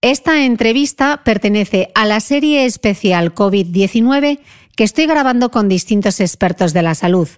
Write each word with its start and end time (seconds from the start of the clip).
Esta 0.00 0.44
entrevista 0.44 1.22
pertenece 1.24 1.90
a 1.96 2.06
la 2.06 2.20
serie 2.20 2.66
especial 2.66 3.34
COVID-19 3.34 4.38
que 4.76 4.84
estoy 4.84 5.06
grabando 5.06 5.50
con 5.50 5.68
distintos 5.68 6.20
expertos 6.20 6.72
de 6.72 6.82
la 6.82 6.94
salud. 6.94 7.28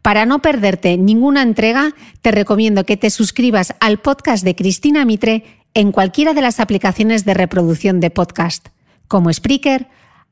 Para 0.00 0.24
no 0.24 0.38
perderte 0.38 0.96
ninguna 0.96 1.42
entrega, 1.42 1.90
te 2.22 2.30
recomiendo 2.30 2.84
que 2.84 2.96
te 2.96 3.10
suscribas 3.10 3.74
al 3.80 3.98
podcast 3.98 4.42
de 4.42 4.56
Cristina 4.56 5.04
Mitre 5.04 5.44
en 5.74 5.92
cualquiera 5.92 6.32
de 6.32 6.40
las 6.40 6.60
aplicaciones 6.60 7.26
de 7.26 7.34
reproducción 7.34 8.00
de 8.00 8.08
podcast, 8.08 8.68
como 9.06 9.30
Spreaker, 9.30 9.88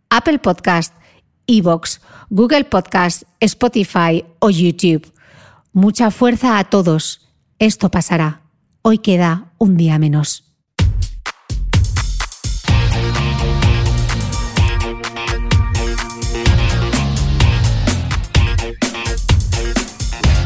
Apple 0.09 0.39
Podcast, 0.39 0.95
Evox, 1.47 2.01
Google 2.31 2.65
Podcast, 2.65 3.25
Spotify 3.39 4.25
o 4.39 4.49
YouTube. 4.49 5.13
Mucha 5.75 6.11
fuerza 6.11 6.59
a 6.59 6.65
todos. 6.65 7.29
Esto 7.59 7.91
pasará. 7.91 8.41
Hoy 8.81 8.97
queda 8.97 9.53
un 9.59 9.77
día 9.77 9.99
menos. 9.99 10.46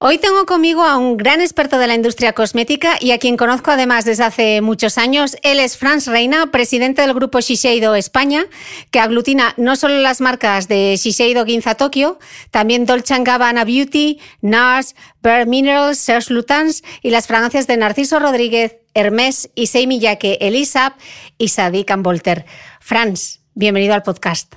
Hoy 0.00 0.18
tengo 0.18 0.46
conmigo 0.46 0.84
a 0.84 0.96
un 0.96 1.16
gran 1.16 1.40
experto 1.40 1.76
de 1.76 1.88
la 1.88 1.96
industria 1.96 2.32
cosmética 2.32 2.98
y 3.00 3.10
a 3.10 3.18
quien 3.18 3.36
conozco 3.36 3.72
además 3.72 4.04
desde 4.04 4.22
hace 4.22 4.60
muchos 4.60 4.96
años. 4.96 5.36
Él 5.42 5.58
es 5.58 5.76
Franz 5.76 6.06
Reina, 6.06 6.52
presidente 6.52 7.02
del 7.02 7.14
grupo 7.14 7.40
Shiseido 7.40 7.96
España, 7.96 8.44
que 8.92 9.00
aglutina 9.00 9.54
no 9.56 9.74
solo 9.74 9.98
las 9.98 10.20
marcas 10.20 10.68
de 10.68 10.94
Shiseido 10.96 11.44
Ginza 11.44 11.74
Tokyo, 11.74 12.20
también 12.52 12.86
Dolce 12.86 13.16
Gabbana 13.24 13.64
Beauty, 13.64 14.20
NARS, 14.40 14.94
Bare 15.20 15.46
Minerals, 15.46 15.98
Serge 15.98 16.32
Lutens 16.32 16.84
y 17.02 17.10
las 17.10 17.26
fragancias 17.26 17.66
de 17.66 17.76
Narciso 17.76 18.20
Rodríguez, 18.20 18.76
Hermès, 18.94 19.50
Issei 19.56 19.88
Miyake, 19.88 20.38
Elisab 20.40 20.92
y 21.38 21.48
Sadiq 21.48 21.92
Volter. 21.96 22.46
Franz, 22.78 23.40
bienvenido 23.54 23.94
al 23.94 24.04
podcast. 24.04 24.54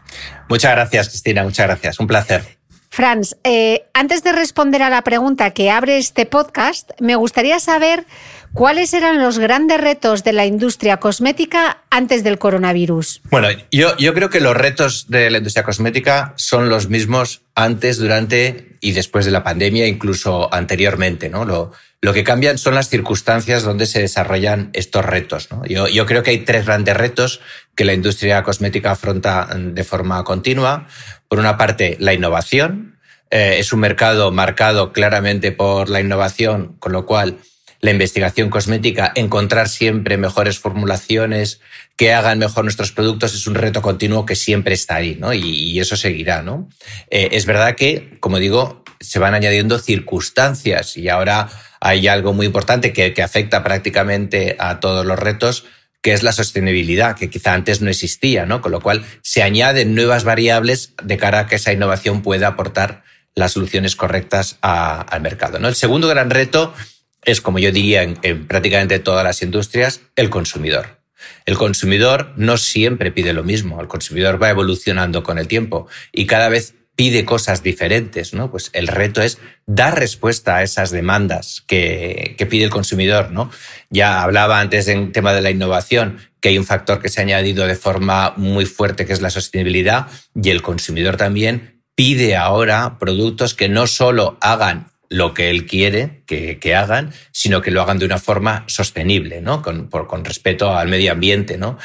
Muchas 0.49 0.71
gracias, 0.73 1.09
Cristina, 1.09 1.43
muchas 1.43 1.65
gracias. 1.65 1.99
Un 1.99 2.05
placer. 2.05 2.60
Franz, 2.93 3.37
eh, 3.45 3.85
antes 3.93 4.21
de 4.21 4.33
responder 4.33 4.81
a 4.81 4.89
la 4.89 5.01
pregunta 5.01 5.51
que 5.51 5.71
abre 5.71 5.97
este 5.97 6.25
podcast, 6.25 6.91
me 6.99 7.15
gustaría 7.15 7.57
saber 7.61 8.05
cuáles 8.51 8.93
eran 8.93 9.17
los 9.17 9.39
grandes 9.39 9.79
retos 9.79 10.25
de 10.25 10.33
la 10.33 10.45
industria 10.45 10.97
cosmética 10.97 11.83
antes 11.89 12.25
del 12.25 12.37
coronavirus. 12.37 13.21
Bueno, 13.31 13.47
yo, 13.71 13.95
yo 13.95 14.13
creo 14.13 14.29
que 14.29 14.41
los 14.41 14.57
retos 14.57 15.05
de 15.07 15.29
la 15.29 15.37
industria 15.37 15.63
cosmética 15.63 16.33
son 16.35 16.67
los 16.67 16.89
mismos 16.89 17.43
antes, 17.55 17.97
durante 17.97 18.75
y 18.81 18.91
después 18.91 19.23
de 19.23 19.31
la 19.31 19.41
pandemia, 19.41 19.87
incluso 19.87 20.53
anteriormente. 20.53 21.29
¿no? 21.29 21.45
Lo, 21.45 21.71
lo 22.01 22.11
que 22.13 22.25
cambian 22.25 22.57
son 22.57 22.75
las 22.75 22.89
circunstancias 22.89 23.63
donde 23.63 23.85
se 23.85 24.01
desarrollan 24.01 24.69
estos 24.73 25.05
retos. 25.05 25.47
Yo, 25.69 25.87
yo 25.87 26.05
creo 26.05 26.23
que 26.23 26.31
hay 26.31 26.39
tres 26.39 26.65
grandes 26.65 26.97
retos 26.97 27.39
que 27.73 27.85
la 27.85 27.93
industria 27.93 28.43
cosmética 28.43 28.91
afronta 28.91 29.47
de 29.55 29.83
forma 29.85 30.23
continua. 30.25 30.87
Por 31.31 31.39
una 31.39 31.55
parte, 31.55 31.95
la 32.01 32.13
innovación. 32.13 32.97
Eh, 33.29 33.55
es 33.59 33.71
un 33.71 33.79
mercado 33.79 34.33
marcado 34.33 34.91
claramente 34.91 35.53
por 35.53 35.87
la 35.87 36.01
innovación, 36.01 36.75
con 36.79 36.91
lo 36.91 37.05
cual 37.05 37.37
la 37.79 37.91
investigación 37.91 38.49
cosmética, 38.49 39.13
encontrar 39.15 39.69
siempre 39.69 40.17
mejores 40.17 40.59
formulaciones 40.59 41.61
que 41.95 42.11
hagan 42.11 42.39
mejor 42.39 42.65
nuestros 42.65 42.91
productos 42.91 43.33
es 43.33 43.47
un 43.47 43.55
reto 43.55 43.81
continuo 43.81 44.25
que 44.25 44.35
siempre 44.35 44.73
está 44.73 44.95
ahí, 44.95 45.15
¿no? 45.17 45.33
Y, 45.33 45.79
eso 45.79 45.95
seguirá, 45.95 46.41
¿no? 46.41 46.67
Eh, 47.09 47.29
es 47.31 47.45
verdad 47.45 47.75
que, 47.75 48.17
como 48.19 48.37
digo, 48.37 48.83
se 48.99 49.19
van 49.19 49.33
añadiendo 49.33 49.79
circunstancias 49.79 50.97
y 50.97 51.07
ahora 51.07 51.47
hay 51.79 52.09
algo 52.09 52.33
muy 52.33 52.45
importante 52.45 52.91
que, 52.91 53.13
que 53.13 53.23
afecta 53.23 53.63
prácticamente 53.63 54.57
a 54.59 54.81
todos 54.81 55.05
los 55.05 55.17
retos, 55.17 55.63
que 56.01 56.13
es 56.13 56.23
la 56.23 56.31
sostenibilidad, 56.31 57.15
que 57.15 57.29
quizá 57.29 57.53
antes 57.53 57.81
no 57.81 57.89
existía, 57.89 58.45
¿no? 58.45 58.61
Con 58.61 58.71
lo 58.71 58.81
cual 58.81 59.05
se 59.21 59.43
añaden 59.43 59.93
nuevas 59.93 60.23
variables 60.23 60.93
de 61.03 61.17
cara 61.17 61.39
a 61.39 61.47
que 61.47 61.55
esa 61.55 61.73
innovación 61.73 62.21
pueda 62.21 62.47
aportar 62.47 63.03
las 63.35 63.53
soluciones 63.53 63.95
correctas 63.95 64.57
al 64.61 65.21
mercado. 65.21 65.59
¿no? 65.59 65.67
El 65.67 65.75
segundo 65.75 66.07
gran 66.07 66.29
reto 66.29 66.73
es, 67.23 67.41
como 67.41 67.59
yo 67.59 67.71
diría 67.71 68.03
en, 68.03 68.47
prácticamente 68.47 68.99
todas 68.99 69.23
las 69.23 69.41
industrias, 69.41 70.01
el 70.15 70.29
consumidor. 70.29 71.01
El 71.45 71.57
consumidor 71.57 72.33
no 72.35 72.57
siempre 72.57 73.11
pide 73.11 73.33
lo 73.33 73.43
mismo, 73.43 73.79
el 73.79 73.87
consumidor 73.87 74.41
va 74.41 74.49
evolucionando 74.49 75.23
con 75.23 75.37
el 75.37 75.47
tiempo 75.47 75.87
y 76.11 76.25
cada 76.25 76.49
vez 76.49 76.75
pide 76.95 77.25
cosas 77.25 77.63
diferentes, 77.63 78.33
¿no? 78.33 78.51
Pues 78.51 78.69
el 78.73 78.87
reto 78.87 79.21
es 79.21 79.39
dar 79.65 79.97
respuesta 79.97 80.57
a 80.57 80.63
esas 80.63 80.91
demandas 80.91 81.63
que, 81.65 82.35
pide 82.49 82.65
el 82.65 82.69
consumidor, 82.69 83.31
¿no? 83.31 83.49
Ya 83.89 84.21
hablaba 84.21 84.59
antes 84.59 84.87
en 84.87 85.11
tema 85.11 85.33
de 85.33 85.41
la 85.41 85.51
innovación 85.51 86.17
que 86.39 86.49
hay 86.49 86.57
un 86.57 86.65
factor 86.65 87.01
que 87.01 87.09
se 87.09 87.21
ha 87.21 87.23
añadido 87.23 87.65
de 87.65 87.75
forma 87.75 88.33
muy 88.35 88.65
fuerte 88.65 89.05
que 89.05 89.13
es 89.13 89.21
la 89.21 89.29
sostenibilidad 89.29 90.07
y 90.35 90.49
el 90.49 90.61
consumidor 90.61 91.15
también 91.17 91.81
pide 91.95 92.35
ahora 92.35 92.97
productos 92.99 93.53
que 93.53 93.69
no 93.69 93.87
solo 93.87 94.37
hagan 94.41 94.91
lo 95.07 95.33
que 95.33 95.49
él 95.49 95.65
quiere 95.65 96.23
que, 96.25 96.75
hagan, 96.75 97.13
sino 97.31 97.61
que 97.61 97.69
lo 97.69 97.81
hagan 97.81 97.99
de 97.99 98.05
una 98.05 98.17
forma 98.17 98.63
sostenible, 98.67 99.41
¿no? 99.41 99.61
Con, 99.61 99.87
con 99.87 100.23
respeto 100.23 100.75
al 100.75 100.87
medio 100.87 101.11
ambiente, 101.11 101.57
¿no? 101.57 101.77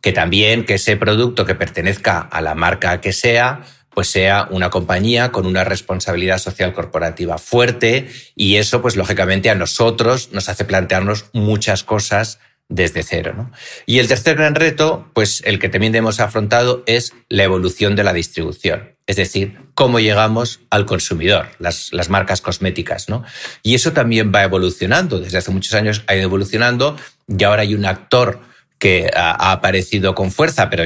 Que 0.00 0.12
también 0.12 0.64
que 0.64 0.74
ese 0.74 0.96
producto 0.96 1.44
que 1.44 1.54
pertenezca 1.54 2.20
a 2.20 2.40
la 2.40 2.54
marca 2.54 3.02
que 3.02 3.12
sea, 3.12 3.62
pues 3.94 4.08
sea 4.08 4.48
una 4.50 4.70
compañía 4.70 5.32
con 5.32 5.46
una 5.46 5.64
responsabilidad 5.64 6.38
social 6.38 6.72
corporativa 6.72 7.38
fuerte 7.38 8.08
y 8.34 8.56
eso 8.56 8.82
pues 8.82 8.96
lógicamente 8.96 9.50
a 9.50 9.54
nosotros 9.54 10.30
nos 10.32 10.48
hace 10.48 10.64
plantearnos 10.64 11.26
muchas 11.32 11.84
cosas 11.84 12.38
desde 12.70 13.02
cero. 13.02 13.50
Y 13.84 13.98
el 13.98 14.08
tercer 14.08 14.36
gran 14.36 14.54
reto, 14.54 15.10
pues 15.12 15.42
el 15.44 15.58
que 15.58 15.68
también 15.68 15.94
hemos 15.96 16.20
afrontado 16.20 16.84
es 16.86 17.12
la 17.28 17.42
evolución 17.42 17.96
de 17.96 18.04
la 18.04 18.12
distribución, 18.12 18.94
es 19.06 19.16
decir, 19.16 19.58
cómo 19.74 19.98
llegamos 19.98 20.60
al 20.70 20.86
consumidor, 20.86 21.48
las, 21.58 21.92
las 21.92 22.08
marcas 22.08 22.40
cosméticas. 22.40 23.08
¿no? 23.08 23.24
Y 23.62 23.74
eso 23.74 23.92
también 23.92 24.32
va 24.32 24.44
evolucionando, 24.44 25.18
desde 25.18 25.38
hace 25.38 25.50
muchos 25.50 25.74
años 25.74 26.04
ha 26.06 26.14
ido 26.14 26.24
evolucionando 26.24 26.96
y 27.26 27.42
ahora 27.42 27.62
hay 27.62 27.74
un 27.74 27.84
actor 27.84 28.40
que 28.80 29.10
ha 29.14 29.52
aparecido 29.52 30.14
con 30.16 30.32
fuerza, 30.32 30.70
pero 30.70 30.82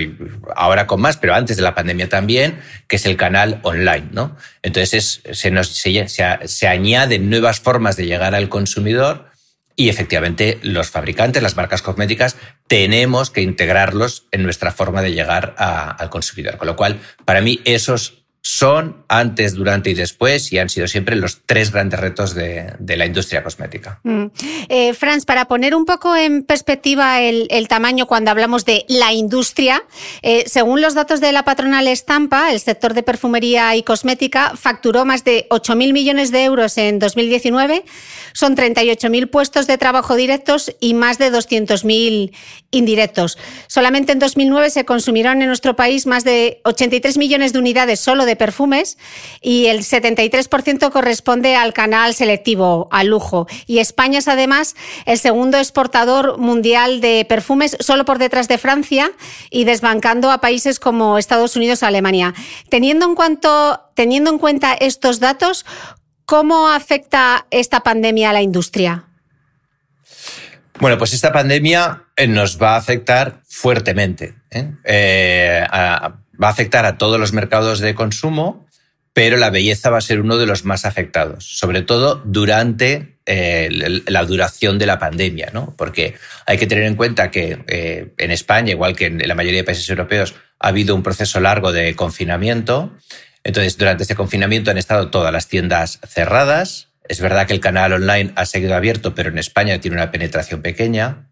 ahora 0.56 0.86
con 0.86 1.00
más, 1.00 1.16
pero 1.16 1.34
antes 1.34 1.56
de 1.56 1.62
la 1.62 1.74
pandemia 1.74 2.08
también, 2.08 2.58
que 2.88 2.96
es 2.96 3.06
el 3.06 3.16
canal 3.16 3.60
online, 3.62 4.08
¿no? 4.10 4.36
Entonces 4.62 5.22
se, 5.30 5.50
nos, 5.50 5.68
se, 5.68 6.06
se 6.08 6.66
añaden 6.66 7.30
nuevas 7.30 7.60
formas 7.60 7.96
de 7.96 8.06
llegar 8.06 8.34
al 8.34 8.48
consumidor 8.48 9.30
y 9.76 9.88
efectivamente 9.88 10.58
los 10.62 10.90
fabricantes, 10.90 11.42
las 11.42 11.56
marcas 11.56 11.82
cosméticas, 11.82 12.36
tenemos 12.66 13.30
que 13.30 13.42
integrarlos 13.42 14.26
en 14.30 14.42
nuestra 14.42 14.70
forma 14.70 15.02
de 15.02 15.12
llegar 15.12 15.54
al 15.56 16.10
consumidor. 16.10 16.58
Con 16.58 16.66
lo 16.66 16.76
cual, 16.76 17.00
para 17.24 17.40
mí, 17.40 17.60
esos 17.64 18.23
son 18.46 19.04
antes, 19.08 19.54
durante 19.54 19.88
y 19.88 19.94
después 19.94 20.52
y 20.52 20.58
han 20.58 20.68
sido 20.68 20.86
siempre 20.86 21.16
los 21.16 21.40
tres 21.46 21.72
grandes 21.72 21.98
retos 21.98 22.34
de, 22.34 22.74
la 22.78 23.06
industria 23.06 23.42
cosmética. 23.42 24.00
Mm. 24.02 24.26
Eh, 24.68 24.92
Franz, 24.92 25.24
para 25.24 25.46
poner 25.46 25.74
un 25.74 25.86
poco 25.86 26.14
en 26.14 26.44
perspectiva 26.44 27.22
el, 27.22 27.68
tamaño 27.68 28.06
cuando 28.06 28.30
hablamos 28.30 28.66
de 28.66 28.84
la 28.86 29.14
industria, 29.14 29.82
eh, 30.20 30.44
según 30.46 30.82
los 30.82 30.92
datos 30.92 31.22
de 31.22 31.32
la 31.32 31.44
patronal 31.44 31.88
Estampa, 31.88 32.52
el 32.52 32.60
sector 32.60 32.92
de 32.92 33.02
perfumería 33.02 33.74
y 33.76 33.82
cosmética 33.82 34.52
facturó 34.56 35.06
más 35.06 35.24
de 35.24 35.48
8.000 35.48 35.94
millones 35.94 36.30
de 36.30 36.44
euros 36.44 36.76
en 36.76 36.98
2019, 36.98 37.82
son 38.34 38.56
38.000 38.56 39.30
puestos 39.30 39.66
de 39.66 39.78
trabajo 39.78 40.16
directos 40.16 40.70
y 40.80 40.92
más 40.92 41.16
de 41.16 41.32
200.000 41.32 42.32
indirectos. 42.72 43.38
Solamente 43.68 44.12
en 44.12 44.18
2009 44.18 44.68
se 44.68 44.84
consumieron 44.84 45.40
en 45.40 45.48
nuestro 45.48 45.76
país 45.76 46.06
más 46.06 46.24
de 46.24 46.60
83 46.64 47.16
millones 47.16 47.54
de 47.54 47.58
unidades 47.58 48.00
solo 48.00 48.26
de 48.26 48.33
perfumes 48.36 48.98
y 49.40 49.66
el 49.66 49.80
73% 49.80 50.90
corresponde 50.90 51.56
al 51.56 51.72
canal 51.72 52.14
selectivo, 52.14 52.88
al 52.90 53.08
lujo. 53.08 53.46
Y 53.66 53.78
España 53.78 54.18
es 54.18 54.28
además 54.28 54.74
el 55.06 55.18
segundo 55.18 55.58
exportador 55.58 56.38
mundial 56.38 57.00
de 57.00 57.24
perfumes, 57.28 57.76
solo 57.80 58.04
por 58.04 58.18
detrás 58.18 58.48
de 58.48 58.58
Francia 58.58 59.10
y 59.50 59.64
desbancando 59.64 60.30
a 60.30 60.40
países 60.40 60.80
como 60.80 61.18
Estados 61.18 61.56
Unidos 61.56 61.82
o 61.82 61.86
Alemania. 61.86 62.34
Teniendo 62.68 63.06
en, 63.06 63.14
cuanto, 63.14 63.80
teniendo 63.94 64.30
en 64.30 64.38
cuenta 64.38 64.74
estos 64.74 65.20
datos, 65.20 65.64
¿cómo 66.24 66.68
afecta 66.68 67.46
esta 67.50 67.80
pandemia 67.80 68.30
a 68.30 68.32
la 68.32 68.42
industria? 68.42 69.08
Bueno, 70.80 70.98
pues 70.98 71.12
esta 71.12 71.32
pandemia 71.32 72.04
eh, 72.16 72.26
nos 72.26 72.60
va 72.60 72.74
a 72.74 72.78
afectar 72.78 73.42
fuertemente. 73.48 74.34
¿eh? 74.50 74.72
Eh, 74.84 75.64
va 76.42 76.48
a 76.48 76.50
afectar 76.50 76.84
a 76.86 76.98
todos 76.98 77.18
los 77.20 77.32
mercados 77.32 77.80
de 77.80 77.94
consumo, 77.94 78.66
pero 79.12 79.36
la 79.36 79.50
belleza 79.50 79.90
va 79.90 79.98
a 79.98 80.00
ser 80.00 80.20
uno 80.20 80.38
de 80.38 80.46
los 80.46 80.64
más 80.64 80.84
afectados, 80.84 81.44
sobre 81.44 81.82
todo 81.82 82.20
durante 82.24 83.18
la 83.26 84.24
duración 84.24 84.78
de 84.78 84.86
la 84.86 84.98
pandemia, 84.98 85.50
¿no? 85.52 85.74
Porque 85.78 86.14
hay 86.46 86.58
que 86.58 86.66
tener 86.66 86.84
en 86.84 86.96
cuenta 86.96 87.30
que 87.30 88.12
en 88.18 88.30
España, 88.30 88.72
igual 88.72 88.96
que 88.96 89.06
en 89.06 89.26
la 89.26 89.34
mayoría 89.34 89.60
de 89.60 89.64
países 89.64 89.88
europeos, 89.88 90.34
ha 90.58 90.68
habido 90.68 90.94
un 90.94 91.02
proceso 91.02 91.40
largo 91.40 91.72
de 91.72 91.94
confinamiento. 91.94 92.92
Entonces, 93.44 93.78
durante 93.78 94.02
este 94.02 94.14
confinamiento 94.14 94.70
han 94.70 94.78
estado 94.78 95.10
todas 95.10 95.32
las 95.32 95.48
tiendas 95.48 96.00
cerradas, 96.06 96.88
es 97.06 97.20
verdad 97.20 97.46
que 97.46 97.52
el 97.52 97.60
canal 97.60 97.92
online 97.92 98.32
ha 98.34 98.46
seguido 98.46 98.74
abierto, 98.74 99.14
pero 99.14 99.28
en 99.28 99.38
España 99.38 99.78
tiene 99.78 99.98
una 99.98 100.10
penetración 100.10 100.62
pequeña, 100.62 101.28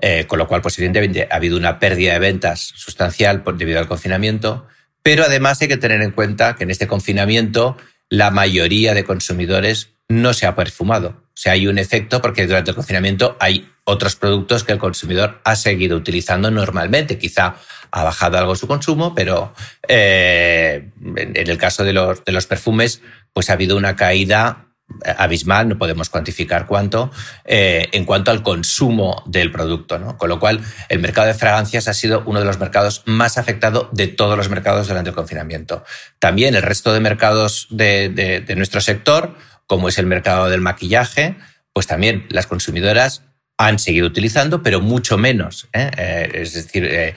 eh, 0.00 0.26
con 0.26 0.38
lo 0.38 0.46
cual, 0.46 0.62
pues 0.62 0.78
evidentemente, 0.78 1.28
ha 1.30 1.36
habido 1.36 1.56
una 1.56 1.78
pérdida 1.78 2.14
de 2.14 2.18
ventas 2.18 2.60
sustancial 2.60 3.42
debido 3.56 3.78
al 3.78 3.88
confinamiento. 3.88 4.66
Pero 5.02 5.24
además 5.24 5.60
hay 5.60 5.68
que 5.68 5.76
tener 5.76 6.00
en 6.02 6.12
cuenta 6.12 6.54
que 6.54 6.64
en 6.64 6.70
este 6.70 6.86
confinamiento 6.86 7.76
la 8.08 8.30
mayoría 8.30 8.94
de 8.94 9.04
consumidores 9.04 9.90
no 10.08 10.32
se 10.32 10.46
ha 10.46 10.54
perfumado. 10.54 11.08
O 11.08 11.36
sea, 11.36 11.52
hay 11.52 11.66
un 11.66 11.78
efecto 11.78 12.22
porque 12.22 12.46
durante 12.46 12.70
el 12.70 12.76
confinamiento 12.76 13.36
hay 13.40 13.68
otros 13.84 14.16
productos 14.16 14.64
que 14.64 14.72
el 14.72 14.78
consumidor 14.78 15.40
ha 15.44 15.56
seguido 15.56 15.96
utilizando 15.96 16.50
normalmente. 16.50 17.18
Quizá 17.18 17.56
ha 17.90 18.04
bajado 18.04 18.38
algo 18.38 18.56
su 18.56 18.66
consumo, 18.66 19.14
pero 19.14 19.52
eh, 19.88 20.90
en 21.04 21.50
el 21.50 21.58
caso 21.58 21.84
de 21.84 21.92
los, 21.92 22.24
de 22.24 22.32
los 22.32 22.46
perfumes, 22.46 23.02
pues 23.32 23.50
ha 23.50 23.54
habido 23.54 23.76
una 23.76 23.96
caída 23.96 24.68
abismal, 25.16 25.68
no 25.68 25.78
podemos 25.78 26.08
cuantificar 26.08 26.66
cuánto, 26.66 27.10
eh, 27.44 27.88
en 27.92 28.04
cuanto 28.04 28.30
al 28.30 28.42
consumo 28.42 29.22
del 29.26 29.50
producto. 29.50 29.98
¿no? 29.98 30.16
Con 30.16 30.28
lo 30.28 30.38
cual, 30.40 30.60
el 30.88 30.98
mercado 31.00 31.26
de 31.26 31.34
fragancias 31.34 31.88
ha 31.88 31.94
sido 31.94 32.22
uno 32.26 32.40
de 32.40 32.46
los 32.46 32.58
mercados 32.58 33.02
más 33.06 33.38
afectados 33.38 33.88
de 33.92 34.08
todos 34.08 34.36
los 34.36 34.48
mercados 34.48 34.88
durante 34.88 35.10
el 35.10 35.16
confinamiento. 35.16 35.84
También 36.18 36.54
el 36.54 36.62
resto 36.62 36.92
de 36.92 37.00
mercados 37.00 37.66
de, 37.70 38.44
nuestro 38.56 38.80
sector, 38.80 39.36
como 39.66 39.88
es 39.88 39.98
el 39.98 40.06
mercado 40.06 40.48
del 40.48 40.60
maquillaje, 40.60 41.36
pues 41.72 41.86
también 41.86 42.26
las 42.30 42.46
consumidoras 42.46 43.22
han 43.56 43.78
seguido 43.78 44.06
utilizando, 44.06 44.62
pero 44.62 44.80
mucho 44.80 45.16
menos. 45.16 45.68
¿eh? 45.72 45.90
Eh, 45.96 46.30
es 46.34 46.54
decir, 46.54 47.14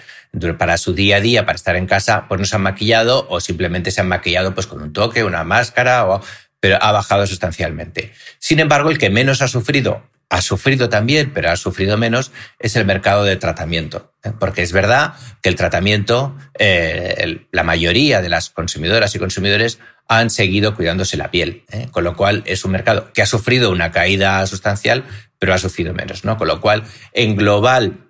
para 0.57 0.77
su 0.77 0.93
día 0.93 1.17
a 1.17 1.21
día, 1.21 1.45
para 1.45 1.55
estar 1.55 1.75
en 1.75 1.87
casa, 1.87 2.25
pues 2.27 2.39
no 2.39 2.45
se 2.45 2.55
han 2.55 2.61
maquillado 2.61 3.27
o 3.29 3.39
simplemente 3.39 3.91
se 3.91 4.01
han 4.01 4.07
maquillado 4.07 4.53
pues 4.53 4.67
con 4.67 4.81
un 4.81 4.93
toque, 4.93 5.23
una 5.23 5.43
máscara 5.43 6.05
o 6.07 6.21
pero 6.59 6.77
ha 6.81 6.91
bajado 6.91 7.27
sustancialmente. 7.27 8.13
Sin 8.39 8.59
embargo, 8.59 8.89
el 8.89 8.97
que 8.97 9.09
menos 9.09 9.41
ha 9.41 9.47
sufrido, 9.47 10.03
ha 10.29 10.41
sufrido 10.41 10.89
también, 10.89 11.31
pero 11.33 11.49
ha 11.49 11.55
sufrido 11.55 11.97
menos, 11.97 12.31
es 12.59 12.75
el 12.75 12.85
mercado 12.85 13.23
de 13.23 13.37
tratamiento. 13.37 14.13
¿eh? 14.23 14.31
Porque 14.37 14.61
es 14.61 14.73
verdad 14.73 15.13
que 15.41 15.49
el 15.49 15.55
tratamiento, 15.55 16.35
eh, 16.59 17.47
la 17.51 17.63
mayoría 17.63 18.21
de 18.21 18.29
las 18.29 18.49
consumidoras 18.49 19.15
y 19.15 19.19
consumidores 19.19 19.79
han 20.09 20.29
seguido 20.29 20.75
cuidándose 20.75 21.17
la 21.17 21.31
piel, 21.31 21.65
¿eh? 21.71 21.87
con 21.91 22.03
lo 22.03 22.15
cual 22.15 22.43
es 22.45 22.65
un 22.65 22.71
mercado 22.71 23.11
que 23.13 23.21
ha 23.21 23.25
sufrido 23.25 23.71
una 23.71 23.91
caída 23.91 24.45
sustancial, 24.47 25.05
pero 25.39 25.53
ha 25.53 25.57
sufrido 25.57 25.93
menos, 25.93 26.23
¿no? 26.23 26.37
Con 26.37 26.47
lo 26.47 26.61
cual, 26.61 26.83
en 27.13 27.35
global, 27.35 28.09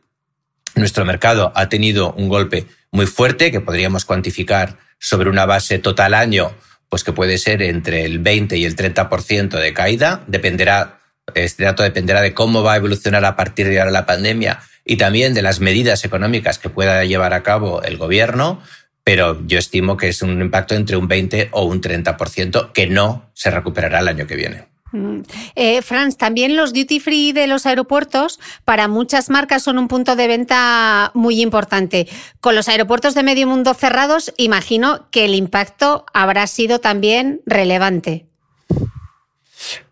nuestro 0.75 1.05
mercado 1.05 1.51
ha 1.55 1.69
tenido 1.69 2.13
un 2.13 2.29
golpe 2.29 2.67
muy 2.91 3.05
fuerte 3.05 3.51
que 3.51 3.61
podríamos 3.61 4.05
cuantificar 4.05 4.77
sobre 4.99 5.29
una 5.29 5.45
base 5.45 5.79
total 5.79 6.13
año 6.13 6.55
pues 6.89 7.03
que 7.03 7.13
puede 7.13 7.37
ser 7.37 7.61
entre 7.61 8.05
el 8.05 8.19
20 8.19 8.57
y 8.57 8.65
el 8.65 8.75
30% 8.75 9.59
de 9.59 9.73
caída. 9.73 10.23
Dependerá, 10.27 10.99
este 11.35 11.63
dato 11.63 11.83
dependerá 11.83 12.21
de 12.21 12.33
cómo 12.33 12.63
va 12.63 12.73
a 12.73 12.77
evolucionar 12.77 13.25
a 13.25 13.35
partir 13.35 13.67
de 13.67 13.79
ahora 13.79 13.91
la 13.91 14.05
pandemia 14.05 14.59
y 14.85 14.95
también 14.95 15.33
de 15.33 15.41
las 15.41 15.59
medidas 15.59 16.05
económicas 16.05 16.59
que 16.59 16.69
pueda 16.69 17.03
llevar 17.03 17.33
a 17.33 17.43
cabo 17.43 17.83
el 17.83 17.97
gobierno, 17.97 18.61
pero 19.03 19.45
yo 19.45 19.59
estimo 19.59 19.97
que 19.97 20.09
es 20.09 20.21
un 20.21 20.41
impacto 20.41 20.75
entre 20.75 20.95
un 20.95 21.07
20 21.07 21.49
o 21.51 21.63
un 21.63 21.81
30% 21.81 22.71
que 22.71 22.87
no 22.87 23.29
se 23.33 23.51
recuperará 23.51 23.99
el 23.99 24.07
año 24.07 24.27
que 24.27 24.35
viene. 24.35 24.76
Mm. 24.91 25.21
Eh, 25.55 25.81
Franz, 25.81 26.17
también 26.17 26.55
los 26.55 26.73
duty 26.73 26.99
free 26.99 27.33
de 27.33 27.47
los 27.47 27.65
aeropuertos 27.65 28.39
para 28.65 28.87
muchas 28.87 29.29
marcas 29.29 29.63
son 29.63 29.77
un 29.77 29.87
punto 29.87 30.15
de 30.15 30.27
venta 30.27 31.11
muy 31.13 31.41
importante. 31.41 32.07
Con 32.39 32.55
los 32.55 32.69
aeropuertos 32.69 33.13
de 33.13 33.23
medio 33.23 33.47
mundo 33.47 33.73
cerrados, 33.73 34.33
imagino 34.37 35.07
que 35.11 35.25
el 35.25 35.35
impacto 35.35 36.05
habrá 36.13 36.47
sido 36.47 36.79
también 36.79 37.41
relevante. 37.45 38.27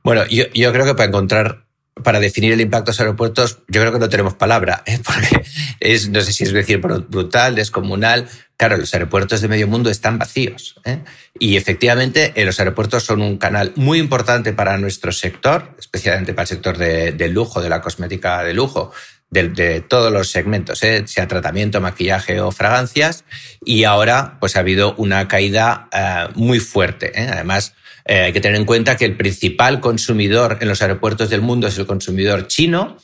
Bueno, 0.04 0.24
yo, 0.28 0.74
creo 0.74 0.86
que 0.86 0.94
para 0.94 1.08
encontrar 1.08 1.66
para 2.04 2.20
definir 2.20 2.52
el 2.52 2.60
impacto 2.60 2.92
de 2.92 2.94
los 2.94 3.00
aeropuertos, 3.00 3.60
yo 3.70 3.80
creo 3.80 3.94
que 3.94 4.00
no 4.00 4.10
tenemos 4.10 4.34
palabra, 4.34 4.84
¿eh? 4.86 5.00
porque 5.06 5.46
es, 5.80 6.10
no 6.10 6.22
sé 6.22 6.34
si 6.34 6.44
es 6.44 6.52
decir 6.52 6.80
brutal, 6.80 7.56
descomunal. 7.56 8.28
Claro, 8.58 8.78
los 8.78 8.94
aeropuertos 8.94 9.42
de 9.42 9.48
medio 9.48 9.68
mundo 9.68 9.90
están 9.90 10.18
vacíos. 10.18 10.76
¿eh? 10.86 11.00
Y 11.40 11.58
efectivamente, 11.58 12.32
eh, 12.36 12.46
los 12.46 12.60
aeropuertos 12.60 13.04
son 13.04 13.22
un 13.22 13.38
canal 13.38 13.74
muy 13.76 14.00
importante 14.00 14.54
para 14.54 14.78
nuestro 14.78 15.12
sector, 15.12 15.76
especialmente 15.78 16.34
para 16.34 16.44
el 16.44 16.48
sector 16.48 16.78
de, 16.78 17.30
lujo, 17.30 17.62
de 17.62 17.70
la 17.70 17.82
cosmética 17.82 18.44
de 18.44 18.54
lujo, 18.54 18.92
de, 19.30 19.82
todos 19.82 20.12
los 20.14 20.30
segmentos, 20.30 20.80
sea 20.80 21.28
tratamiento, 21.28 21.82
maquillaje 21.82 22.40
o 22.40 22.52
fragancias. 22.52 23.26
Y 23.66 23.84
ahora, 23.84 24.38
pues 24.40 24.56
ha 24.56 24.60
habido 24.60 24.96
una 24.96 25.28
caída 25.28 25.90
muy 26.36 26.60
fuerte. 26.60 27.12
Además, 27.16 27.74
eh, 28.06 28.22
hay 28.22 28.34
que 28.34 28.42
tener 28.42 28.58
en 28.58 28.66
cuenta 28.66 28.98
que 28.98 29.06
el 29.06 29.18
principal 29.18 29.80
consumidor 29.80 30.60
en 30.62 30.68
los 30.68 30.82
aeropuertos 30.82 31.30
del 31.30 31.42
mundo 31.42 31.68
es 31.68 31.78
el 31.78 31.88
consumidor 31.88 32.48
chino, 32.48 32.98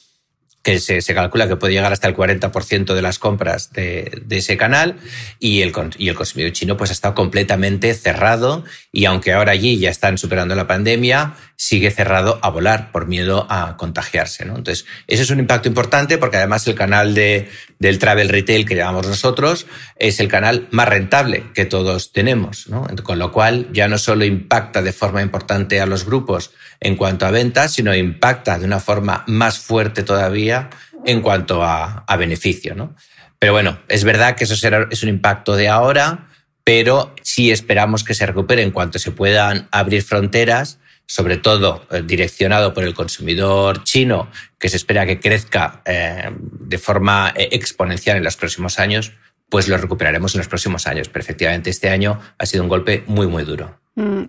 que 0.64 0.80
se, 0.80 1.02
calcula 1.14 1.48
que 1.48 1.56
puede 1.56 1.74
llegar 1.74 1.92
hasta 1.92 2.08
el 2.08 2.16
40% 2.16 2.94
de 2.94 3.02
las 3.02 3.18
compras 3.18 3.74
de, 3.74 4.24
ese 4.30 4.58
canal 4.58 4.98
y 5.40 5.62
el, 5.62 5.74
y 5.98 6.10
el 6.10 6.16
consumidor 6.16 6.52
chino 6.52 6.78
pues 6.78 6.92
ha 6.92 6.94
estado 6.94 7.16
completamente 7.16 7.94
cerrado 7.94 8.64
y 8.92 9.06
aunque 9.06 9.34
ahora 9.34 9.54
allí 9.54 9.80
ya 9.80 9.90
están 9.90 10.18
superando 10.18 10.56
la 10.56 10.68
pandemia, 10.68 11.34
sigue 11.62 11.92
cerrado 11.92 12.40
a 12.42 12.50
volar 12.50 12.92
por 12.92 13.06
miedo 13.06 13.46
a 13.48 13.78
contagiarse. 13.78 14.46
¿no? 14.46 14.58
Entonces, 14.58 14.88
ese 15.06 15.22
es 15.22 15.30
un 15.30 15.38
impacto 15.38 15.68
importante 15.68 16.18
porque 16.18 16.38
además 16.38 16.66
el 16.66 16.74
canal 16.74 17.14
de, 17.14 17.52
del 17.78 18.00
travel 18.00 18.30
retail 18.30 18.66
que 18.66 18.76
llamamos 18.76 19.06
nosotros 19.06 19.68
es 19.96 20.20
el 20.20 20.28
canal 20.28 20.68
más 20.72 20.90
rentable 20.90 21.52
que 21.54 21.66
todos 21.66 22.14
tenemos. 22.14 22.68
¿no? 22.68 22.88
Con 23.04 23.20
lo 23.20 23.32
cual 23.32 23.68
ya 23.74 23.88
no 23.88 24.00
solo 24.00 24.26
impacta 24.26 24.82
de 24.82 24.92
forma 24.92 25.22
importante 25.22 25.80
a 25.80 25.86
los 25.86 26.04
grupos 26.04 26.50
en 26.80 26.96
cuanto 26.96 27.28
a 27.28 27.32
ventas, 27.32 27.74
sino 27.74 27.94
impacta 27.94 28.58
de 28.58 28.66
una 28.66 28.80
forma 28.80 29.24
más 29.28 29.60
fuerte 29.60 30.02
todavía 30.02 30.72
en 31.06 31.22
cuanto 31.22 31.62
a, 31.62 32.06
a 32.08 32.18
beneficio. 32.18 32.74
¿no? 32.74 32.96
Pero 33.38 33.54
bueno, 33.54 33.78
es 33.88 34.04
verdad 34.04 34.36
que 34.36 34.46
eso 34.46 34.56
será, 34.56 34.88
es 34.90 35.04
un 35.04 35.10
impacto 35.10 35.56
de 35.56 35.70
ahora, 35.70 36.28
pero 36.64 37.14
sí 37.22 37.52
esperamos 37.52 38.04
que 38.04 38.16
se 38.16 38.26
recupere 38.26 38.64
en 38.64 38.72
cuanto 38.72 38.98
se 38.98 39.12
puedan 39.12 39.68
abrir 39.72 40.02
fronteras 40.02 40.80
sobre 41.12 41.36
todo 41.36 41.86
eh, 41.92 42.04
direccionado 42.06 42.74
por 42.74 42.86
el 42.86 42.94
consumidor 42.94 43.84
chino, 43.84 44.30
que 44.58 44.70
se 44.70 44.78
espera 44.78 45.06
que 45.06 45.20
crezca 45.20 45.82
eh, 45.84 46.32
de 46.40 46.78
forma 46.78 47.34
eh, 47.36 47.50
exponencial 47.52 48.16
en 48.16 48.24
los 48.24 48.38
próximos 48.38 48.80
años, 48.80 49.12
pues 49.50 49.68
lo 49.68 49.76
recuperaremos 49.76 50.34
en 50.36 50.38
los 50.38 50.48
próximos 50.48 50.88
años. 50.88 51.10
Pero 51.10 51.22
efectivamente 51.22 51.70
este 51.70 51.90
año 51.90 52.18
ha 52.38 52.46
sido 52.46 52.64
un 52.64 52.70
golpe 52.70 53.04
muy, 53.08 53.28
muy 53.28 53.44
duro. 53.44 53.78
Mm. 53.96 54.28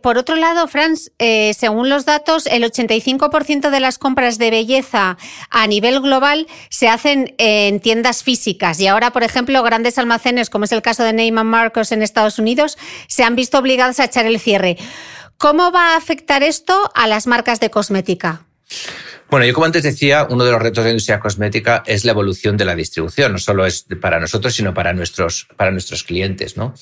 por 0.00 0.16
otro 0.16 0.36
lado, 0.36 0.68
Franz, 0.68 1.10
según 1.58 1.88
los 1.88 2.04
datos, 2.04 2.46
el 2.46 2.62
85% 2.62 3.70
de 3.70 3.80
las 3.80 3.98
compras 3.98 4.38
de 4.38 4.52
belleza 4.52 5.18
a 5.50 5.66
nivel 5.66 6.00
global 6.00 6.46
se 6.70 6.86
hacen 6.86 7.34
en 7.38 7.80
tiendas 7.80 8.22
físicas 8.22 8.78
y 8.78 8.86
ahora, 8.86 9.10
por 9.10 9.24
ejemplo, 9.24 9.60
grandes 9.64 9.98
almacenes, 9.98 10.50
como 10.50 10.66
es 10.66 10.72
el 10.72 10.82
caso 10.82 11.02
de 11.02 11.14
Neiman 11.14 11.48
Marcos 11.48 11.90
en 11.90 12.00
Estados 12.00 12.38
Unidos, 12.38 12.78
se 13.08 13.24
han 13.24 13.34
visto 13.34 13.58
obligados 13.58 13.98
a 13.98 14.04
echar 14.04 14.24
el 14.24 14.38
cierre. 14.38 14.76
¿Cómo 15.38 15.70
va 15.70 15.94
a 15.94 15.96
afectar 15.96 16.42
esto 16.42 16.90
a 16.94 17.06
las 17.06 17.26
marcas 17.26 17.60
de 17.60 17.70
cosmética? 17.70 18.46
Bueno, 19.28 19.44
yo 19.44 19.54
como 19.54 19.66
antes 19.66 19.82
decía, 19.82 20.26
uno 20.30 20.44
de 20.44 20.52
los 20.52 20.62
retos 20.62 20.84
de 20.84 20.90
la 20.90 20.92
industria 20.92 21.18
cosmética 21.18 21.82
es 21.86 22.04
la 22.04 22.12
evolución 22.12 22.56
de 22.56 22.64
la 22.64 22.76
distribución, 22.76 23.32
no 23.32 23.38
solo 23.38 23.66
es 23.66 23.84
para 24.00 24.20
nosotros, 24.20 24.54
sino 24.54 24.72
para 24.72 24.92
nuestros, 24.92 25.48
para 25.56 25.72
nuestros 25.72 26.04
clientes. 26.04 26.56
¿no? 26.56 26.74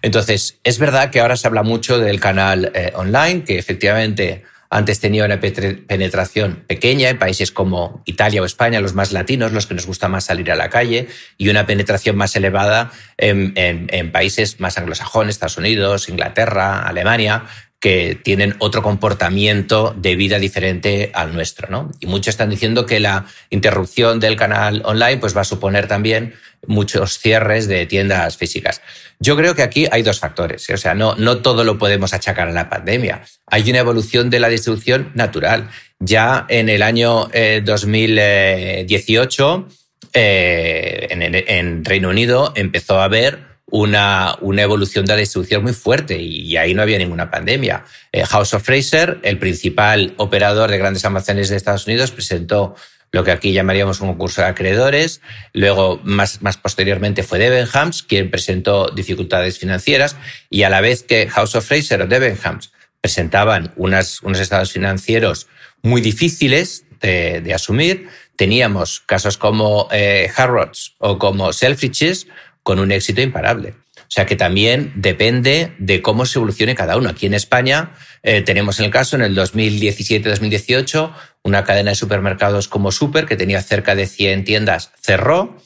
Entonces, 0.00 0.58
es 0.64 0.78
verdad 0.78 1.10
que 1.10 1.20
ahora 1.20 1.36
se 1.36 1.46
habla 1.46 1.62
mucho 1.62 1.98
del 1.98 2.18
canal 2.18 2.72
eh, 2.74 2.92
online, 2.94 3.44
que 3.44 3.58
efectivamente 3.58 4.44
antes 4.70 5.00
tenía 5.00 5.24
una 5.24 5.40
penetración 5.40 6.64
pequeña 6.66 7.10
en 7.10 7.18
países 7.18 7.50
como 7.50 8.02
Italia 8.06 8.40
o 8.40 8.44
España, 8.44 8.80
los 8.80 8.94
más 8.94 9.12
latinos, 9.12 9.52
los 9.52 9.66
que 9.66 9.74
nos 9.74 9.84
gusta 9.84 10.08
más 10.08 10.24
salir 10.24 10.50
a 10.52 10.54
la 10.54 10.70
calle, 10.70 11.08
y 11.36 11.48
una 11.48 11.66
penetración 11.66 12.16
más 12.16 12.34
elevada 12.36 12.92
en, 13.18 13.52
en 13.56 14.12
países 14.12 14.60
más 14.60 14.78
anglosajones, 14.78 15.34
Estados 15.34 15.58
Unidos, 15.58 16.08
Inglaterra, 16.08 16.86
Alemania, 16.86 17.46
que 17.80 18.16
tienen 18.22 18.54
otro 18.58 18.82
comportamiento 18.82 19.94
de 19.96 20.14
vida 20.14 20.38
diferente 20.38 21.10
al 21.14 21.34
nuestro. 21.34 21.70
¿no? 21.70 21.90
Y 21.98 22.04
muchos 22.06 22.28
están 22.28 22.50
diciendo 22.50 22.84
que 22.84 23.00
la 23.00 23.24
interrupción 23.48 24.20
del 24.20 24.36
canal 24.36 24.82
online 24.84 25.16
pues, 25.16 25.34
va 25.34 25.40
a 25.40 25.44
suponer 25.44 25.88
también 25.88 26.34
muchos 26.66 27.18
cierres 27.18 27.68
de 27.68 27.86
tiendas 27.86 28.36
físicas. 28.36 28.82
Yo 29.18 29.34
creo 29.34 29.54
que 29.54 29.62
aquí 29.62 29.86
hay 29.90 30.02
dos 30.02 30.20
factores. 30.20 30.68
¿eh? 30.68 30.74
O 30.74 30.76
sea, 30.76 30.94
no, 30.94 31.14
no 31.16 31.38
todo 31.38 31.64
lo 31.64 31.78
podemos 31.78 32.12
achacar 32.12 32.48
a 32.48 32.52
la 32.52 32.68
pandemia. 32.68 33.22
Hay 33.46 33.70
una 33.70 33.78
evolución 33.78 34.28
de 34.28 34.40
la 34.40 34.50
distribución 34.50 35.10
natural. 35.14 35.70
Ya 35.98 36.44
en 36.50 36.68
el 36.68 36.82
año 36.82 37.30
2018, 37.64 39.68
eh, 40.12 41.06
en, 41.08 41.22
en 41.22 41.82
Reino 41.84 42.10
Unido, 42.10 42.52
empezó 42.56 43.00
a 43.00 43.04
haber 43.04 43.49
una, 43.70 44.36
una 44.40 44.62
evolución 44.62 45.04
de 45.06 45.12
la 45.14 45.18
distribución 45.18 45.62
muy 45.62 45.72
fuerte 45.72 46.20
y, 46.20 46.56
ahí 46.56 46.74
no 46.74 46.82
había 46.82 46.98
ninguna 46.98 47.30
pandemia. 47.30 47.84
Eh, 48.12 48.24
House 48.24 48.54
of 48.54 48.62
Fraser, 48.62 49.18
el 49.22 49.38
principal 49.38 50.14
operador 50.16 50.70
de 50.70 50.78
grandes 50.78 51.04
almacenes 51.04 51.48
de 51.48 51.56
Estados 51.56 51.86
Unidos, 51.86 52.10
presentó 52.10 52.74
lo 53.12 53.24
que 53.24 53.32
aquí 53.32 53.52
llamaríamos 53.52 54.00
un 54.00 54.08
concurso 54.08 54.40
de 54.40 54.48
acreedores. 54.48 55.20
Luego, 55.52 56.00
más, 56.04 56.42
más 56.42 56.56
posteriormente, 56.56 57.22
fue 57.22 57.38
Debenhams 57.38 58.02
quien 58.02 58.30
presentó 58.30 58.90
dificultades 58.90 59.58
financieras 59.58 60.16
y 60.48 60.62
a 60.62 60.70
la 60.70 60.80
vez 60.80 61.02
que 61.02 61.28
House 61.28 61.54
of 61.54 61.66
Fraser 61.66 62.02
o 62.02 62.06
Debenhams 62.06 62.72
presentaban 63.00 63.72
unas, 63.76 64.22
unos 64.22 64.40
estados 64.40 64.72
financieros 64.72 65.48
muy 65.82 66.00
difíciles 66.00 66.84
de, 67.00 67.52
asumir, 67.54 68.08
teníamos 68.36 69.00
casos 69.00 69.38
como 69.38 69.88
eh, 69.90 70.30
Harrods 70.36 70.94
o 70.98 71.18
como 71.18 71.52
Selfridges 71.52 72.26
con 72.70 72.78
un 72.78 72.92
éxito 72.92 73.20
imparable. 73.20 73.74
O 73.96 74.10
sea 74.10 74.26
que 74.26 74.36
también 74.36 74.92
depende 74.94 75.72
de 75.78 76.02
cómo 76.02 76.24
se 76.24 76.38
evolucione 76.38 76.76
cada 76.76 76.96
uno. 76.96 77.08
Aquí 77.08 77.26
en 77.26 77.34
España 77.34 77.94
eh, 78.22 78.42
tenemos 78.42 78.78
el 78.78 78.92
caso 78.92 79.16
en 79.16 79.22
el 79.22 79.36
2017-2018, 79.36 81.12
una 81.42 81.64
cadena 81.64 81.90
de 81.90 81.96
supermercados 81.96 82.68
como 82.68 82.92
Super, 82.92 83.26
que 83.26 83.34
tenía 83.34 83.60
cerca 83.60 83.96
de 83.96 84.06
100 84.06 84.44
tiendas, 84.44 84.92
cerró 85.02 85.56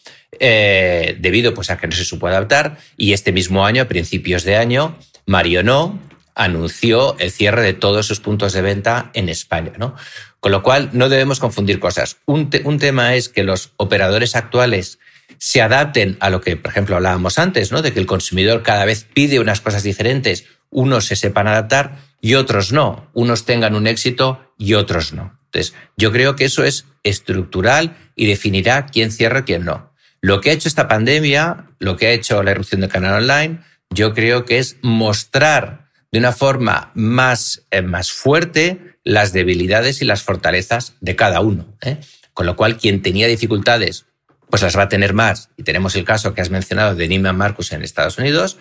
eh, 0.41 1.19
debido 1.21 1.53
pues, 1.53 1.69
a 1.69 1.77
que 1.77 1.89
no 1.89 1.95
se 1.95 2.07
supo 2.07 2.27
adaptar. 2.27 2.79
Y 2.97 3.13
este 3.13 3.33
mismo 3.33 3.67
año, 3.67 3.83
a 3.83 3.89
principios 3.89 4.45
de 4.45 4.57
año, 4.57 4.97
Marionó 5.27 6.01
anunció 6.35 7.19
el 7.19 7.31
cierre 7.31 7.61
de 7.61 7.75
todos 7.75 8.07
sus 8.07 8.21
puntos 8.21 8.55
de 8.55 8.63
venta 8.63 9.11
en 9.13 9.29
España. 9.29 9.73
¿no? 9.77 9.95
Con 10.41 10.53
lo 10.53 10.63
cual, 10.63 10.89
no 10.95 11.11
debemos 11.11 11.39
confundir 11.39 11.81
cosas. 11.81 12.17
Un, 12.25 12.49
un 12.65 12.79
tema 12.79 13.15
es 13.15 13.29
que 13.29 13.45
los 13.45 13.73
operadores 13.77 14.37
actuales 14.37 14.99
se 15.38 15.62
adapten 15.62 16.17
a 16.21 16.31
lo 16.31 16.41
que, 16.41 16.57
por 16.57 16.71
ejemplo, 16.71 16.97
hablábamos 16.97 17.38
antes, 17.38 17.73
¿no? 17.73 17.83
De 17.83 17.93
que 17.93 18.00
el 18.00 18.07
consumidor 18.07 18.62
cada 18.62 18.85
vez 18.85 19.07
pide 19.12 19.41
unas 19.41 19.61
cosas 19.61 19.83
diferentes, 19.83 20.47
unos 20.71 21.07
se 21.07 21.17
sepan 21.17 21.47
adaptar 21.47 21.99
y 22.21 22.35
otros 22.35 22.73
no, 22.73 23.11
unos 23.12 23.45
tengan 23.45 23.75
un 23.75 23.87
éxito 23.87 24.53
y 24.59 24.75
otros 24.75 25.12
no. 25.12 25.38
Entonces, 25.47 25.75
yo 25.97 26.11
creo 26.11 26.35
que 26.37 26.47
eso 26.47 26.64
es 26.64 26.87
estructural 27.03 27.97
y 28.17 28.26
definirá 28.26 28.87
quién 28.87 29.12
cierra 29.12 29.41
y 29.41 29.43
quién 29.43 29.64
no. 29.64 29.93
Lo 30.21 30.41
que 30.41 30.50
ha 30.50 30.53
hecho 30.55 30.69
esta 30.69 30.88
pandemia, 30.88 31.71
lo 31.79 31.97
que 31.97 32.07
ha 32.07 32.12
hecho 32.12 32.43
la 32.43 32.50
erupción 32.50 32.81
del 32.81 32.91
canal 32.91 33.23
online, 33.23 33.61
yo 33.91 34.14
creo 34.14 34.45
que 34.45 34.59
es 34.59 34.79
mostrar 34.83 35.91
de 36.11 36.19
una 36.19 36.33
forma 36.33 36.91
más, 36.95 37.67
eh, 37.71 37.83
más 37.83 38.11
fuerte 38.11 38.97
las 39.05 39.33
debilidades 39.33 40.00
y 40.00 40.07
las 40.07 40.23
fortalezas 40.23 40.95
de 41.00 41.14
cada 41.14 41.41
uno. 41.41 41.76
¿eh? 41.83 41.99
Con 42.33 42.47
lo 42.47 42.57
cual, 42.57 42.79
quien 42.79 43.03
tenía 43.03 43.29
dificultades 43.29 44.07
pues 44.55 44.63
las 44.63 44.79
va 44.79 44.83
a 44.83 44.89
tener 44.89 45.15
más. 45.15 45.51
Y 45.57 45.65
tenemos 45.65 45.97
el 45.97 46.05
caso 46.05 46.33
que 46.33 46.41
has 46.41 46.49
mencionado 46.49 46.95
de 46.95 47.09
Neiman 47.09 47.37
Marcus 47.37 47.73
en 47.73 47.83
Estados 47.83 48.19
Unidos 48.19 48.57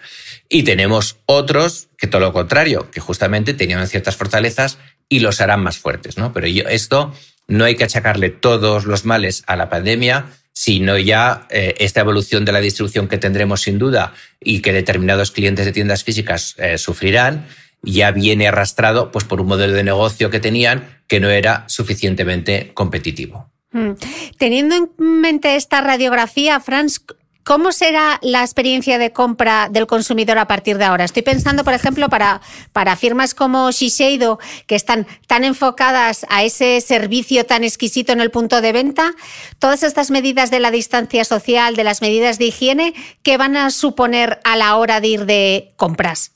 y 0.50 0.64
tenemos 0.64 1.18
otros 1.28 1.90
que 2.00 2.08
todo 2.08 2.20
lo 2.20 2.34
contrario, 2.34 2.90
que 2.90 3.00
justamente 3.00 3.54
tenían 3.54 3.88
ciertas 3.88 4.16
fortalezas 4.16 4.80
y 5.08 5.20
los 5.20 5.40
harán 5.40 5.62
más 5.62 5.78
fuertes, 5.78 6.18
¿no? 6.18 6.34
Pero 6.34 6.48
esto 6.48 7.14
no 7.48 7.64
hay 7.64 7.76
que 7.76 7.84
achacarle 7.84 8.32
todos 8.32 8.86
los 8.86 9.06
males 9.06 9.44
a 9.46 9.56
la 9.56 9.70
pandemia, 9.70 10.32
sino 10.52 10.98
ya 10.98 11.46
eh, 11.52 11.76
esta 11.78 12.00
evolución 12.00 12.44
de 12.44 12.54
la 12.54 12.60
distribución 12.60 13.08
que 13.08 13.20
tendremos 13.20 13.62
sin 13.62 13.78
duda 13.78 14.16
y 14.42 14.62
que 14.62 14.74
determinados 14.74 15.30
clientes 15.30 15.64
de 15.64 15.74
tiendas 15.74 16.04
físicas 16.04 16.56
eh, 16.58 16.80
sufrirán, 16.80 17.46
ya 17.84 18.10
viene 18.10 18.48
arrastrado 18.48 19.12
pues, 19.12 19.26
por 19.26 19.40
un 19.40 19.46
modelo 19.46 19.74
de 19.74 19.84
negocio 19.84 20.32
que 20.32 20.40
tenían 20.40 21.04
que 21.08 21.20
no 21.20 21.30
era 21.30 21.66
suficientemente 21.68 22.72
competitivo. 22.74 23.53
Mm. 23.74 23.92
Teniendo 24.38 24.76
en 24.76 24.90
mente 24.98 25.56
esta 25.56 25.82
radiografía, 25.82 26.60
Franz, 26.60 27.02
¿Cómo 27.44 27.74
será 27.74 28.20
la 28.22 28.42
experiencia 28.42 28.98
de 28.98 29.12
compra 29.12 29.68
del 29.70 29.86
consumidor 29.86 30.38
a 30.38 30.48
partir 30.48 30.78
de 30.78 30.86
ahora? 30.86 31.04
Estoy 31.04 31.24
pensando, 31.24 31.66
por 31.66 31.74
ejemplo, 31.74 32.08
para, 32.08 32.40
para 32.72 32.96
firmas 32.96 33.34
como 33.34 33.70
Shiseido, 33.70 34.40
que 34.66 34.76
están 34.76 35.06
tan 35.28 35.44
enfocadas 35.44 36.26
a 36.30 36.46
ese 36.46 36.80
servicio 36.80 37.46
tan 37.46 37.66
exquisito 37.66 38.14
en 38.14 38.22
el 38.22 38.32
punto 38.32 38.62
de 38.62 38.72
venta, 38.72 39.12
todas 39.60 39.84
estas 39.84 40.10
medidas 40.10 40.52
de 40.52 40.62
la 40.62 40.72
distancia 40.72 41.26
social, 41.26 41.76
de 41.76 41.84
las 41.84 42.02
medidas 42.02 42.40
de 42.40 42.46
higiene, 42.46 42.94
¿qué 43.24 43.36
van 43.36 43.58
a 43.58 43.72
suponer 43.72 44.40
a 44.46 44.56
la 44.56 44.78
hora 44.78 45.02
de 45.02 45.08
ir 45.10 45.26
de 45.26 45.74
compras? 45.76 46.32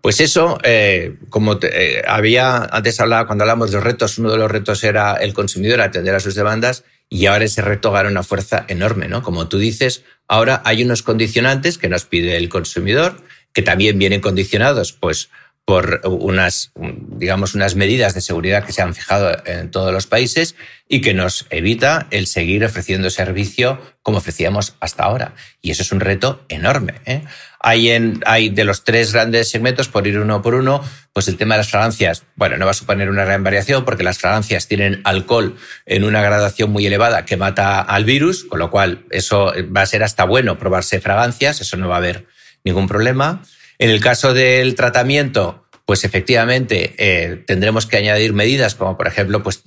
Pues 0.00 0.20
eso, 0.20 0.58
eh, 0.62 1.16
como 1.30 1.58
eh, 1.62 2.02
había 2.06 2.56
antes 2.64 3.00
hablaba 3.00 3.26
cuando 3.26 3.44
hablamos 3.44 3.70
de 3.70 3.76
los 3.76 3.84
retos, 3.84 4.18
uno 4.18 4.30
de 4.30 4.38
los 4.38 4.50
retos 4.50 4.84
era 4.84 5.14
el 5.14 5.32
consumidor 5.32 5.80
atender 5.80 6.14
a 6.14 6.20
sus 6.20 6.34
demandas 6.34 6.84
y 7.08 7.26
ahora 7.26 7.44
ese 7.44 7.62
reto 7.62 7.90
gana 7.90 8.10
una 8.10 8.22
fuerza 8.22 8.64
enorme, 8.68 9.08
¿no? 9.08 9.22
Como 9.22 9.48
tú 9.48 9.58
dices, 9.58 10.04
ahora 10.28 10.62
hay 10.64 10.82
unos 10.84 11.02
condicionantes 11.02 11.78
que 11.78 11.88
nos 11.88 12.04
pide 12.04 12.36
el 12.36 12.48
consumidor 12.48 13.16
que 13.52 13.62
también 13.62 13.98
vienen 13.98 14.20
condicionados, 14.20 14.92
pues 14.92 15.30
por 15.64 16.02
unas, 16.04 16.72
digamos, 16.76 17.54
unas 17.54 17.74
medidas 17.74 18.14
de 18.14 18.20
seguridad 18.20 18.64
que 18.64 18.72
se 18.72 18.82
han 18.82 18.94
fijado 18.94 19.34
en 19.46 19.70
todos 19.70 19.92
los 19.92 20.06
países 20.06 20.56
y 20.88 21.00
que 21.00 21.14
nos 21.14 21.46
evita 21.48 22.06
el 22.10 22.26
seguir 22.26 22.64
ofreciendo 22.64 23.08
servicio 23.08 23.80
como 24.02 24.18
ofrecíamos 24.18 24.76
hasta 24.80 25.04
ahora. 25.04 25.34
Y 25.62 25.70
eso 25.70 25.82
es 25.82 25.90
un 25.90 26.00
reto 26.00 26.44
enorme. 26.50 27.00
¿eh? 27.06 27.24
Hay, 27.66 27.88
en, 27.88 28.20
hay 28.26 28.50
de 28.50 28.64
los 28.64 28.84
tres 28.84 29.14
grandes 29.14 29.50
segmentos, 29.50 29.88
por 29.88 30.06
ir 30.06 30.18
uno 30.18 30.42
por 30.42 30.54
uno, 30.54 30.84
pues 31.14 31.28
el 31.28 31.38
tema 31.38 31.54
de 31.54 31.60
las 31.60 31.70
fragancias, 31.70 32.24
bueno, 32.36 32.58
no 32.58 32.66
va 32.66 32.72
a 32.72 32.74
suponer 32.74 33.08
una 33.08 33.24
gran 33.24 33.42
variación 33.42 33.86
porque 33.86 34.04
las 34.04 34.18
fragancias 34.18 34.68
tienen 34.68 35.00
alcohol 35.04 35.56
en 35.86 36.04
una 36.04 36.20
gradación 36.20 36.70
muy 36.70 36.84
elevada 36.84 37.24
que 37.24 37.38
mata 37.38 37.80
al 37.80 38.04
virus, 38.04 38.44
con 38.44 38.58
lo 38.58 38.70
cual 38.70 39.06
eso 39.10 39.54
va 39.74 39.80
a 39.80 39.86
ser 39.86 40.02
hasta 40.02 40.24
bueno 40.24 40.58
probarse 40.58 41.00
fragancias, 41.00 41.62
eso 41.62 41.78
no 41.78 41.88
va 41.88 41.94
a 41.94 41.98
haber 41.98 42.26
ningún 42.64 42.86
problema. 42.86 43.42
En 43.78 43.88
el 43.88 44.00
caso 44.00 44.34
del 44.34 44.74
tratamiento, 44.74 45.63
pues 45.86 46.04
efectivamente 46.04 46.94
eh, 46.96 47.44
tendremos 47.46 47.86
que 47.86 47.98
añadir 47.98 48.32
medidas 48.32 48.74
como 48.74 48.96
por 48.96 49.06
ejemplo, 49.06 49.42
pues 49.42 49.64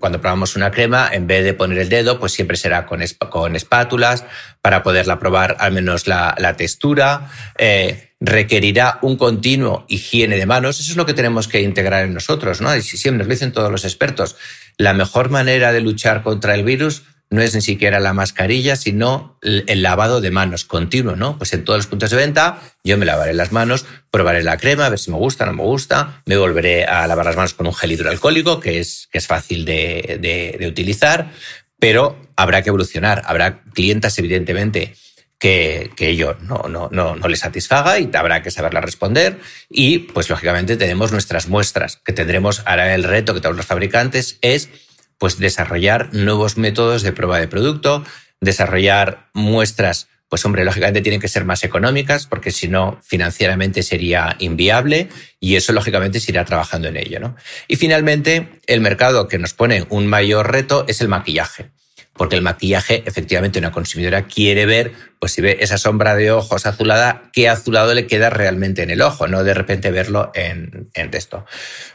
cuando 0.00 0.20
probamos 0.20 0.56
una 0.56 0.70
crema, 0.72 1.08
en 1.12 1.26
vez 1.26 1.44
de 1.44 1.54
poner 1.54 1.78
el 1.78 1.88
dedo, 1.88 2.18
pues 2.18 2.32
siempre 2.32 2.56
será 2.56 2.86
con, 2.86 3.00
con 3.30 3.54
espátulas 3.54 4.24
para 4.60 4.82
poderla 4.82 5.20
probar 5.20 5.56
al 5.60 5.72
menos 5.72 6.08
la, 6.08 6.54
textura. 6.56 7.30
Eh, 7.56 8.10
requerirá 8.20 8.98
un 9.02 9.16
continuo 9.16 9.84
higiene 9.88 10.36
de 10.36 10.46
manos. 10.46 10.80
Eso 10.80 10.92
es 10.92 10.96
lo 10.96 11.06
que 11.06 11.14
tenemos 11.14 11.48
que 11.48 11.60
integrar 11.60 12.04
en 12.04 12.14
nosotros, 12.14 12.60
¿no? 12.60 12.74
Y 12.74 12.82
siempre 12.82 13.18
nos 13.18 13.26
lo 13.28 13.34
dicen 13.34 13.52
todos 13.52 13.70
los 13.70 13.84
expertos. 13.84 14.36
La 14.76 14.94
mejor 14.94 15.30
manera 15.30 15.72
de 15.72 15.80
luchar 15.80 16.22
contra 16.22 16.54
el 16.54 16.62
virus 16.62 17.02
no 17.32 17.42
es 17.42 17.54
ni 17.54 17.60
siquiera 17.60 17.98
la 17.98 18.12
mascarilla, 18.12 18.76
sino 18.76 19.38
el 19.42 19.82
lavado 19.82 20.20
de 20.20 20.30
manos 20.30 20.64
continuo, 20.64 21.16
¿no? 21.16 21.38
Pues 21.38 21.52
en 21.52 21.64
todos 21.64 21.78
los 21.78 21.86
puntos 21.86 22.10
de 22.10 22.16
venta 22.16 22.60
yo 22.84 22.96
me 22.98 23.06
lavaré 23.06 23.34
las 23.34 23.52
manos, 23.52 23.86
probaré 24.10 24.42
la 24.42 24.58
crema, 24.58 24.86
a 24.86 24.90
ver 24.90 24.98
si 24.98 25.10
me 25.10 25.16
gusta, 25.16 25.46
no 25.46 25.52
me 25.52 25.62
gusta, 25.62 26.22
me 26.26 26.36
volveré 26.36 26.84
a 26.84 27.06
lavar 27.06 27.26
las 27.26 27.36
manos 27.36 27.54
con 27.54 27.66
un 27.66 27.74
gel 27.74 27.92
hidroalcohólico, 27.92 28.60
que 28.60 28.78
es, 28.80 29.08
que 29.10 29.18
es 29.18 29.26
fácil 29.26 29.64
de, 29.64 30.18
de 30.58 30.66
utilizar, 30.68 31.32
pero 31.78 32.16
habrá 32.36 32.62
que 32.62 32.68
evolucionar. 32.68 33.22
Habrá 33.24 33.62
clientas, 33.72 34.18
evidentemente, 34.18 34.94
que, 35.38 35.90
que 35.96 36.10
ello 36.10 36.36
no, 36.42 36.68
no, 36.68 36.88
no, 36.92 37.16
no 37.16 37.28
les 37.28 37.40
satisfaga 37.40 37.98
y 37.98 38.08
habrá 38.14 38.42
que 38.42 38.52
saberla 38.52 38.80
responder. 38.80 39.40
Y, 39.68 39.98
pues, 39.98 40.30
lógicamente, 40.30 40.76
tenemos 40.76 41.10
nuestras 41.10 41.48
muestras 41.48 41.96
que 42.04 42.12
tendremos. 42.12 42.62
Ahora 42.66 42.94
el 42.94 43.02
reto 43.02 43.34
que 43.34 43.40
todos 43.40 43.56
los 43.56 43.66
fabricantes 43.66 44.38
es 44.42 44.68
pues 45.22 45.38
desarrollar 45.38 46.12
nuevos 46.12 46.58
métodos 46.58 47.02
de 47.02 47.12
prueba 47.12 47.38
de 47.38 47.46
producto, 47.46 48.04
desarrollar 48.40 49.28
muestras, 49.34 50.08
pues 50.28 50.44
hombre, 50.44 50.64
lógicamente 50.64 51.00
tienen 51.00 51.20
que 51.20 51.28
ser 51.28 51.44
más 51.44 51.62
económicas 51.62 52.26
porque 52.26 52.50
si 52.50 52.66
no, 52.66 52.98
financieramente 53.04 53.84
sería 53.84 54.34
inviable 54.40 55.10
y 55.38 55.54
eso 55.54 55.72
lógicamente 55.72 56.18
se 56.18 56.32
irá 56.32 56.44
trabajando 56.44 56.88
en 56.88 56.96
ello. 56.96 57.20
¿no? 57.20 57.36
Y 57.68 57.76
finalmente, 57.76 58.48
el 58.66 58.80
mercado 58.80 59.28
que 59.28 59.38
nos 59.38 59.54
pone 59.54 59.86
un 59.90 60.08
mayor 60.08 60.50
reto 60.50 60.86
es 60.88 61.00
el 61.00 61.06
maquillaje 61.06 61.70
porque 62.14 62.36
el 62.36 62.42
maquillaje, 62.42 63.02
efectivamente, 63.06 63.58
una 63.58 63.72
consumidora 63.72 64.26
quiere 64.26 64.66
ver, 64.66 64.92
pues 65.18 65.32
si 65.32 65.40
ve 65.40 65.58
esa 65.60 65.78
sombra 65.78 66.14
de 66.14 66.30
ojos 66.30 66.66
azulada, 66.66 67.30
qué 67.32 67.48
azulado 67.48 67.94
le 67.94 68.06
queda 68.06 68.28
realmente 68.28 68.82
en 68.82 68.90
el 68.90 69.00
ojo, 69.00 69.28
no 69.28 69.44
de 69.44 69.54
repente 69.54 69.90
verlo 69.90 70.30
en, 70.34 70.90
en 70.94 71.14
esto. 71.14 71.46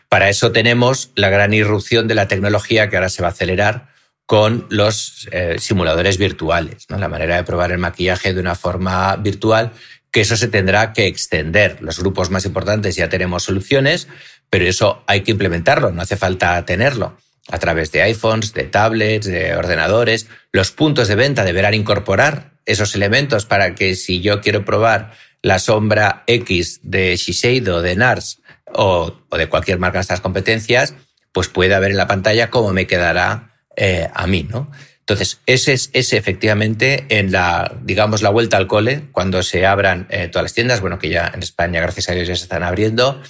Para 0.10 0.30
eso 0.30 0.52
tenemos 0.52 1.12
la 1.16 1.30
gran 1.30 1.54
irrupción 1.54 2.08
de 2.08 2.16
la 2.16 2.28
tecnología 2.28 2.90
que 2.90 2.96
ahora 2.96 3.10
se 3.10 3.22
va 3.22 3.30
a 3.30 3.32
acelerar 3.32 3.90
con 4.26 4.68
los 4.70 5.28
eh, 5.32 5.56
simuladores 5.60 6.18
virtuales, 6.18 6.86
¿no? 6.90 6.98
la 6.98 7.08
manera 7.08 7.38
de 7.38 7.44
probar 7.44 7.72
el 7.72 7.78
maquillaje 7.78 8.34
de 8.34 8.40
una 8.40 8.56
forma 8.56 9.16
virtual, 9.16 9.72
que 10.12 10.22
eso 10.22 10.36
se 10.36 10.48
tendrá 10.48 10.94
que 10.94 11.08
extender. 11.08 11.78
Los 11.82 12.00
grupos 12.00 12.30
más 12.30 12.46
importantes 12.46 12.96
ya 12.96 13.10
tenemos 13.10 13.44
soluciones, 13.44 14.08
pero 14.50 14.66
eso 14.66 15.04
hay 15.08 15.22
que 15.22 15.32
implementarlo, 15.32 15.92
no 15.92 16.02
hace 16.02 16.18
falta 16.18 16.64
tenerlo 16.66 17.18
a 17.50 17.60
través 17.60 17.92
de 17.92 18.02
iPhones, 18.02 18.54
de 18.54 18.64
tablets, 18.64 19.26
de 19.26 19.56
ordenadores. 19.56 20.28
Los 20.52 20.72
puntos 20.72 21.08
de 21.08 21.16
venta 21.16 21.46
deberán 21.46 21.74
incorporar 21.74 22.52
esos 22.66 22.96
elementos 22.96 23.46
para 23.46 23.76
que 23.76 23.96
si 23.96 24.22
yo 24.22 24.42
quiero 24.42 24.66
probar 24.66 25.14
la 25.42 25.60
sombra 25.60 26.24
X 26.28 26.82
de 26.84 27.16
Shiseido, 27.16 27.82
de 27.82 27.96
NARS 27.96 28.40
o, 28.78 29.14
de 29.36 29.50
cualquier 29.50 29.80
marca 29.80 29.98
de 29.98 30.04
estas 30.04 30.22
competencias, 30.22 30.94
pues 31.32 31.50
pueda 31.50 31.80
ver 31.80 31.92
en 31.92 31.98
la 31.98 32.08
pantalla 32.08 32.50
cómo 32.50 32.72
me 32.72 32.88
quedará 32.88 33.56
eh, 33.76 34.08
a 34.14 34.28
mí, 34.28 34.44
¿no? 34.44 34.72
Entonces, 35.00 35.40
ese 35.46 35.74
es 35.74 35.90
ese 35.94 36.18
efectivamente 36.18 37.06
en 37.10 37.32
la, 37.32 37.74
digamos, 37.84 38.22
la 38.22 38.30
vuelta 38.30 38.58
al 38.58 38.68
cole, 38.68 39.08
cuando 39.12 39.42
se 39.42 39.66
abran 39.66 40.06
eh, 40.10 40.28
todas 40.28 40.44
las 40.44 40.54
tiendas, 40.54 40.82
bueno, 40.82 41.00
que 41.00 41.10
ya 41.10 41.32
en 41.34 41.42
España, 41.42 41.82
gracias 41.82 42.10
a 42.10 42.14
Dios, 42.14 42.28
ya 42.28 42.36
se 42.36 42.44
están 42.44 42.64
abriendo. 42.64 43.22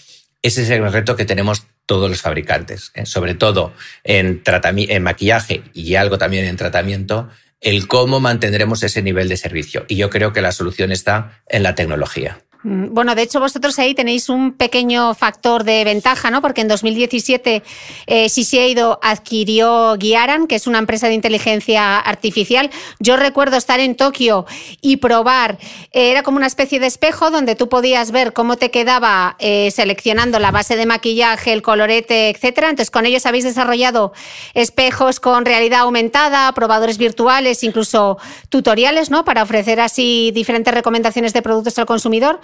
Ese 0.41 0.63
es 0.63 0.69
el 0.69 0.91
reto 0.91 1.15
que 1.15 1.25
tenemos 1.25 1.67
todos 1.85 2.09
los 2.09 2.21
fabricantes, 2.21 2.91
¿eh? 2.95 3.05
sobre 3.05 3.35
todo 3.35 3.73
en, 4.03 4.41
en 4.45 5.03
maquillaje 5.03 5.63
y 5.73 5.95
algo 5.95 6.17
también 6.17 6.45
en 6.45 6.57
tratamiento, 6.57 7.29
el 7.61 7.87
cómo 7.87 8.19
mantendremos 8.19 8.83
ese 8.83 9.01
nivel 9.01 9.29
de 9.29 9.37
servicio. 9.37 9.85
Y 9.87 9.95
yo 9.95 10.09
creo 10.09 10.33
que 10.33 10.41
la 10.41 10.51
solución 10.51 10.91
está 10.91 11.41
en 11.47 11.63
la 11.63 11.75
tecnología. 11.75 12.39
Mm, 12.67 12.93
bueno, 12.93 13.15
de 13.15 13.21
hecho 13.21 13.39
vosotros 13.39 13.79
ahí 13.79 13.95
tenéis 13.95 14.27
un 14.27 14.51
pequeño 14.51 15.15
factor 15.15 15.63
de 15.63 15.85
ventaja, 15.85 16.29
¿no? 16.31 16.41
Porque 16.41 16.59
en 16.59 16.67
2017 16.67 17.63
eh, 18.07 18.27
Shiseido 18.27 18.99
adquirió 19.01 19.95
Guiaran, 19.97 20.47
que 20.47 20.55
es 20.55 20.67
una 20.67 20.77
empresa 20.77 21.07
de 21.07 21.13
inteligencia 21.13 21.97
artificial. 21.97 22.69
Yo 22.99 23.15
recuerdo 23.15 23.55
estar 23.55 23.79
en 23.79 23.95
Tokio 23.95 24.45
y 24.81 24.97
probar, 24.97 25.57
eh, 25.93 26.11
era 26.11 26.23
como 26.23 26.35
una 26.35 26.47
especie 26.47 26.81
de 26.81 26.87
espejo 26.87 27.31
donde 27.31 27.55
tú 27.55 27.69
podías 27.69 28.11
ver 28.11 28.33
cómo 28.33 28.57
te 28.57 28.69
quedaba 28.69 29.37
eh, 29.39 29.71
seleccionando 29.71 30.37
la 30.37 30.51
base 30.51 30.75
de 30.75 30.85
maquillaje, 30.85 31.53
el 31.53 31.61
colorete, 31.61 32.29
etcétera. 32.29 32.69
Entonces 32.69 32.91
con 32.91 33.05
ellos 33.05 33.25
habéis 33.25 33.45
desarrollado 33.45 34.11
espejos 34.53 35.21
con 35.21 35.45
realidad 35.45 35.81
aumentada, 35.81 36.51
probadores 36.51 36.97
virtuales, 36.97 37.63
incluso 37.63 38.17
tutoriales, 38.49 39.09
¿no? 39.09 39.23
Para 39.23 39.43
ofrecer 39.43 39.79
así 39.79 40.31
diferentes 40.33 40.73
recomendaciones 40.73 41.31
de 41.31 41.41
productos 41.41 41.79
al 41.79 41.85
consumidor. 41.85 42.41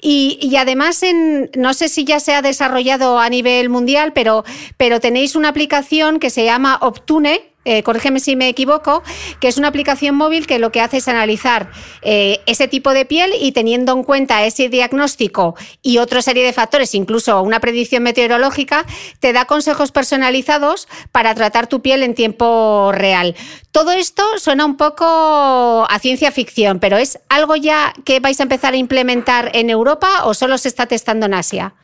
Y, 0.00 0.54
además, 0.56 1.02
en, 1.02 1.50
no 1.54 1.74
sé 1.74 1.88
si 1.88 2.04
ya 2.04 2.20
se 2.20 2.34
ha 2.34 2.42
desarrollado 2.42 3.18
a 3.18 3.28
nivel 3.28 3.68
mundial, 3.68 4.12
pero, 4.12 4.44
pero 4.76 5.00
tenéis 5.00 5.36
una 5.36 5.48
aplicación 5.48 6.18
que 6.18 6.30
se 6.30 6.44
llama 6.44 6.78
Optune, 6.80 7.49
eh, 7.64 7.82
corrígeme 7.82 8.20
si 8.20 8.36
me 8.36 8.48
equivoco, 8.48 9.02
que 9.38 9.48
es 9.48 9.58
una 9.58 9.68
aplicación 9.68 10.14
móvil 10.14 10.46
que 10.46 10.58
lo 10.58 10.72
que 10.72 10.80
hace 10.80 10.96
es 10.96 11.08
analizar 11.08 11.70
eh, 12.00 12.40
ese 12.46 12.68
tipo 12.68 12.92
de 12.92 13.04
piel 13.04 13.32
y 13.38 13.52
teniendo 13.52 13.92
en 13.92 14.02
cuenta 14.02 14.44
ese 14.46 14.68
diagnóstico 14.70 15.54
y 15.82 15.98
otra 15.98 16.22
serie 16.22 16.44
de 16.44 16.54
factores, 16.54 16.94
incluso 16.94 17.42
una 17.42 17.60
predicción 17.60 18.02
meteorológica, 18.02 18.86
te 19.18 19.32
da 19.32 19.44
consejos 19.44 19.92
personalizados 19.92 20.88
para 21.12 21.34
tratar 21.34 21.66
tu 21.66 21.82
piel 21.82 22.02
en 22.02 22.14
tiempo 22.14 22.92
real. 22.92 23.36
Todo 23.72 23.92
esto 23.92 24.22
suena 24.38 24.64
un 24.64 24.76
poco 24.76 25.86
a 25.88 25.98
ciencia 26.00 26.32
ficción, 26.32 26.80
pero 26.80 26.96
¿es 26.96 27.20
algo 27.28 27.56
ya 27.56 27.92
que 28.04 28.20
vais 28.20 28.40
a 28.40 28.44
empezar 28.44 28.72
a 28.72 28.78
implementar 28.78 29.50
en 29.54 29.70
Europa 29.70 30.24
o 30.24 30.34
solo 30.34 30.56
se 30.58 30.68
está 30.68 30.86
testando 30.86 31.26
en 31.26 31.34
Asia? 31.34 31.74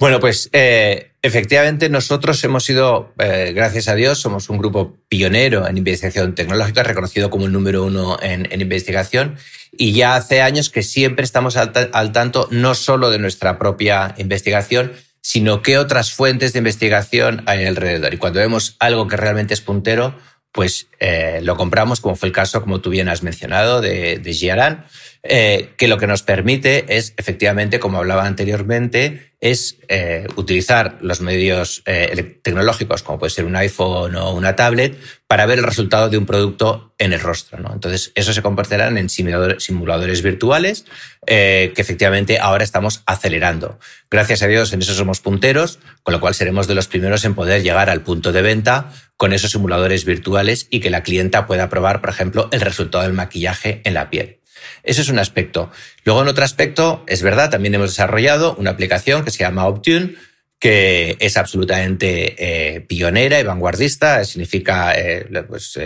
Bueno, 0.00 0.18
pues 0.18 0.48
eh, 0.54 1.12
efectivamente 1.20 1.90
nosotros 1.90 2.42
hemos 2.42 2.64
sido, 2.64 3.12
eh, 3.18 3.52
gracias 3.54 3.86
a 3.86 3.94
Dios, 3.94 4.18
somos 4.18 4.48
un 4.48 4.56
grupo 4.56 4.96
pionero 5.10 5.68
en 5.68 5.76
investigación 5.76 6.34
tecnológica, 6.34 6.82
reconocido 6.82 7.28
como 7.28 7.44
el 7.44 7.52
número 7.52 7.84
uno 7.84 8.16
en, 8.22 8.48
investigación, 8.58 9.36
y 9.72 9.92
ya 9.92 10.16
hace 10.16 10.40
años 10.40 10.70
que 10.70 10.82
siempre 10.82 11.22
estamos 11.22 11.58
al, 11.58 12.12
tanto 12.12 12.48
no 12.50 12.74
solo 12.74 13.10
de 13.10 13.18
nuestra 13.18 13.58
propia 13.58 14.14
investigación, 14.16 14.92
sino 15.20 15.60
qué 15.60 15.76
otras 15.76 16.12
fuentes 16.12 16.54
de 16.54 16.60
investigación 16.60 17.42
hay 17.44 17.66
alrededor. 17.66 18.14
Y 18.14 18.16
cuando 18.16 18.40
vemos 18.40 18.76
algo 18.78 19.06
que 19.06 19.18
realmente 19.18 19.52
es 19.52 19.60
puntero, 19.60 20.18
pues 20.50 20.86
eh, 20.98 21.40
lo 21.42 21.58
compramos, 21.58 22.00
como 22.00 22.16
fue 22.16 22.28
el 22.28 22.32
caso, 22.32 22.62
como 22.62 22.80
tú 22.80 22.88
bien 22.88 23.10
has 23.10 23.22
mencionado, 23.22 23.82
de, 23.82 24.18
de 24.18 24.32
Giaran, 24.32 24.86
que 25.22 25.88
lo 25.88 25.98
que 25.98 26.06
nos 26.06 26.22
permite 26.22 26.96
es, 26.96 27.14
efectivamente, 27.16 27.78
como 27.78 27.98
hablaba 27.98 28.26
anteriormente, 28.26 29.30
es 29.40 29.78
eh, 29.88 30.26
utilizar 30.36 30.98
los 31.00 31.22
medios 31.22 31.82
eh, 31.86 32.38
tecnológicos, 32.42 33.02
como 33.02 33.18
puede 33.18 33.30
ser 33.30 33.46
un 33.46 33.56
iPhone 33.56 34.14
o 34.16 34.32
una 34.32 34.54
tablet, 34.54 34.98
para 35.26 35.46
ver 35.46 35.58
el 35.58 35.64
resultado 35.64 36.10
de 36.10 36.18
un 36.18 36.26
producto 36.26 36.94
en 36.98 37.14
el 37.14 37.20
rostro. 37.20 37.58
¿no? 37.58 37.72
Entonces, 37.72 38.12
eso 38.14 38.34
se 38.34 38.42
convertirán 38.42 38.98
en 38.98 39.08
simuladores, 39.08 40.22
virtuales 40.22 40.84
eh, 41.26 41.72
que 41.74 41.80
efectivamente 41.80 42.38
ahora 42.38 42.64
estamos 42.64 43.02
acelerando. 43.06 43.78
Gracias 44.10 44.42
a 44.42 44.46
Dios, 44.46 44.72
en 44.74 44.82
eso 44.82 44.92
somos 44.92 45.20
punteros, 45.20 45.78
con 46.02 46.12
lo 46.12 46.20
cual 46.20 46.34
seremos 46.34 46.66
de 46.66 46.74
los 46.74 46.88
primeros 46.88 47.24
en 47.24 47.34
poder 47.34 47.62
llegar 47.62 47.88
al 47.88 48.02
punto 48.02 48.32
de 48.32 48.42
venta 48.42 48.92
con 49.16 49.32
esos 49.32 49.52
simuladores 49.52 50.04
virtuales 50.04 50.66
y 50.70 50.80
que 50.80 50.90
la 50.90 51.02
clienta 51.02 51.46
pueda 51.46 51.70
probar, 51.70 52.02
por 52.02 52.10
ejemplo, 52.10 52.48
el 52.52 52.60
resultado 52.60 53.04
del 53.04 53.12
maquillaje 53.14 53.80
en 53.84 53.94
la 53.94 54.10
piel. 54.10 54.39
Ese 54.82 55.02
es 55.02 55.08
un 55.08 55.18
aspecto. 55.18 55.70
Luego, 56.04 56.22
en 56.22 56.28
otro 56.28 56.44
aspecto, 56.44 57.04
es 57.06 57.22
verdad, 57.22 57.50
también 57.50 57.74
hemos 57.74 57.90
desarrollado 57.90 58.54
una 58.56 58.70
aplicación 58.70 59.24
que 59.24 59.30
se 59.30 59.38
llama 59.38 59.66
Optune, 59.66 60.14
que 60.60 61.16
es 61.20 61.38
absolutamente 61.38 62.36
eh, 62.38 62.82
pionera 62.82 63.40
y 63.40 63.42
vanguardista, 63.42 64.22
significa 64.24 64.92
eh, 64.94 65.26
pues, 65.48 65.78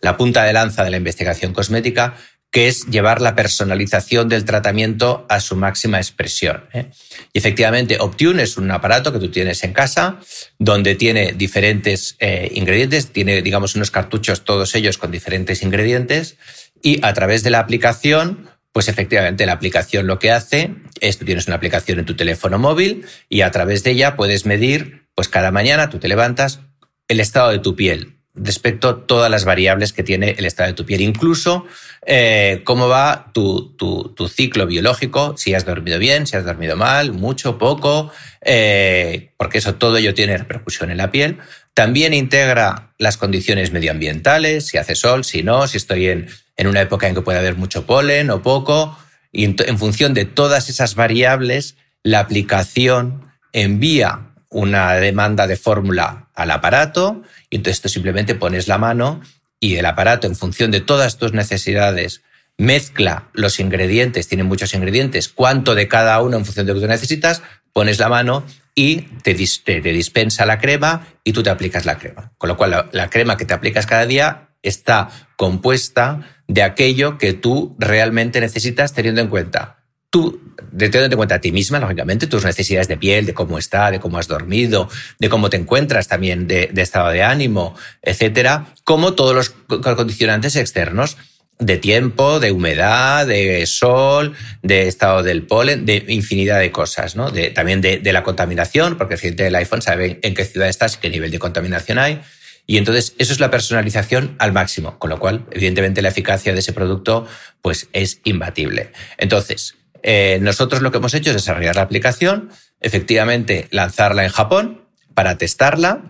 la 0.00 0.16
punta 0.16 0.44
de 0.44 0.52
lanza 0.52 0.84
de 0.84 0.90
la 0.90 0.96
investigación 0.96 1.52
cosmética, 1.52 2.14
que 2.52 2.68
es 2.68 2.86
llevar 2.86 3.20
la 3.20 3.34
personalización 3.34 4.28
del 4.28 4.44
tratamiento 4.44 5.26
a 5.28 5.40
su 5.40 5.56
máxima 5.56 5.98
expresión. 5.98 6.64
¿eh? 6.72 6.86
Y 7.32 7.38
efectivamente, 7.38 7.98
Optune 7.98 8.44
es 8.44 8.56
un 8.56 8.70
aparato 8.70 9.12
que 9.12 9.18
tú 9.18 9.30
tienes 9.30 9.64
en 9.64 9.72
casa, 9.72 10.20
donde 10.58 10.94
tiene 10.94 11.32
diferentes 11.32 12.16
ingredientes, 12.52 13.12
tiene, 13.12 13.42
digamos, 13.42 13.74
unos 13.74 13.90
cartuchos, 13.90 14.44
todos 14.44 14.74
ellos 14.76 14.96
con 14.96 15.10
diferentes 15.10 15.62
ingredientes, 15.62 16.38
y 16.82 17.04
a 17.04 17.12
través 17.14 17.42
de 17.42 17.50
la 17.50 17.60
aplicación, 17.60 18.48
pues 18.72 18.88
efectivamente 18.88 19.46
la 19.46 19.52
aplicación 19.52 20.06
lo 20.06 20.18
que 20.18 20.30
hace 20.30 20.74
es, 21.00 21.18
tú 21.18 21.24
tienes 21.24 21.46
una 21.46 21.56
aplicación 21.56 21.98
en 21.98 22.04
tu 22.04 22.14
teléfono 22.14 22.58
móvil 22.58 23.06
y 23.28 23.40
a 23.40 23.50
través 23.50 23.82
de 23.82 23.92
ella 23.92 24.16
puedes 24.16 24.46
medir, 24.46 25.08
pues 25.14 25.28
cada 25.28 25.50
mañana 25.50 25.90
tú 25.90 25.98
te 25.98 26.08
levantas 26.08 26.60
el 27.08 27.20
estado 27.20 27.50
de 27.50 27.58
tu 27.58 27.74
piel. 27.74 28.14
respecto 28.40 28.88
a 28.88 29.06
todas 29.06 29.28
las 29.32 29.44
variables 29.44 29.92
que 29.92 30.04
tiene 30.04 30.36
el 30.38 30.44
estado 30.44 30.68
de 30.68 30.74
tu 30.74 30.86
piel, 30.86 31.00
incluso 31.00 31.66
eh, 32.06 32.60
cómo 32.62 32.86
va 32.86 33.32
tu, 33.34 33.74
tu, 33.76 34.28
ciclo 34.28 34.64
biológico, 34.64 35.36
si 35.36 35.54
has 35.54 35.66
dormido 35.66 35.98
bien, 35.98 36.24
si 36.28 36.36
has 36.36 36.44
dormido 36.44 36.76
mal, 36.76 37.12
mucho, 37.12 37.58
poco, 37.58 38.12
eh, 38.40 39.32
porque 39.36 39.58
eso 39.58 39.74
todo 39.74 39.96
ello 39.96 40.14
tiene 40.14 40.38
repercusión 40.38 40.92
en 40.92 40.98
la 40.98 41.10
piel. 41.10 41.38
También 41.78 42.12
integra 42.12 42.92
las 42.98 43.16
condiciones 43.16 43.70
medioambientales, 43.70 44.66
si 44.66 44.78
hace 44.78 44.96
sol, 44.96 45.22
si 45.24 45.44
no, 45.44 45.68
si 45.68 45.76
estoy 45.76 46.08
en, 46.08 46.26
en 46.56 46.66
una 46.66 46.80
época 46.80 47.06
en 47.06 47.14
que 47.14 47.20
puede 47.20 47.38
haber 47.38 47.54
mucho 47.54 47.86
polen 47.86 48.30
o 48.30 48.42
poco. 48.42 48.98
Y 49.30 49.44
en 49.44 49.78
función 49.78 50.12
de 50.12 50.24
todas 50.24 50.68
esas 50.70 50.96
variables, 50.96 51.76
la 52.02 52.18
aplicación 52.18 53.30
envía 53.52 54.32
una 54.50 54.94
demanda 54.94 55.46
de 55.46 55.54
fórmula 55.54 56.30
al 56.34 56.50
aparato 56.50 57.22
y 57.48 57.54
entonces 57.54 57.80
tú 57.80 57.88
simplemente 57.88 58.34
pones 58.34 58.66
la 58.66 58.78
mano 58.78 59.20
y 59.60 59.76
el 59.76 59.86
aparato 59.86 60.26
en 60.26 60.34
función 60.34 60.72
de 60.72 60.80
todas 60.80 61.16
tus 61.16 61.32
necesidades 61.32 62.22
mezcla 62.56 63.28
los 63.34 63.60
ingredientes, 63.60 64.26
tiene 64.26 64.42
muchos 64.42 64.74
ingredientes, 64.74 65.28
cuánto 65.28 65.76
de 65.76 65.86
cada 65.86 66.20
uno 66.22 66.38
en 66.38 66.44
función 66.44 66.66
de 66.66 66.72
lo 66.72 66.80
que 66.80 66.86
tú 66.86 66.90
necesitas, 66.90 67.40
pones 67.72 68.00
la 68.00 68.08
mano 68.08 68.44
y 68.78 69.08
te, 69.24 69.34
dispensa 69.34 70.46
la 70.46 70.60
crema 70.60 71.08
y 71.24 71.32
tú 71.32 71.42
te 71.42 71.50
aplicas 71.50 71.84
la 71.84 71.98
crema. 71.98 72.30
Con 72.38 72.46
lo 72.46 72.56
cual 72.56 72.88
la, 72.92 73.10
crema 73.10 73.36
que 73.36 73.44
te 73.44 73.52
aplicas 73.52 73.86
cada 73.86 74.06
día 74.06 74.50
está 74.62 75.08
compuesta 75.36 76.20
de 76.46 76.62
aquello 76.62 77.18
que 77.18 77.32
tú 77.32 77.74
realmente 77.80 78.40
necesitas 78.40 78.92
teniendo 78.94 79.20
en 79.20 79.26
cuenta 79.26 79.78
tú, 80.10 80.40
teniendo 80.78 81.06
en 81.06 81.16
cuenta 81.16 81.34
a 81.34 81.40
ti 81.40 81.50
misma, 81.50 81.80
lógicamente, 81.80 82.28
tus 82.28 82.44
necesidades 82.44 82.86
de 82.86 82.96
piel, 82.96 83.26
de 83.26 83.34
cómo 83.34 83.58
está, 83.58 83.90
de 83.90 83.98
cómo 83.98 84.16
has 84.16 84.28
dormido, 84.28 84.88
de 85.18 85.28
cómo 85.28 85.50
te 85.50 85.56
encuentras 85.56 86.06
también, 86.06 86.46
de, 86.46 86.70
estado 86.76 87.10
de 87.10 87.24
ánimo, 87.24 87.74
etcétera, 88.00 88.74
como 88.84 89.14
todos 89.14 89.34
los 89.34 89.50
condicionantes 89.96 90.54
externos 90.54 91.16
de 91.58 91.76
tiempo, 91.76 92.38
de 92.38 92.52
humedad, 92.52 93.26
de 93.26 93.66
sol, 93.66 94.34
de 94.62 94.86
estado 94.86 95.22
del 95.22 95.42
polen, 95.42 95.86
de 95.86 96.04
infinidad 96.08 96.60
de 96.60 96.70
cosas, 96.70 97.16
¿no? 97.16 97.32
También 97.54 97.80
de, 97.80 98.00
la 98.12 98.22
contaminación, 98.22 98.96
porque 98.96 99.14
el 99.14 99.20
cliente 99.20 99.42
del 99.42 99.54
iPhone 99.56 99.82
sabe 99.82 100.20
en 100.22 100.34
qué 100.34 100.44
ciudad 100.44 100.68
estás 100.68 100.96
y 100.96 100.98
qué 100.98 101.10
nivel 101.10 101.30
de 101.30 101.38
contaminación 101.38 101.98
hay. 101.98 102.20
Y 102.66 102.76
entonces 102.76 103.14
eso 103.18 103.32
es 103.32 103.40
la 103.40 103.50
personalización 103.50 104.36
al 104.38 104.52
máximo, 104.52 104.98
con 104.98 105.10
lo 105.10 105.18
cual, 105.18 105.46
evidentemente, 105.50 106.02
la 106.02 106.10
eficacia 106.10 106.52
de 106.52 106.60
ese 106.60 106.72
producto 106.72 107.26
pues, 107.62 107.88
es 107.92 108.20
imbatible. 108.24 108.92
Entonces, 109.16 109.74
eh, 110.02 110.38
nosotros 110.40 110.82
lo 110.82 110.92
que 110.92 110.98
hemos 110.98 111.14
hecho 111.14 111.30
es 111.30 111.36
desarrollar 111.36 111.76
la 111.76 111.82
aplicación, 111.82 112.50
efectivamente 112.80 113.66
lanzarla 113.70 114.24
en 114.24 114.30
Japón 114.30 114.82
para 115.14 115.38
testarla. 115.38 116.02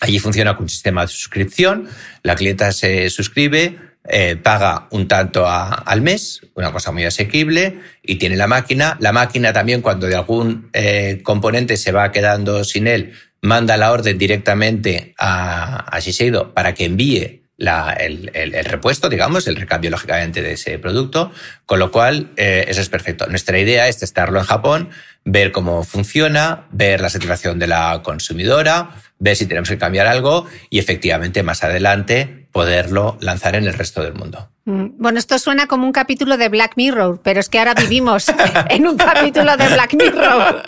Allí 0.00 0.18
funciona 0.18 0.56
con 0.56 0.64
un 0.64 0.68
sistema 0.68 1.02
de 1.02 1.08
suscripción. 1.08 1.88
La 2.22 2.34
clienta 2.34 2.72
se 2.72 3.08
suscribe, 3.08 3.78
eh, 4.08 4.36
paga 4.36 4.88
un 4.90 5.08
tanto 5.08 5.46
al 5.48 6.00
mes, 6.00 6.42
una 6.54 6.72
cosa 6.72 6.92
muy 6.92 7.04
asequible, 7.04 7.80
y 8.02 8.16
tiene 8.16 8.36
la 8.36 8.46
máquina. 8.46 8.96
La 9.00 9.12
máquina 9.12 9.52
también, 9.52 9.82
cuando 9.82 10.06
de 10.06 10.16
algún 10.16 10.70
eh, 10.72 11.20
componente 11.22 11.76
se 11.76 11.92
va 11.92 12.10
quedando 12.10 12.64
sin 12.64 12.86
él, 12.86 13.12
manda 13.42 13.76
la 13.76 13.92
orden 13.92 14.18
directamente 14.18 15.14
a, 15.18 15.96
a 15.96 16.00
Shiseido 16.00 16.52
para 16.54 16.74
que 16.74 16.84
envíe 16.84 17.40
el, 17.60 18.64
repuesto, 18.64 19.08
digamos, 19.08 19.46
el 19.46 19.56
recambio 19.56 19.90
lógicamente 19.90 20.42
de 20.42 20.52
ese 20.52 20.78
producto, 20.78 21.30
con 21.66 21.78
lo 21.78 21.90
cual 21.90 22.30
eh, 22.36 22.64
eso 22.68 22.80
es 22.80 22.88
perfecto. 22.88 23.26
Nuestra 23.26 23.58
idea 23.58 23.88
es 23.88 23.98
testarlo 23.98 24.38
en 24.38 24.46
Japón, 24.46 24.90
ver 25.24 25.52
cómo 25.52 25.84
funciona, 25.84 26.66
ver 26.70 27.00
la 27.00 27.10
satisfacción 27.10 27.58
de 27.58 27.66
la 27.66 28.00
consumidora, 28.02 28.90
ver 29.18 29.36
si 29.36 29.46
tenemos 29.46 29.68
que 29.68 29.78
cambiar 29.78 30.06
algo 30.06 30.46
y 30.70 30.78
efectivamente 30.78 31.42
más 31.42 31.62
adelante 31.62 32.39
poderlo 32.52 33.16
lanzar 33.20 33.54
en 33.54 33.66
el 33.66 33.74
resto 33.74 34.02
del 34.02 34.14
mundo. 34.14 34.48
Mm, 34.64 34.88
bueno, 34.98 35.18
esto 35.18 35.38
suena 35.38 35.66
como 35.66 35.86
un 35.86 35.92
capítulo 35.92 36.36
de 36.36 36.48
Black 36.48 36.72
Mirror, 36.76 37.20
pero 37.22 37.40
es 37.40 37.48
que 37.48 37.58
ahora 37.58 37.74
vivimos 37.74 38.26
en 38.70 38.86
un 38.86 38.96
capítulo 38.96 39.56
de 39.56 39.68
Black 39.68 39.94
Mirror. 39.94 40.62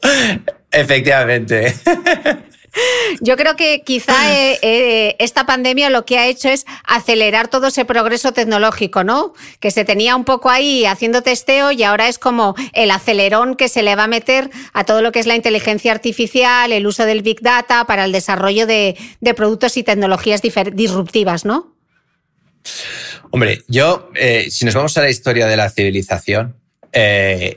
Efectivamente. 0.70 1.74
Yo 3.20 3.36
creo 3.36 3.56
que 3.56 3.82
quizá 3.82 4.32
eh, 4.32 4.58
eh, 4.62 5.16
esta 5.18 5.46
pandemia 5.46 5.90
lo 5.90 6.04
que 6.04 6.18
ha 6.18 6.26
hecho 6.26 6.48
es 6.48 6.66
acelerar 6.84 7.48
todo 7.48 7.68
ese 7.68 7.84
progreso 7.84 8.32
tecnológico, 8.32 9.04
¿no? 9.04 9.34
Que 9.60 9.70
se 9.70 9.84
tenía 9.84 10.16
un 10.16 10.24
poco 10.24 10.50
ahí 10.50 10.84
haciendo 10.84 11.22
testeo 11.22 11.70
y 11.70 11.82
ahora 11.82 12.08
es 12.08 12.18
como 12.18 12.54
el 12.72 12.90
acelerón 12.90 13.54
que 13.54 13.68
se 13.68 13.82
le 13.82 13.94
va 13.94 14.04
a 14.04 14.08
meter 14.08 14.50
a 14.72 14.84
todo 14.84 15.02
lo 15.02 15.12
que 15.12 15.20
es 15.20 15.26
la 15.26 15.36
inteligencia 15.36 15.92
artificial, 15.92 16.72
el 16.72 16.86
uso 16.86 17.04
del 17.04 17.22
Big 17.22 17.40
Data 17.40 17.86
para 17.86 18.04
el 18.04 18.12
desarrollo 18.12 18.66
de, 18.66 18.96
productos 19.36 19.76
y 19.76 19.82
tecnologías 19.82 20.42
disruptivas, 20.42 21.44
¿no? 21.44 21.74
Hombre, 23.30 23.62
yo, 23.68 24.10
eh, 24.14 24.48
si 24.50 24.64
nos 24.64 24.74
vamos 24.74 24.96
a 24.96 25.02
la 25.02 25.10
historia 25.10 25.46
de 25.46 25.56
la 25.56 25.70
civilización, 25.70 26.56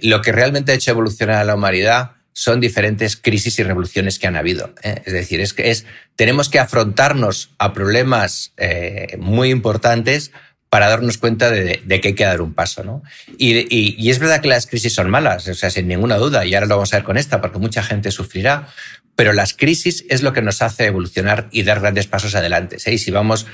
lo 0.01 0.21
que 0.21 0.31
realmente 0.31 0.71
ha 0.71 0.75
hecho 0.75 0.91
evolucionar 0.91 1.37
a 1.37 1.43
la 1.43 1.53
humanidad 1.53 2.16
son 2.37 2.59
diferentes 2.59 3.17
crisis 3.17 3.57
y 3.57 3.63
revoluciones 3.63 4.19
que 4.19 4.27
han 4.27 4.35
habido. 4.35 4.71
¿eh? 4.83 5.01
Es 5.05 5.11
decir, 5.11 5.41
es 5.41 5.53
que 5.53 5.71
es, 5.71 5.87
tenemos 6.15 6.49
que 6.49 6.59
afrontarnos 6.59 7.49
a 7.57 7.73
problemas 7.73 8.53
eh, 8.57 9.17
muy 9.17 9.49
importantes 9.49 10.31
para 10.69 10.87
darnos 10.87 11.17
cuenta 11.17 11.49
de, 11.49 11.81
que 11.87 12.09
hay 12.09 12.13
que 12.13 12.25
dar 12.25 12.41
un 12.41 12.53
paso. 12.53 12.83
¿no? 12.83 13.01
Y, 13.39 14.07
es 14.07 14.19
verdad 14.19 14.39
que 14.39 14.49
las 14.49 14.67
crisis 14.67 14.93
son 14.93 15.09
malas, 15.09 15.47
o 15.47 15.55
sea, 15.55 15.71
sin 15.71 15.87
ninguna 15.87 16.17
duda, 16.17 16.45
y 16.45 16.53
ahora 16.53 16.67
lo 16.67 16.75
vamos 16.75 16.93
a 16.93 16.97
ver 16.97 17.05
con 17.05 17.17
esta, 17.17 17.41
porque 17.41 17.57
mucha 17.57 17.81
gente 17.81 18.11
sufrirá, 18.11 18.67
pero 19.15 19.33
las 19.33 19.55
crisis 19.55 20.05
es 20.07 20.21
lo 20.21 20.31
que 20.31 20.43
nos 20.43 20.61
hace 20.61 20.85
evolucionar 20.85 21.49
y 21.51 21.63
dar 21.63 21.79
grandes 21.79 22.05
pasos 22.05 22.35
adelante. 22.35 22.77
¿eh? 22.85 22.93
Y 22.93 22.99
si 22.99 23.09
vamos 23.09 23.47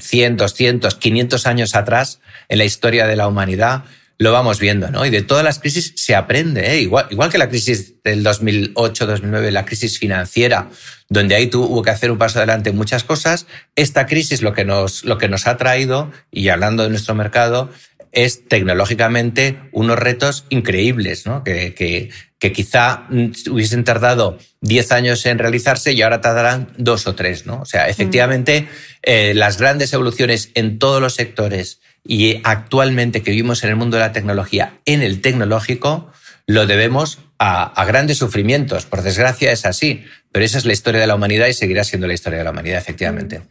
100, 0.00 0.38
200, 0.38 0.96
500 0.96 1.46
años 1.46 1.76
atrás 1.76 2.18
en 2.48 2.58
la 2.58 2.64
historia 2.64 3.06
de 3.06 3.14
la 3.14 3.28
humanidad, 3.28 3.84
lo 4.18 4.32
vamos 4.32 4.58
viendo, 4.58 4.90
¿no? 4.90 5.06
Y 5.06 5.10
de 5.10 5.22
todas 5.22 5.44
las 5.44 5.60
crisis 5.60 5.92
se 5.96 6.16
aprende, 6.16 6.72
¿eh? 6.72 6.80
igual, 6.80 7.06
igual 7.10 7.30
que 7.30 7.38
la 7.38 7.48
crisis 7.48 8.02
del 8.02 8.24
2008-2009, 8.24 9.50
la 9.50 9.64
crisis 9.64 9.98
financiera, 9.98 10.70
donde 11.08 11.36
ahí 11.36 11.46
tuvo 11.46 11.82
que 11.82 11.90
hacer 11.90 12.10
un 12.10 12.18
paso 12.18 12.38
adelante 12.38 12.70
en 12.70 12.76
muchas 12.76 13.04
cosas, 13.04 13.46
esta 13.76 14.06
crisis 14.06 14.42
lo 14.42 14.52
que 14.52 14.64
nos, 14.64 15.04
lo 15.04 15.18
que 15.18 15.28
nos 15.28 15.46
ha 15.46 15.56
traído, 15.56 16.10
y 16.32 16.48
hablando 16.48 16.82
de 16.82 16.90
nuestro 16.90 17.14
mercado, 17.14 17.70
es 18.10 18.48
tecnológicamente 18.48 19.60
unos 19.70 19.98
retos 19.98 20.46
increíbles, 20.48 21.26
¿no? 21.26 21.44
Que, 21.44 21.74
que, 21.74 22.10
que 22.40 22.52
quizá 22.52 23.06
hubiesen 23.50 23.84
tardado 23.84 24.38
10 24.62 24.92
años 24.92 25.24
en 25.26 25.38
realizarse 25.38 25.92
y 25.92 26.02
ahora 26.02 26.20
tardarán 26.20 26.72
dos 26.76 27.06
o 27.06 27.14
tres, 27.14 27.46
¿no? 27.46 27.60
O 27.60 27.64
sea, 27.66 27.88
efectivamente, 27.88 28.66
eh, 29.02 29.34
las 29.34 29.58
grandes 29.58 29.92
evoluciones 29.92 30.50
en 30.54 30.78
todos 30.78 31.00
los 31.00 31.14
sectores 31.14 31.80
y 32.08 32.40
actualmente 32.42 33.22
que 33.22 33.30
vivimos 33.30 33.62
en 33.62 33.70
el 33.70 33.76
mundo 33.76 33.98
de 33.98 34.02
la 34.02 34.12
tecnología, 34.12 34.80
en 34.86 35.02
el 35.02 35.20
tecnológico, 35.20 36.10
lo 36.46 36.66
debemos 36.66 37.18
a, 37.38 37.84
grandes 37.84 38.16
sufrimientos. 38.16 38.86
Por 38.86 39.02
desgracia 39.02 39.52
es 39.52 39.66
así, 39.66 40.02
pero 40.32 40.42
esa 40.42 40.56
es 40.56 40.64
la 40.64 40.72
historia 40.72 41.02
de 41.02 41.06
la 41.06 41.14
humanidad 41.14 41.48
y 41.48 41.52
seguirá 41.52 41.84
siendo 41.84 42.06
la 42.06 42.14
historia 42.14 42.38
de 42.38 42.44
la 42.44 42.52
humanidad, 42.52 42.78
efectivamente. 42.78 43.42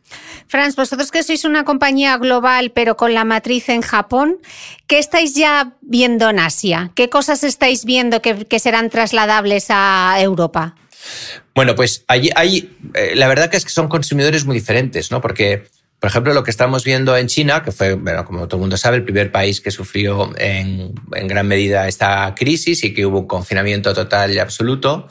Franz, 0.48 0.76
vosotros 0.76 1.12
que 1.12 1.22
sois 1.22 1.46
una 1.46 1.66
compañía 1.66 2.18
global, 2.18 2.72
pero 2.72 2.98
con 2.98 3.14
la 3.14 3.26
matriz 3.26 3.70
en 3.70 3.84
Japón, 3.84 4.40
¿qué 4.88 4.98
estáis 4.98 5.36
ya 5.36 5.74
viendo 5.82 6.28
en 6.28 6.40
Asia? 6.40 6.92
¿Qué 6.96 7.10
cosas 7.10 7.44
estáis 7.44 7.86
viendo 7.86 8.24
que, 8.24 8.60
serán 8.60 8.90
trasladables 8.90 9.68
a 9.70 10.18
Europa? 10.20 10.76
Bueno, 11.54 11.76
pues 11.76 12.06
allí 12.08 12.32
hay, 12.36 12.76
eh, 12.96 13.14
la 13.16 13.28
verdad 13.28 13.52
que 13.52 13.58
es 13.58 13.66
que 13.66 13.70
son 13.70 13.88
consumidores 13.88 14.46
muy 14.46 14.56
diferentes, 14.56 15.12
¿no? 15.12 15.22
Porque 15.22 15.68
por 16.00 16.10
ejemplo, 16.10 16.34
lo 16.34 16.44
que 16.44 16.52
estamos 16.52 16.84
viendo 16.84 17.18
en 17.18 17.28
China, 17.28 17.64
que 17.64 17.72
fue, 17.72 17.96
bueno, 17.96 18.24
como 18.24 18.48
todo 18.48 18.58
el 18.58 18.62
mundo 18.62 18.78
sabe, 18.78 18.98
el 18.98 19.04
primer 19.04 19.32
país 19.32 19.62
que 19.62 19.72
sufrió 19.72 20.32
en, 20.38 20.94
gran 21.28 21.48
medida 21.48 21.88
esta 21.88 22.34
crisis 22.36 22.84
y 22.84 22.94
que 22.94 23.06
hubo 23.06 23.22
un 23.22 23.28
confinamiento 23.28 23.94
total 23.96 24.32
y 24.34 24.38
absoluto, 24.38 25.08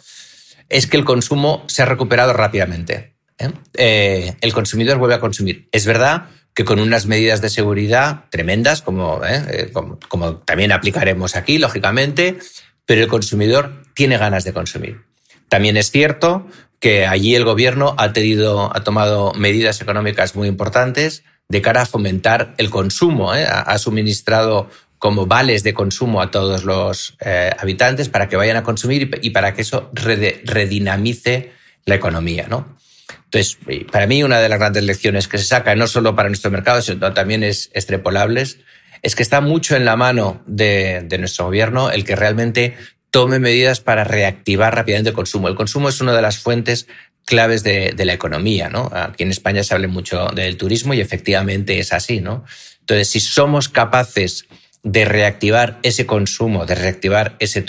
es 0.68 0.87
que 0.87 0.96
el 0.96 1.05
consumo 1.05 1.64
se 1.66 1.83
ha 1.83 1.87
recuperado 1.87 2.33
rápidamente. 2.33 3.14
¿eh? 3.38 3.51
Eh, 3.75 4.37
el 4.40 4.53
consumidor 4.53 4.99
vuelve 4.99 5.16
a 5.16 5.20
consumir. 5.20 5.68
Es 5.72 5.87
verdad 5.87 6.29
que 6.55 6.64
con 6.64 6.79
unas 6.79 7.07
medidas 7.07 7.40
de 7.40 7.51
seguridad 7.51 8.25
tremendas, 8.31 8.81
como, 8.81 9.20
¿eh? 9.25 9.72
también 10.44 10.70
aplicaremos 10.70 11.35
aquí, 11.35 11.59
lógicamente, 11.59 12.38
pero 12.87 13.03
el 13.03 13.09
consumidor 13.09 13.83
tiene 13.94 14.18
ganas 14.18 14.44
de 14.44 14.53
consumir. 14.53 15.03
También 15.49 15.77
es 15.77 15.90
cierto 15.90 16.46
que 16.81 17.07
allí 17.07 17.35
el 17.35 17.45
gobierno 17.45 17.95
ha, 17.99 18.12
tenido, 18.12 18.75
ha 18.75 18.85
tomado 18.85 19.33
medidas 19.35 19.81
económicas 19.81 20.35
muy 20.37 20.49
importantes 20.49 21.25
de 21.49 21.62
cara 21.62 21.83
a 21.83 21.87
fomentar 21.87 22.55
el 22.59 22.71
consumo. 22.71 23.35
¿eh? 23.35 23.47
Ha, 23.47 23.79
suministrado 23.79 24.69
como 24.99 25.27
vales 25.27 25.62
de 25.62 25.75
consumo 25.75 26.21
a 26.21 26.31
todos 26.31 26.65
los 26.65 27.17
eh, 27.21 27.51
habitantes 27.59 28.09
para 28.09 28.29
que 28.29 28.37
vayan 28.37 28.57
a 28.57 28.62
consumir 28.62 29.19
y, 29.23 29.31
para 29.31 29.55
que 29.55 29.62
eso 29.62 29.91
redinamice 29.93 31.53
la 31.85 31.95
economía. 31.95 32.47
¿no? 32.49 32.77
Entonces, 33.25 33.59
para 33.91 34.07
mí 34.07 34.23
una 34.23 34.41
de 34.41 34.49
las 34.49 34.59
grandes 34.59 34.85
lecciones 34.85 35.29
que 35.29 35.39
se 35.39 35.45
saca, 35.45 35.75
no 35.75 35.87
solo 35.87 36.15
para 36.15 36.29
nuestro 36.29 36.51
mercado, 36.51 36.83
sino 36.83 37.12
también 37.12 37.43
es 37.43 37.71
extrapolables, 37.75 38.59
es 39.03 39.15
que 39.15 39.23
está 39.23 39.41
mucho 39.41 39.77
en 39.77 39.85
la 39.85 39.97
mano 39.97 40.43
de, 40.47 41.03
de 41.05 41.19
nuestro 41.19 41.45
gobierno 41.45 41.91
el 41.91 42.05
que 42.05 42.17
realmente 42.17 42.77
tome 43.16 43.38
medidas 43.38 43.81
para 43.81 44.05
reactivar 44.05 44.74
rápidamente 44.74 45.09
el 45.09 45.16
consumo. 45.16 45.48
El 45.48 45.55
consumo 45.55 45.88
es 45.88 46.02
una 46.02 46.14
de 46.14 46.20
las 46.20 46.37
fuentes 46.37 46.87
claves 47.24 47.62
de, 47.64 47.94
la 47.96 48.12
economía. 48.12 48.68
¿no? 48.68 48.90
Aquí 48.92 49.22
en 49.22 49.31
España 49.31 49.64
se 49.64 49.72
habla 49.72 49.88
mucho 49.88 50.26
del 50.35 50.59
turismo 50.59 50.92
y 50.92 51.00
efectivamente 51.00 51.79
es 51.79 51.94
así. 51.94 52.20
¿no? 52.20 52.44
Entonces, 52.81 53.09
si 53.09 53.20
somos 53.20 53.70
capaces 53.70 54.44
de 54.83 55.07
reactivar 55.07 55.79
ese 55.83 56.05
consumo, 56.05 56.66
de 56.66 56.74
reactivar 56.74 57.37
ese, 57.38 57.62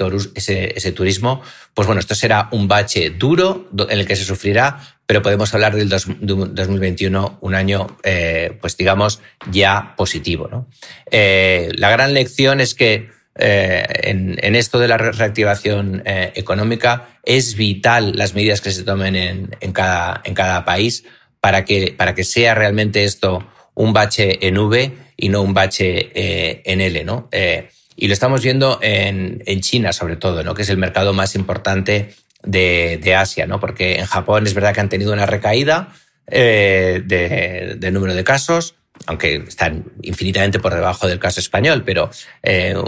turismo, 0.92 1.42
pues 1.74 1.88
bueno, 1.88 2.02
esto 2.02 2.14
será 2.14 2.50
un 2.52 2.68
bache 2.68 3.12
duro 3.12 3.70
en 3.90 4.00
el 4.00 4.06
que 4.06 4.18
se 4.18 4.26
sufrirá, 4.26 4.82
pero 5.06 5.22
podemos 5.22 5.54
hablar 5.54 5.78
del 5.78 5.88
2021 5.88 7.38
un 7.40 7.56
año, 7.56 7.96
eh, 8.04 8.58
pues 8.60 8.76
digamos, 8.76 9.22
ya 9.50 9.94
positivo. 9.96 10.50
¿no? 10.52 10.68
Eh, 11.10 11.72
la 11.78 11.90
gran 11.90 12.14
lección 12.14 12.60
es 12.60 12.76
que 12.76 13.16
eh, 13.38 13.86
en, 14.04 14.56
esto 14.56 14.80
de 14.80 14.88
la 14.88 14.98
reactivación 14.98 16.04
económica 16.06 17.20
es 17.24 17.56
vital 17.56 18.14
las 18.16 18.34
medidas 18.34 18.62
que 18.62 18.72
se 18.72 18.84
tomen 18.84 19.16
en, 19.16 19.72
cada, 19.74 20.22
en 20.24 20.34
cada 20.34 20.66
país 20.66 21.04
para 21.40 21.66
que, 21.66 21.94
para 21.98 22.16
que 22.16 22.24
sea 22.24 22.56
realmente 22.56 23.04
esto 23.04 23.46
un 23.78 23.94
bache 23.94 24.46
en 24.48 24.58
V 24.58 24.92
y 25.16 25.30
no 25.30 25.42
un 25.42 25.54
bache 25.54 26.12
eh, 26.14 26.62
en 26.66 26.82
L, 26.82 27.04
¿no? 27.04 27.28
Eh, 27.32 27.70
y 27.96 28.08
lo 28.08 28.14
estamos 28.14 28.44
viendo 28.44 28.80
en, 28.82 29.42
China, 29.62 29.92
sobre 29.92 30.18
todo, 30.18 30.44
¿no? 30.44 30.54
Que 30.54 30.62
es 30.62 30.70
el 30.70 30.78
mercado 30.78 31.14
más 31.14 31.36
importante 31.36 32.14
de, 32.44 33.16
Asia, 33.16 33.48
¿no? 33.48 33.60
Porque 33.60 33.98
en 33.98 34.06
Japón 34.06 34.46
es 34.46 34.54
verdad 34.54 34.74
que 34.74 34.82
han 34.82 34.90
tenido 34.90 35.14
una 35.14 35.26
recaída 35.26 35.94
eh, 36.28 37.02
de, 37.04 37.92
número 37.92 38.14
de 38.14 38.24
casos, 38.24 38.76
aunque 39.08 39.44
están 39.48 39.86
infinitamente 40.04 40.60
por 40.60 40.74
debajo 40.74 41.08
del 41.08 41.18
caso 41.18 41.40
español, 41.40 41.84
pero 41.86 42.12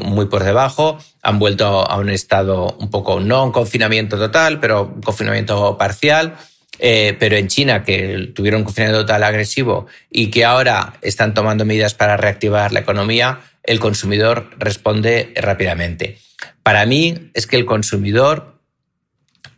muy 0.04 0.28
por 0.28 0.44
debajo. 0.44 1.00
Han 1.24 1.40
vuelto 1.40 1.90
a 1.90 1.98
un 1.98 2.10
estado 2.10 2.78
un 2.80 2.90
poco, 2.90 3.20
no 3.20 3.46
un 3.46 3.52
confinamiento 3.52 4.18
total, 4.18 4.60
pero 4.60 4.84
un 4.84 5.02
confinamiento 5.02 5.78
parcial. 5.78 6.36
Eh, 6.80 7.16
pero 7.20 7.36
en 7.36 7.48
China, 7.48 7.84
que 7.84 8.32
tuvieron 8.34 8.62
un 8.62 8.66
confinamiento 8.66 9.02
total 9.02 9.24
agresivo 9.24 9.88
y 10.10 10.30
que 10.32 10.46
ahora 10.46 10.94
están 11.02 11.34
tomando 11.34 11.66
medidas 11.66 11.94
para 11.94 12.16
reactivar 12.16 12.72
la 12.72 12.80
economía, 12.80 13.42
el 13.64 13.80
consumidor 13.80 14.50
responde 14.58 15.34
rápidamente. 15.36 16.20
Para 16.64 16.86
mí 16.86 17.32
es 17.34 17.48
que 17.48 17.58
el 17.58 17.66
consumidor, 17.66 18.60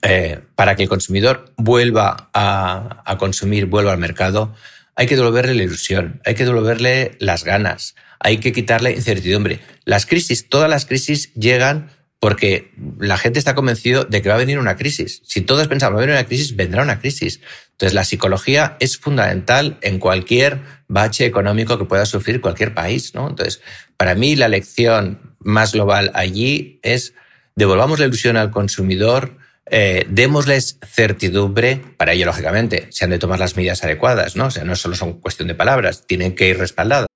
eh, 0.01 0.39
para 0.55 0.75
que 0.75 0.83
el 0.83 0.89
consumidor 0.89 1.53
vuelva 1.57 2.29
a 2.33 3.15
consumir, 3.19 3.67
vuelva 3.67 3.91
al 3.91 3.99
mercado, 3.99 4.55
hay 5.01 5.07
que 5.07 5.15
devolverle 5.15 5.55
la 5.55 5.63
ilusión, 5.63 6.21
hay 6.25 6.35
que 6.35 6.45
devolverle 6.45 7.15
las 7.17 7.43
ganas, 7.43 7.95
hay 8.19 8.37
que 8.37 8.53
quitarle 8.53 8.91
incertidumbre. 8.91 9.59
Las 9.83 10.05
crisis, 10.05 10.47
todas 10.47 10.69
las 10.69 10.85
crisis 10.85 11.33
llegan 11.33 11.89
porque 12.19 12.71
la 12.99 13.17
gente 13.17 13.39
está 13.39 13.55
convencido 13.55 14.03
de 14.03 14.21
que 14.21 14.29
va 14.29 14.35
a 14.35 14.37
venir 14.37 14.59
una 14.59 14.75
crisis. 14.75 15.23
Si 15.25 15.41
todos 15.41 15.67
pensamos 15.67 15.95
va 15.95 16.03
a 16.03 16.05
venir 16.05 16.13
una 16.13 16.27
crisis, 16.27 16.55
vendrá 16.55 16.83
una 16.83 16.99
crisis. 16.99 17.41
Entonces, 17.71 17.95
la 17.95 18.03
psicología 18.03 18.77
es 18.79 18.99
fundamental 18.99 19.79
en 19.81 19.97
cualquier 19.97 20.61
bache 20.87 21.25
económico 21.25 21.79
que 21.79 21.85
pueda 21.85 22.05
sufrir 22.05 22.39
cualquier 22.39 22.75
país. 22.75 23.15
¿no? 23.15 23.27
Entonces, 23.27 23.59
para 23.97 24.13
mí, 24.13 24.35
la 24.35 24.49
lección 24.49 25.35
más 25.39 25.71
global 25.71 26.11
allí 26.13 26.79
es 26.83 27.15
devolvamos 27.55 27.97
la 27.97 28.05
ilusión 28.05 28.37
al 28.37 28.51
consumidor, 28.51 29.35
eh, 29.71 30.05
démosles 30.09 30.77
certidumbre, 30.85 31.81
para 31.97 32.11
ello, 32.11 32.25
lógicamente, 32.25 32.87
se 32.91 33.05
han 33.05 33.11
de 33.11 33.19
tomar 33.19 33.39
las 33.39 33.55
medidas 33.55 33.83
adecuadas, 33.83 34.35
¿no? 34.35 34.47
O 34.47 34.51
sea, 34.51 34.63
no 34.65 34.75
solo 34.75 34.95
son 34.95 35.13
cuestión 35.13 35.47
de 35.47 35.55
palabras, 35.55 36.05
tienen 36.05 36.35
que 36.35 36.49
ir 36.49 36.59
respaldadas. 36.59 37.07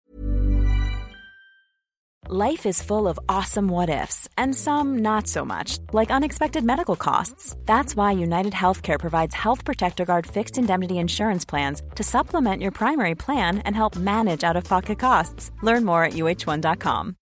Life 2.28 2.66
is 2.66 2.82
full 2.82 3.08
of 3.08 3.20
awesome 3.30 3.68
what 3.68 3.88
ifs, 3.88 4.28
and 4.36 4.56
some 4.56 5.04
not 5.04 5.28
so 5.28 5.46
much, 5.46 5.78
like 5.94 6.10
unexpected 6.10 6.64
medical 6.64 6.96
costs. 6.96 7.56
That's 7.68 7.96
why 7.96 8.14
United 8.14 8.54
Healthcare 8.54 9.00
provides 9.00 9.36
Health 9.36 9.64
Protector 9.64 10.06
Guard 10.06 10.26
fixed 10.26 10.58
indemnity 10.58 10.98
insurance 10.98 11.46
plans 11.46 11.84
to 11.94 12.04
supplement 12.04 12.64
your 12.64 12.72
primary 12.72 13.14
plan 13.14 13.60
and 13.60 13.76
help 13.76 13.96
manage 13.96 14.44
out 14.44 14.56
of 14.56 14.64
pocket 14.64 14.98
costs. 14.98 15.52
Learn 15.62 15.86
more 15.86 16.04
at 16.04 16.14
uh1.com. 16.14 17.16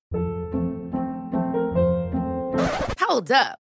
Hold 3.01 3.31
up. 3.31 3.62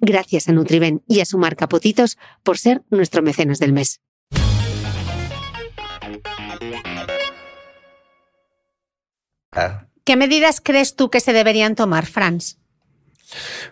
Gracias 0.00 0.48
a 0.48 0.52
Nutriben 0.52 1.02
y 1.08 1.20
a 1.20 1.24
su 1.24 1.38
marca 1.38 1.68
Potitos 1.68 2.18
por 2.42 2.58
ser 2.58 2.82
nuestro 2.90 3.22
mecenas 3.22 3.58
del 3.58 3.72
mes. 3.72 4.00
¿Qué 10.04 10.16
medidas 10.16 10.60
crees 10.62 10.96
tú 10.96 11.10
que 11.10 11.20
se 11.20 11.32
deberían 11.32 11.76
tomar, 11.76 12.06
Franz? 12.06 12.58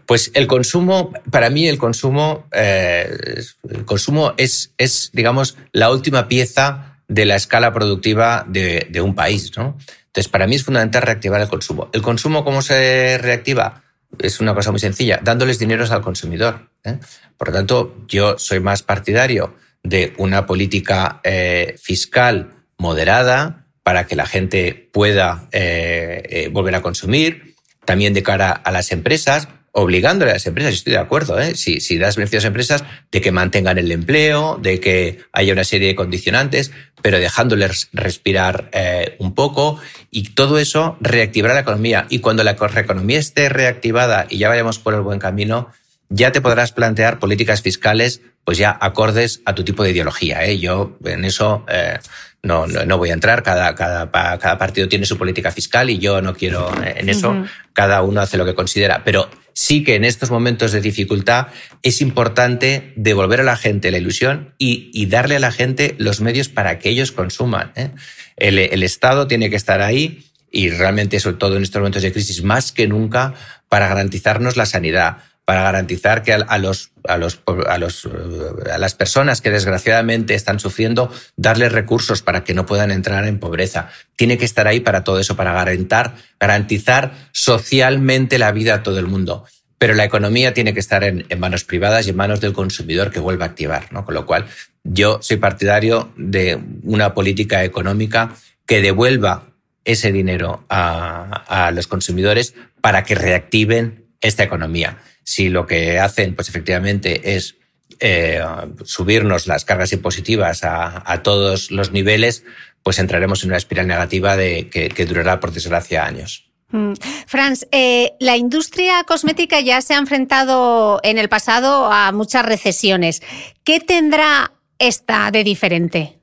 Pues 0.06 0.30
el 0.34 0.46
consumo, 0.46 1.12
para 1.30 1.50
mí 1.50 1.68
el 1.68 1.78
consumo, 1.78 2.46
eh, 2.52 3.42
el 3.68 3.84
consumo 3.84 4.32
es, 4.36 4.72
es, 4.78 5.10
digamos, 5.12 5.56
la 5.72 5.90
última 5.90 6.28
pieza 6.28 7.00
de 7.08 7.26
la 7.26 7.36
escala 7.36 7.72
productiva 7.72 8.44
de, 8.48 8.86
de 8.90 9.00
un 9.00 9.14
país, 9.14 9.52
¿no? 9.56 9.76
Entonces, 10.06 10.28
para 10.28 10.46
mí 10.46 10.56
es 10.56 10.64
fundamental 10.64 11.02
reactivar 11.02 11.40
el 11.40 11.48
consumo. 11.48 11.90
¿El 11.92 12.02
consumo 12.02 12.44
cómo 12.44 12.62
se 12.62 13.18
reactiva? 13.18 13.82
Es 14.18 14.40
una 14.40 14.54
cosa 14.54 14.70
muy 14.70 14.80
sencilla, 14.80 15.20
dándoles 15.22 15.58
dinero 15.58 15.84
al 15.90 16.02
consumidor. 16.02 16.70
¿eh? 16.84 16.98
Por 17.36 17.48
lo 17.48 17.54
tanto, 17.54 17.96
yo 18.08 18.38
soy 18.38 18.60
más 18.60 18.82
partidario 18.82 19.54
de 19.82 20.14
una 20.18 20.46
política 20.46 21.20
eh, 21.24 21.76
fiscal 21.80 22.54
moderada 22.78 23.66
para 23.82 24.06
que 24.06 24.16
la 24.16 24.26
gente 24.26 24.90
pueda 24.92 25.48
eh, 25.50 26.48
volver 26.52 26.74
a 26.76 26.82
consumir, 26.82 27.56
también 27.84 28.14
de 28.14 28.22
cara 28.22 28.52
a 28.52 28.70
las 28.70 28.92
empresas, 28.92 29.48
obligándole 29.72 30.30
a 30.30 30.34
las 30.34 30.46
empresas, 30.46 30.74
estoy 30.74 30.92
de 30.92 30.98
acuerdo, 30.98 31.40
¿eh? 31.40 31.54
si, 31.54 31.80
si 31.80 31.98
das 31.98 32.16
beneficios 32.16 32.44
a 32.44 32.48
empresas, 32.48 32.84
de 33.10 33.20
que 33.20 33.32
mantengan 33.32 33.78
el 33.78 33.90
empleo, 33.90 34.58
de 34.60 34.80
que 34.80 35.20
haya 35.32 35.54
una 35.54 35.64
serie 35.64 35.88
de 35.88 35.94
condicionantes, 35.94 36.72
pero 37.00 37.18
dejándoles 37.18 37.88
respirar 37.92 38.68
eh, 38.72 39.16
un 39.18 39.34
poco 39.34 39.78
y 40.10 40.30
todo 40.34 40.58
eso 40.58 40.96
reactivará 41.00 41.54
la 41.54 41.60
economía. 41.60 42.06
Y 42.10 42.20
cuando 42.20 42.44
la 42.44 42.52
economía 42.52 43.18
esté 43.18 43.48
reactivada 43.48 44.26
y 44.28 44.38
ya 44.38 44.48
vayamos 44.48 44.78
por 44.78 44.94
el 44.94 45.00
buen 45.00 45.18
camino, 45.18 45.68
ya 46.10 46.32
te 46.32 46.42
podrás 46.42 46.72
plantear 46.72 47.18
políticas 47.18 47.62
fiscales 47.62 48.20
pues 48.44 48.58
ya 48.58 48.76
acordes 48.80 49.40
a 49.44 49.54
tu 49.54 49.64
tipo 49.64 49.84
de 49.84 49.90
ideología. 49.90 50.44
¿eh? 50.44 50.58
Yo 50.58 50.98
en 51.04 51.24
eso 51.24 51.64
eh, 51.68 51.98
no, 52.42 52.66
no, 52.66 52.98
voy 52.98 53.10
a 53.10 53.14
entrar, 53.14 53.42
cada, 53.42 53.74
cada, 53.74 54.10
cada 54.10 54.58
partido 54.58 54.88
tiene 54.88 55.06
su 55.06 55.16
política 55.16 55.52
fiscal 55.52 55.90
y 55.90 55.98
yo 55.98 56.20
no 56.20 56.34
quiero 56.34 56.72
en 56.84 57.08
eso, 57.08 57.44
cada 57.72 58.02
uno 58.02 58.20
hace 58.20 58.36
lo 58.36 58.44
que 58.44 58.54
considera. 58.54 59.02
Pero 59.04 59.30
sí 59.54 59.84
que 59.84 59.94
en 59.94 60.04
estos 60.04 60.30
momentos 60.30 60.72
de 60.72 60.80
dificultad 60.80 61.48
es 61.82 62.00
importante 62.00 62.92
devolver 62.96 63.40
a 63.40 63.44
la 63.44 63.56
gente 63.56 63.90
la 63.90 63.98
ilusión 63.98 64.54
y, 64.58 65.06
darle 65.06 65.36
a 65.36 65.40
la 65.40 65.52
gente 65.52 65.94
los 65.98 66.20
medios 66.20 66.48
para 66.48 66.78
que 66.78 66.88
ellos 66.88 67.12
consuman. 67.12 67.72
¿eh? 67.76 67.90
El, 68.36 68.58
el 68.58 68.82
Estado 68.82 69.26
tiene 69.26 69.50
que 69.50 69.56
estar 69.56 69.80
ahí 69.80 70.24
y 70.50 70.70
realmente, 70.70 71.18
sobre 71.18 71.36
todo 71.36 71.56
en 71.56 71.62
estos 71.62 71.80
momentos 71.80 72.02
de 72.02 72.12
crisis, 72.12 72.42
más 72.42 72.72
que 72.72 72.86
nunca, 72.86 73.34
para 73.68 73.88
garantizarnos 73.88 74.56
la 74.56 74.66
sanidad, 74.66 75.18
para 75.44 75.62
garantizar 75.62 76.22
que 76.22 76.32
a, 76.32 76.58
los, 76.58 76.92
a, 77.08 77.18
las 77.18 78.94
personas 78.94 79.40
que 79.40 79.50
desgraciadamente 79.50 80.34
están 80.34 80.60
sufriendo, 80.60 81.12
darles 81.36 81.72
recursos 81.72 82.22
para 82.22 82.44
que 82.44 82.54
no 82.54 82.64
puedan 82.64 82.92
entrar 82.92 83.26
en 83.26 83.40
pobreza. 83.40 83.90
Tiene 84.16 84.38
que 84.38 84.44
estar 84.44 84.68
ahí 84.68 84.80
para 84.80 85.02
todo 85.02 85.18
eso, 85.18 85.34
para 85.34 85.52
garantizar, 85.52 86.14
garantizar 86.38 87.12
socialmente 87.32 88.38
la 88.38 88.52
vida 88.52 88.74
a 88.74 88.82
todo 88.82 89.00
el 89.00 89.08
mundo. 89.08 89.44
Pero 89.78 89.94
la 89.94 90.04
economía 90.04 90.54
tiene 90.54 90.74
que 90.74 90.80
estar 90.80 91.02
en, 91.02 91.26
manos 91.40 91.64
privadas 91.64 92.06
y 92.06 92.10
en 92.10 92.16
manos 92.16 92.40
del 92.40 92.52
consumidor 92.52 93.10
que 93.10 93.18
vuelva 93.18 93.46
a 93.46 93.48
activar. 93.48 93.92
¿no? 93.92 94.04
Con 94.04 94.14
lo 94.14 94.26
cual, 94.26 94.46
yo 94.84 95.18
soy 95.22 95.38
partidario 95.38 96.12
de 96.16 96.60
una 96.84 97.14
política 97.14 97.64
económica 97.64 98.36
que 98.64 98.80
devuelva 98.80 99.48
ese 99.84 100.12
dinero 100.12 100.64
a 100.68 101.72
los 101.74 101.88
consumidores 101.88 102.54
para 102.80 103.02
que 103.02 103.16
reactiven 103.16 104.06
esta 104.20 104.44
economía 104.44 104.98
si 105.24 105.48
lo 105.48 105.66
que 105.66 105.98
hacen, 105.98 106.34
pues 106.34 106.48
efectivamente, 106.48 107.36
es 107.36 107.56
eh, 108.00 108.42
subirnos 108.84 109.46
las 109.46 109.64
cargas 109.64 109.92
impositivas 109.92 110.62
a, 110.64 111.22
todos 111.22 111.70
los 111.70 111.92
niveles, 111.92 112.44
pues 112.82 112.98
entraremos 112.98 113.44
en 113.44 113.50
una 113.50 113.58
espiral 113.58 113.86
negativa 113.86 114.36
de, 114.36 114.68
que, 114.68 115.06
durará, 115.06 115.38
por 115.38 115.52
desgracia, 115.52 116.04
años. 116.04 116.50
Mm. 116.70 116.94
Franz, 117.26 117.66
eh, 117.70 118.14
la 118.18 118.36
industria 118.36 119.04
cosmética 119.04 119.60
ya 119.60 119.80
se 119.82 119.94
ha 119.94 119.98
enfrentado 119.98 121.00
en 121.02 121.18
el 121.18 121.28
pasado 121.28 121.92
a 121.92 122.10
muchas 122.12 122.44
recesiones. 122.44 123.22
¿Qué 123.62 123.78
tendrá 123.78 124.52
esta 124.78 125.30
de 125.30 125.44
diferente? 125.44 126.18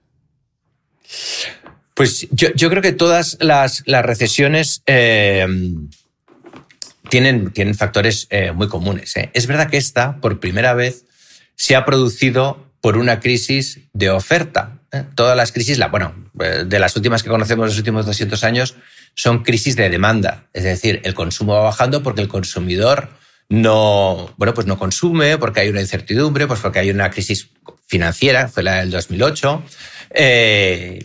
Pues 1.93 2.27
yo, 2.31 2.69
creo 2.69 2.81
que 2.81 2.93
todas 2.93 3.37
las, 3.39 3.83
recesiones 3.85 4.83
eh, 4.85 5.45
tienen, 7.09 7.51
factores 7.75 8.27
eh, 8.29 8.51
muy 8.51 8.67
comunes. 8.67 9.15
¿eh? 9.17 9.31
Es 9.33 9.47
verdad 9.47 9.69
que 9.69 9.77
esta, 9.77 10.17
por 10.17 10.39
primera 10.39 10.73
vez, 10.73 11.05
se 11.55 11.75
ha 11.75 11.85
producido 11.85 12.65
por 12.81 12.97
una 12.97 13.19
crisis 13.19 13.81
de 13.93 14.09
oferta. 14.09 14.79
¿eh? 14.91 15.03
Todas 15.15 15.35
las 15.35 15.51
crisis, 15.51 15.77
la, 15.77 15.87
bueno, 15.87 16.13
de 16.33 16.79
las 16.79 16.95
últimas 16.95 17.23
que 17.23 17.29
conocemos 17.29 17.65
en 17.65 17.69
los 17.69 17.77
últimos 17.77 18.05
200 18.05 18.43
años, 18.43 18.75
son 19.15 19.43
crisis 19.43 19.75
de 19.75 19.89
demanda. 19.89 20.45
Es 20.53 20.63
decir, 20.63 21.01
el 21.03 21.13
consumo 21.13 21.53
va 21.53 21.61
bajando 21.61 22.01
porque 22.03 22.21
el 22.21 22.29
consumidor 22.29 23.09
no, 23.49 24.33
bueno, 24.37 24.53
pues 24.53 24.67
no 24.67 24.77
consume, 24.77 25.37
porque 25.37 25.61
hay 25.61 25.69
una 25.69 25.81
incertidumbre, 25.81 26.47
pues 26.47 26.59
porque 26.59 26.79
hay 26.79 26.91
una 26.91 27.09
crisis 27.09 27.49
financiera, 27.87 28.47
fue 28.47 28.61
la 28.63 28.75
del 28.75 28.91
2008, 28.91 29.63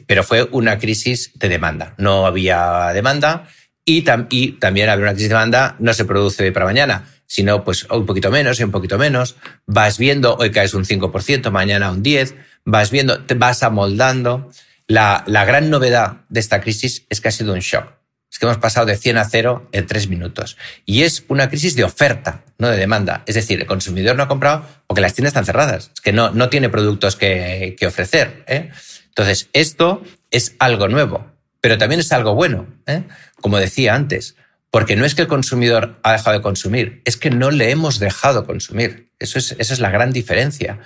pero 0.07 0.23
fue 0.23 0.47
una 0.53 0.79
crisis 0.79 1.33
de 1.35 1.49
demanda. 1.49 1.95
No 1.97 2.27
había 2.27 2.93
demanda 2.93 3.49
y, 3.85 4.03
también 4.03 4.89
haber 4.89 5.05
una 5.05 5.13
crisis 5.13 5.29
de 5.29 5.35
demanda 5.35 5.77
no 5.79 5.93
se 5.93 6.05
produce 6.05 6.51
para 6.53 6.67
mañana, 6.67 7.07
sino 7.27 7.65
pues 7.65 7.85
un 7.85 8.07
poquito 8.07 8.31
menos 8.31 8.59
y 8.61 8.65
un 8.65 8.71
poquito 8.71 8.99
menos. 8.99 9.37
Vas 9.67 9.99
viendo, 9.99 10.37
hoy 10.37 10.51
caes 10.51 10.75
un 10.75 10.85
5%, 10.85 11.51
mañana 11.51 11.91
un 11.91 12.03
10%, 12.03 12.35
vas 12.65 12.91
viendo, 12.91 13.21
te 13.23 13.35
vas 13.35 13.63
amoldando. 13.63 14.51
La, 14.87 15.25
la 15.27 15.45
gran 15.45 15.71
novedad 15.71 16.23
de 16.29 16.41
esta 16.41 16.61
crisis 16.61 17.07
es 17.09 17.21
que 17.21 17.29
ha 17.29 17.33
sido 17.33 17.53
un 17.53 17.61
shock. 17.61 17.93
Es 18.35 18.41
que 18.41 18.47
hemos 18.47 18.59
pasado 18.59 18.87
de 18.87 18.97
100 18.97 19.19
a 19.19 19.25
0 19.25 19.69
en 19.71 19.87
3 19.87 20.09
minutos. 20.09 20.57
Y 20.85 21.03
es 21.03 21.25
una 21.29 21.49
crisis 21.49 21.77
de 21.77 21.85
oferta, 21.85 22.45
no 22.59 22.69
de 22.69 22.77
demanda. 22.77 23.23
Es 23.27 23.37
decir, 23.37 23.61
el 23.61 23.67
consumidor 23.67 24.17
no 24.17 24.25
ha 24.25 24.29
comprado 24.29 24.67
porque 24.89 25.01
las 25.01 25.15
tiendas 25.15 25.31
están 25.31 25.45
cerradas. 25.45 25.93
Es 25.95 26.01
que 26.01 26.13
no, 26.13 26.33
no 26.33 26.49
tiene 26.49 26.69
productos 26.69 27.15
que, 27.15 27.77
que 27.79 27.87
ofrecer. 27.87 28.43
¿eh? 28.49 28.71
Entonces, 29.07 29.49
esto 29.53 30.03
es 30.33 30.57
algo 30.59 30.89
nuevo, 30.89 31.31
pero 31.65 31.79
también 31.79 31.99
es 31.99 32.13
algo 32.13 32.35
bueno. 32.35 32.67
¿eh? 32.87 33.05
como 33.41 33.57
decía 33.57 33.95
antes, 33.95 34.37
porque 34.71 34.97
no 34.97 35.07
es 35.07 35.15
que 35.15 35.23
el 35.23 35.29
consumidor 35.29 35.99
ha 36.03 36.13
dejado 36.13 36.37
de 36.37 36.43
consumir, 36.43 37.01
es 37.07 37.17
que 37.17 37.31
no 37.31 37.51
le 37.51 37.71
hemos 37.71 37.99
dejado 37.99 38.45
consumir. 38.45 39.09
Eso 39.19 39.39
es, 39.39 39.57
esa 39.59 39.73
es 39.73 39.81
la 39.81 39.89
gran 39.89 40.13
diferencia. 40.13 40.81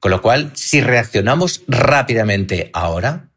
Con 0.00 0.10
lo 0.10 0.22
cual, 0.22 0.50
si 0.54 0.80
reaccionamos 0.80 1.64
rápidamente 1.68 2.70
ahora, 2.72 3.28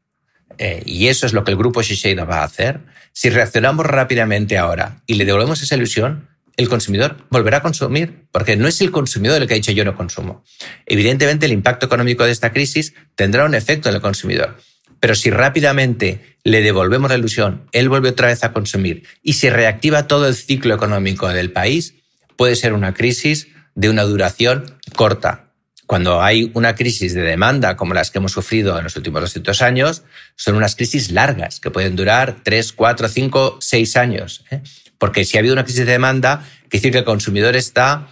eh, 0.58 0.84
y 0.86 1.08
eso 1.08 1.26
es 1.26 1.34
lo 1.34 1.44
que 1.44 1.52
el 1.52 1.58
grupo 1.58 1.82
Shiseido 1.82 2.26
va 2.26 2.38
a 2.38 2.44
hacer, 2.46 2.80
si 3.12 3.30
reaccionamos 3.30 3.86
rápidamente 3.86 4.58
ahora 4.58 5.02
y 5.06 5.16
le 5.16 5.26
devolvemos 5.26 5.62
esa 5.62 5.76
ilusión, 5.76 6.30
el 6.56 6.70
consumidor 6.70 7.26
volverá 7.30 7.58
a 7.58 7.62
consumir, 7.62 8.26
porque 8.32 8.56
no 8.56 8.70
es 8.70 8.80
el 8.80 8.92
consumidor 8.92 9.42
el 9.42 9.50
que 9.50 9.56
ha 9.56 9.58
dicho 9.58 9.74
yo 9.74 9.84
no 9.84 9.98
consumo. 9.98 10.46
Evidentemente, 10.86 11.46
el 11.46 11.52
impacto 11.52 11.88
económico 11.88 12.24
de 12.24 12.32
esta 12.32 12.54
crisis 12.54 12.94
tendrá 13.16 13.44
un 13.44 13.54
efecto 13.54 13.90
en 13.90 13.96
el 13.96 14.02
consumidor. 14.02 14.56
Pero 15.02 15.14
si 15.14 15.30
rápidamente 15.30 16.35
le 16.46 16.62
devolvemos 16.62 17.10
la 17.10 17.18
ilusión, 17.18 17.68
él 17.72 17.90
vuelve 17.90 18.10
otra 18.10 18.28
vez 18.28 18.44
a 18.44 18.54
consumir 18.54 19.04
y 19.24 19.34
se 19.34 19.50
reactiva 19.50 20.08
todo 20.08 20.28
el 20.28 20.36
ciclo 20.36 20.76
económico 20.76 21.28
del 21.28 21.52
país, 21.52 21.96
puede 22.38 22.56
ser 22.56 22.74
una 22.74 22.94
crisis 22.94 23.48
de 23.74 23.90
una 23.90 24.04
duración 24.04 24.78
corta. 24.96 25.50
Cuando 25.88 26.22
hay 26.22 26.52
una 26.54 26.76
crisis 26.76 27.16
de 27.16 27.22
demanda 27.22 27.76
como 27.76 27.96
las 27.96 28.12
que 28.12 28.20
hemos 28.20 28.32
sufrido 28.32 28.78
en 28.78 28.84
los 28.84 28.96
últimos 28.96 29.22
200 29.22 29.62
años, 29.64 30.04
son 30.36 30.56
unas 30.56 30.76
crisis 30.76 31.12
largas 31.12 31.60
que 31.60 31.72
pueden 31.72 31.96
durar 31.96 32.38
3, 32.44 32.74
4, 32.74 33.10
5, 33.10 33.58
6 33.60 33.98
años. 33.98 34.46
¿eh? 34.52 34.62
Porque 35.00 35.26
si 35.26 35.38
ha 35.38 35.40
habido 35.40 35.54
una 35.54 35.64
crisis 35.64 35.86
de 35.86 35.92
demanda, 35.92 36.46
quiere 36.70 36.78
decir 36.78 36.92
que 36.92 37.00
el 37.00 37.06
consumidor 37.06 37.56
está 37.56 38.08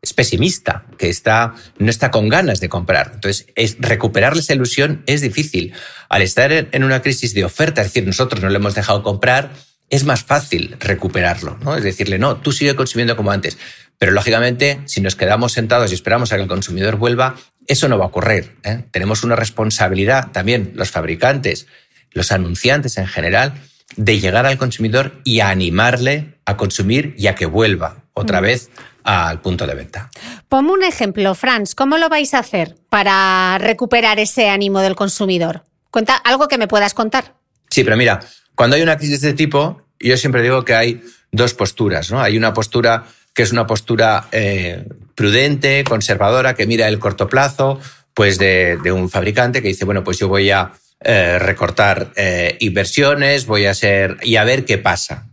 es 0.00 0.12
pesimista, 0.12 0.84
que 0.96 1.08
está, 1.08 1.54
no 1.78 1.90
está 1.90 2.10
con 2.10 2.28
ganas 2.28 2.60
de 2.60 2.68
comprar. 2.68 3.12
Entonces, 3.14 3.46
es, 3.56 3.76
recuperarle 3.80 4.40
esa 4.40 4.54
ilusión 4.54 5.02
es 5.06 5.20
difícil. 5.20 5.72
Al 6.08 6.22
estar 6.22 6.52
en 6.52 6.84
una 6.84 7.02
crisis 7.02 7.34
de 7.34 7.44
oferta, 7.44 7.82
es 7.82 7.88
decir, 7.88 8.06
nosotros 8.06 8.42
no 8.42 8.48
le 8.48 8.56
hemos 8.56 8.74
dejado 8.74 9.02
comprar, 9.02 9.50
es 9.90 10.04
más 10.04 10.22
fácil 10.22 10.76
recuperarlo, 10.78 11.58
¿no? 11.62 11.76
Es 11.76 11.82
decirle, 11.82 12.18
no, 12.18 12.36
tú 12.36 12.52
sigue 12.52 12.76
consumiendo 12.76 13.16
como 13.16 13.30
antes. 13.30 13.58
Pero 13.98 14.12
lógicamente, 14.12 14.80
si 14.86 15.00
nos 15.00 15.16
quedamos 15.16 15.52
sentados 15.52 15.90
y 15.90 15.94
esperamos 15.94 16.32
a 16.32 16.36
que 16.36 16.42
el 16.42 16.48
consumidor 16.48 16.96
vuelva, 16.96 17.36
eso 17.66 17.88
no 17.88 17.98
va 17.98 18.04
a 18.04 18.08
ocurrir. 18.08 18.56
¿eh? 18.62 18.84
Tenemos 18.90 19.24
una 19.24 19.34
responsabilidad 19.34 20.30
también, 20.30 20.72
los 20.74 20.90
fabricantes, 20.90 21.66
los 22.12 22.30
anunciantes 22.30 22.96
en 22.98 23.06
general, 23.06 23.54
de 23.96 24.20
llegar 24.20 24.46
al 24.46 24.58
consumidor 24.58 25.20
y 25.24 25.40
a 25.40 25.48
animarle 25.50 26.38
a 26.44 26.56
consumir 26.56 27.14
y 27.18 27.26
a 27.26 27.34
que 27.34 27.46
vuelva 27.46 28.04
otra 28.14 28.40
mm. 28.40 28.44
vez 28.44 28.70
al 29.04 29.40
punto 29.40 29.66
de 29.66 29.74
venta. 29.74 30.10
Ponme 30.48 30.72
un 30.72 30.84
ejemplo, 30.84 31.34
Franz, 31.34 31.74
¿cómo 31.74 31.96
lo 31.96 32.08
vais 32.08 32.34
a 32.34 32.40
hacer 32.40 32.76
para 32.90 33.56
recuperar 33.58 34.18
ese 34.18 34.48
ánimo 34.48 34.80
del 34.80 34.96
consumidor? 34.96 35.64
Cuenta 35.90 36.14
algo 36.14 36.48
que 36.48 36.58
me 36.58 36.68
puedas 36.68 36.94
contar. 36.94 37.34
Sí, 37.70 37.84
pero 37.84 37.96
mira, 37.96 38.20
cuando 38.54 38.76
hay 38.76 38.82
una 38.82 38.98
crisis 38.98 39.20
de 39.22 39.28
este 39.28 39.36
tipo, 39.36 39.82
yo 39.98 40.16
siempre 40.16 40.42
digo 40.42 40.64
que 40.64 40.74
hay 40.74 41.02
dos 41.32 41.54
posturas, 41.54 42.10
¿no? 42.10 42.20
Hay 42.20 42.36
una 42.36 42.52
postura 42.52 43.04
que 43.34 43.42
es 43.42 43.52
una 43.52 43.66
postura 43.66 44.26
eh, 44.32 44.84
prudente, 45.14 45.84
conservadora, 45.84 46.54
que 46.54 46.66
mira 46.66 46.88
el 46.88 46.98
corto 46.98 47.28
plazo, 47.28 47.78
pues 48.14 48.36
de, 48.36 48.78
un 48.92 49.08
fabricante 49.08 49.62
que 49.62 49.68
dice, 49.68 49.84
bueno, 49.84 50.02
pues 50.02 50.18
yo 50.18 50.28
voy 50.28 50.50
a 50.50 50.72
eh, 51.00 51.38
recortar 51.38 52.12
eh, 52.16 52.56
inversiones, 52.60 53.46
voy 53.46 53.66
a 53.66 53.70
hacer 53.70 54.16
y 54.22 54.36
a 54.36 54.44
ver 54.44 54.64
qué 54.64 54.78
pasa. 54.78 55.26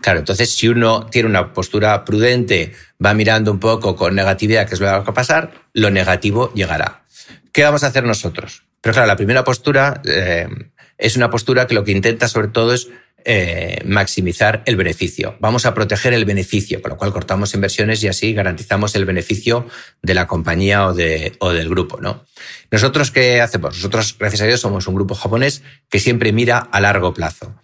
Claro, 0.00 0.20
entonces 0.20 0.54
si 0.54 0.68
uno 0.68 1.06
tiene 1.06 1.28
una 1.28 1.52
postura 1.52 2.04
prudente, 2.04 2.74
va 3.04 3.12
mirando 3.14 3.50
un 3.50 3.58
poco 3.58 3.96
con 3.96 4.14
negatividad 4.14 4.68
qué 4.68 4.74
es 4.74 4.80
lo 4.80 4.86
que 4.86 4.92
va 4.92 4.98
a 4.98 5.14
pasar, 5.14 5.50
lo 5.72 5.90
negativo 5.90 6.52
llegará. 6.54 7.04
¿Qué 7.52 7.64
vamos 7.64 7.82
a 7.82 7.88
hacer 7.88 8.04
nosotros? 8.04 8.64
Pero 8.80 8.92
claro, 8.92 9.08
la 9.08 9.16
primera 9.16 9.42
postura 9.42 10.00
eh, 10.04 10.46
es 10.98 11.16
una 11.16 11.30
postura 11.30 11.66
que 11.66 11.74
lo 11.74 11.82
que 11.82 11.92
intenta 11.92 12.28
sobre 12.28 12.48
todo 12.48 12.72
es 12.74 12.88
eh, 13.28 13.82
maximizar 13.84 14.62
el 14.66 14.76
beneficio. 14.76 15.36
Vamos 15.40 15.66
a 15.66 15.74
proteger 15.74 16.12
el 16.12 16.24
beneficio, 16.24 16.80
con 16.80 16.90
lo 16.90 16.96
cual 16.96 17.12
cortamos 17.12 17.52
inversiones 17.54 18.00
y 18.04 18.06
así 18.08 18.32
garantizamos 18.32 18.94
el 18.94 19.04
beneficio 19.04 19.66
de 20.00 20.14
la 20.14 20.28
compañía 20.28 20.86
o, 20.86 20.94
de, 20.94 21.32
o 21.40 21.52
del 21.52 21.68
grupo. 21.68 22.00
¿no? 22.00 22.24
Nosotros, 22.70 23.10
¿qué 23.10 23.40
hacemos? 23.40 23.74
Nosotros, 23.74 24.14
gracias 24.16 24.42
a 24.42 24.46
Dios, 24.46 24.60
somos 24.60 24.86
un 24.86 24.94
grupo 24.94 25.16
japonés 25.16 25.64
que 25.90 25.98
siempre 25.98 26.32
mira 26.32 26.58
a 26.58 26.80
largo 26.80 27.14
plazo. 27.14 27.60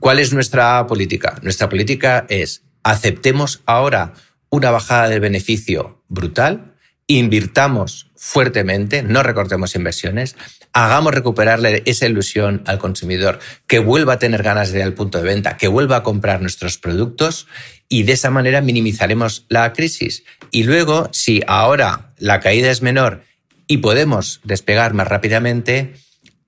¿Cuál 0.00 0.18
es 0.18 0.32
nuestra 0.32 0.84
política? 0.88 1.38
Nuestra 1.42 1.68
política 1.68 2.26
es 2.28 2.64
aceptemos 2.82 3.62
ahora 3.66 4.14
una 4.50 4.72
bajada 4.72 5.08
de 5.08 5.20
beneficio 5.20 6.02
brutal, 6.08 6.74
invirtamos 7.08 8.10
fuertemente, 8.14 9.02
no 9.02 9.22
recortemos 9.22 9.74
inversiones, 9.74 10.36
hagamos 10.72 11.14
recuperarle 11.14 11.82
esa 11.86 12.06
ilusión 12.06 12.62
al 12.66 12.78
consumidor, 12.78 13.40
que 13.66 13.78
vuelva 13.78 14.14
a 14.14 14.18
tener 14.18 14.42
ganas 14.42 14.70
de 14.70 14.78
ir 14.78 14.84
al 14.84 14.94
punto 14.94 15.18
de 15.18 15.24
venta, 15.24 15.56
que 15.56 15.68
vuelva 15.68 15.96
a 15.96 16.02
comprar 16.02 16.40
nuestros 16.40 16.78
productos 16.78 17.46
y 17.88 18.02
de 18.02 18.12
esa 18.12 18.30
manera 18.30 18.60
minimizaremos 18.60 19.46
la 19.48 19.72
crisis. 19.72 20.24
Y 20.50 20.64
luego, 20.64 21.08
si 21.12 21.42
ahora 21.46 22.12
la 22.18 22.40
caída 22.40 22.70
es 22.70 22.82
menor 22.82 23.22
y 23.66 23.78
podemos 23.78 24.40
despegar 24.44 24.92
más 24.94 25.08
rápidamente, 25.08 25.94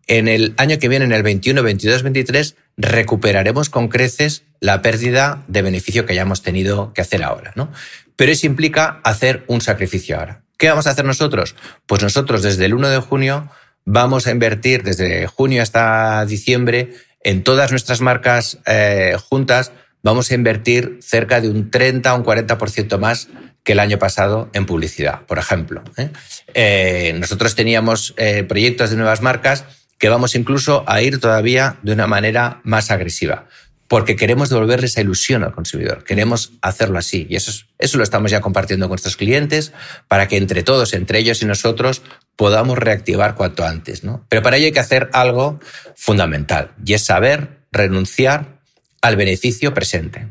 en 0.07 0.29
el 0.29 0.55
año 0.57 0.79
que 0.79 0.89
viene, 0.89 1.05
en 1.05 1.13
el 1.13 1.23
21, 1.23 1.63
22, 1.63 2.03
23, 2.03 2.57
recuperaremos 2.77 3.71
con 3.71 3.89
creces 3.89 4.43
la 4.59 4.83
pérdida 4.83 5.45
de 5.47 5.63
beneficio 5.63 6.05
que 6.05 6.13
hayamos 6.13 6.43
tenido 6.43 6.93
que 6.93 7.01
hacer 7.01 7.23
ahora. 7.23 7.53
¿no? 7.55 7.71
Pero 8.17 8.33
eso 8.33 8.47
implica 8.47 9.01
hacer 9.05 9.45
un 9.47 9.61
sacrificio 9.61 10.19
ahora. 10.19 10.43
¿Qué 10.61 10.69
vamos 10.69 10.87
a 10.87 10.91
hacer 10.91 11.07
nosotros? 11.07 11.57
Pues 11.87 12.03
nosotros 12.03 12.43
desde 12.43 12.67
el 12.67 12.75
1 12.75 12.91
de 12.91 12.99
junio 12.99 13.51
vamos 13.87 14.27
a 14.27 14.31
invertir 14.31 14.83
desde 14.83 15.27
junio 15.27 15.63
hasta 15.63 16.23
diciembre 16.27 16.93
en 17.25 17.43
todas 17.43 17.71
nuestras 17.71 18.03
marcas 18.03 18.59
eh, 18.67 19.17
juntas, 19.31 19.73
vamos 20.03 20.31
a 20.31 20.35
invertir 20.35 20.99
cerca 21.01 21.41
de 21.41 21.49
un 21.49 21.71
30 21.71 22.13
o 22.13 22.19
un 22.19 22.25
40% 22.27 22.99
más 22.99 23.29
que 23.65 23.73
el 23.73 23.81
año 23.81 23.99
pasado 23.99 24.51
en 24.53 24.67
publicidad, 24.67 25.23
por 25.23 25.39
ejemplo. 25.39 25.83
¿eh? 25.97 26.11
Eh, 26.53 27.17
nosotros 27.19 27.55
teníamos 27.55 28.15
proyectos 28.47 28.91
de 28.91 28.97
nuevas 28.97 29.23
marcas 29.23 29.65
que 29.97 30.11
vamos 30.11 30.35
incluso 30.35 30.85
a 30.87 31.01
ir 31.01 31.21
todavía 31.21 31.79
de 31.83 31.95
una 31.95 32.07
manera 32.07 32.61
más 32.65 32.91
agresiva 32.91 33.47
porque 33.91 34.15
queremos 34.15 34.51
devolverle 34.51 34.87
esa 34.87 35.01
ilusión 35.01 35.43
al 35.43 35.53
consumidor. 35.53 36.05
Queremos 36.05 36.53
hacerlo 36.63 36.97
así. 36.97 37.27
Y 37.29 37.35
eso, 37.35 37.51
eso 37.77 37.99
lo 37.99 38.05
estamos 38.05 38.31
ya 38.31 38.41
compartiendo 38.41 38.87
con 38.87 38.93
nuestros 38.93 39.17
clientes 39.17 39.73
para 40.07 40.29
que 40.29 40.37
entre 40.37 40.63
todos, 40.63 40.95
entre 40.95 41.19
ellos 41.19 41.43
y 41.43 41.47
nosotros, 41.47 42.03
podamos 42.37 42.79
reactivar 42.79 43.35
cuanto 43.35 43.65
antes. 43.65 44.05
¿no? 44.05 44.25
Pero 44.29 44.43
para 44.43 44.59
ello 44.59 44.67
hay 44.67 44.73
que 44.73 44.79
hacer 44.79 45.11
algo 45.13 45.59
fundamental 45.97 46.71
y 46.87 46.95
es 46.95 47.03
saber 47.03 47.65
renunciar 47.73 48.61
al 49.03 49.17
beneficio 49.17 49.75
presente. 49.75 50.29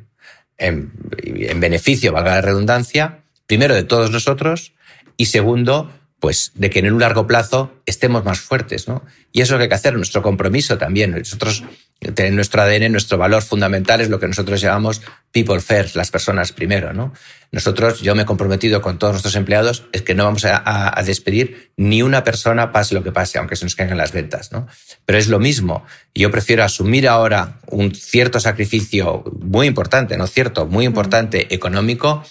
En, 0.58 0.94
en 1.22 1.60
beneficio, 1.60 2.14
valga 2.14 2.36
la 2.36 2.42
redundancia, 2.42 3.26
primero 3.46 3.76
de 3.76 3.84
todos 3.84 4.10
nosotros 4.10 4.72
y 5.18 5.26
segundo, 5.26 5.92
pues 6.22 6.54
de 6.56 6.70
que 6.70 6.80
en 6.80 6.94
un 6.94 7.02
largo 7.02 7.28
plazo 7.28 7.74
estemos 7.86 8.24
más 8.24 8.40
fuertes, 8.40 8.88
¿no? 8.88 9.04
Y 9.34 9.42
eso 9.42 9.48
es 9.48 9.52
lo 9.52 9.58
que 9.58 9.64
hay 9.64 9.70
que 9.70 9.76
hacer, 9.76 9.96
nuestro 9.96 10.22
compromiso 10.22 10.78
también. 10.78 11.12
Nosotros, 11.12 11.66
en 12.02 12.36
nuestro 12.36 12.62
ADN, 12.62 12.92
nuestro 12.92 13.18
valor 13.18 13.44
fundamental 13.44 14.00
es 14.00 14.10
lo 14.10 14.20
que 14.20 14.28
nosotros 14.28 14.62
llamamos 14.62 15.02
people 15.32 15.60
first, 15.60 15.96
las 15.96 16.12
personas 16.12 16.54
primero, 16.54 16.94
¿no? 16.94 17.14
Nosotros, 17.52 18.02
yo 18.02 18.16
me 18.16 18.24
he 18.24 18.26
comprometido 18.26 18.82
con 18.82 19.00
todos 19.00 19.14
nuestros 19.14 19.36
empleados, 19.36 19.86
es 19.92 20.04
que 20.04 20.16
no 20.16 20.24
vamos 20.24 20.46
a, 20.46 21.02
despedir 21.06 21.72
ni 21.78 22.02
una 22.02 22.24
persona, 22.24 22.72
pase 22.72 22.96
lo 22.96 23.04
que 23.04 23.12
pase, 23.12 23.38
aunque 23.38 23.56
se 23.56 23.66
nos 23.66 23.76
caigan 23.76 23.98
las 23.98 24.14
ventas, 24.14 24.52
¿no? 24.52 24.68
Pero 25.06 25.18
es 25.18 25.28
lo 25.28 25.40
mismo. 25.40 25.84
Yo 26.14 26.32
prefiero 26.32 26.64
asumir 26.64 27.08
ahora 27.08 27.60
un 27.68 27.94
cierto 27.94 28.40
sacrificio 28.40 29.24
muy 29.42 29.68
importante, 29.68 30.16
¿no? 30.18 30.28
Cierto, 30.28 30.68
muy 30.68 30.86
importante 30.86 31.54
económico, 31.54 32.24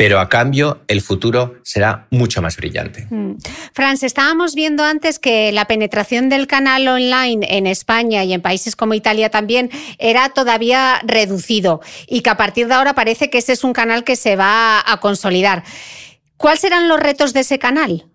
pero 0.00 0.18
a 0.18 0.30
cambio 0.30 0.80
el 0.88 1.02
futuro 1.02 1.56
será 1.62 2.06
mucho 2.08 2.40
más 2.40 2.56
brillante. 2.56 3.06
Mm. 3.10 3.34
Franz, 3.74 4.02
estábamos 4.02 4.54
viendo 4.54 4.82
antes 4.82 5.18
que 5.18 5.52
la 5.52 5.66
penetración 5.66 6.30
del 6.30 6.46
canal 6.46 6.88
online 6.88 7.46
en 7.50 7.66
España 7.66 8.24
y 8.24 8.32
en 8.32 8.40
países 8.40 8.76
como 8.76 8.94
Italia 8.94 9.28
también 9.28 9.68
era 9.98 10.30
todavía 10.30 11.02
reducido 11.04 11.82
y 12.06 12.22
que 12.22 12.30
a 12.30 12.38
partir 12.38 12.66
de 12.66 12.76
ahora 12.76 12.94
parece 12.94 13.28
que 13.28 13.36
ese 13.36 13.52
es 13.52 13.62
un 13.62 13.74
canal 13.74 14.02
que 14.02 14.16
se 14.16 14.36
va 14.36 14.82
a 14.90 15.00
consolidar. 15.00 15.64
¿Cuáles 16.38 16.60
serán 16.60 16.88
los 16.88 16.98
retos 16.98 17.34
de 17.34 17.40
ese 17.40 17.58
canal? 17.58 18.06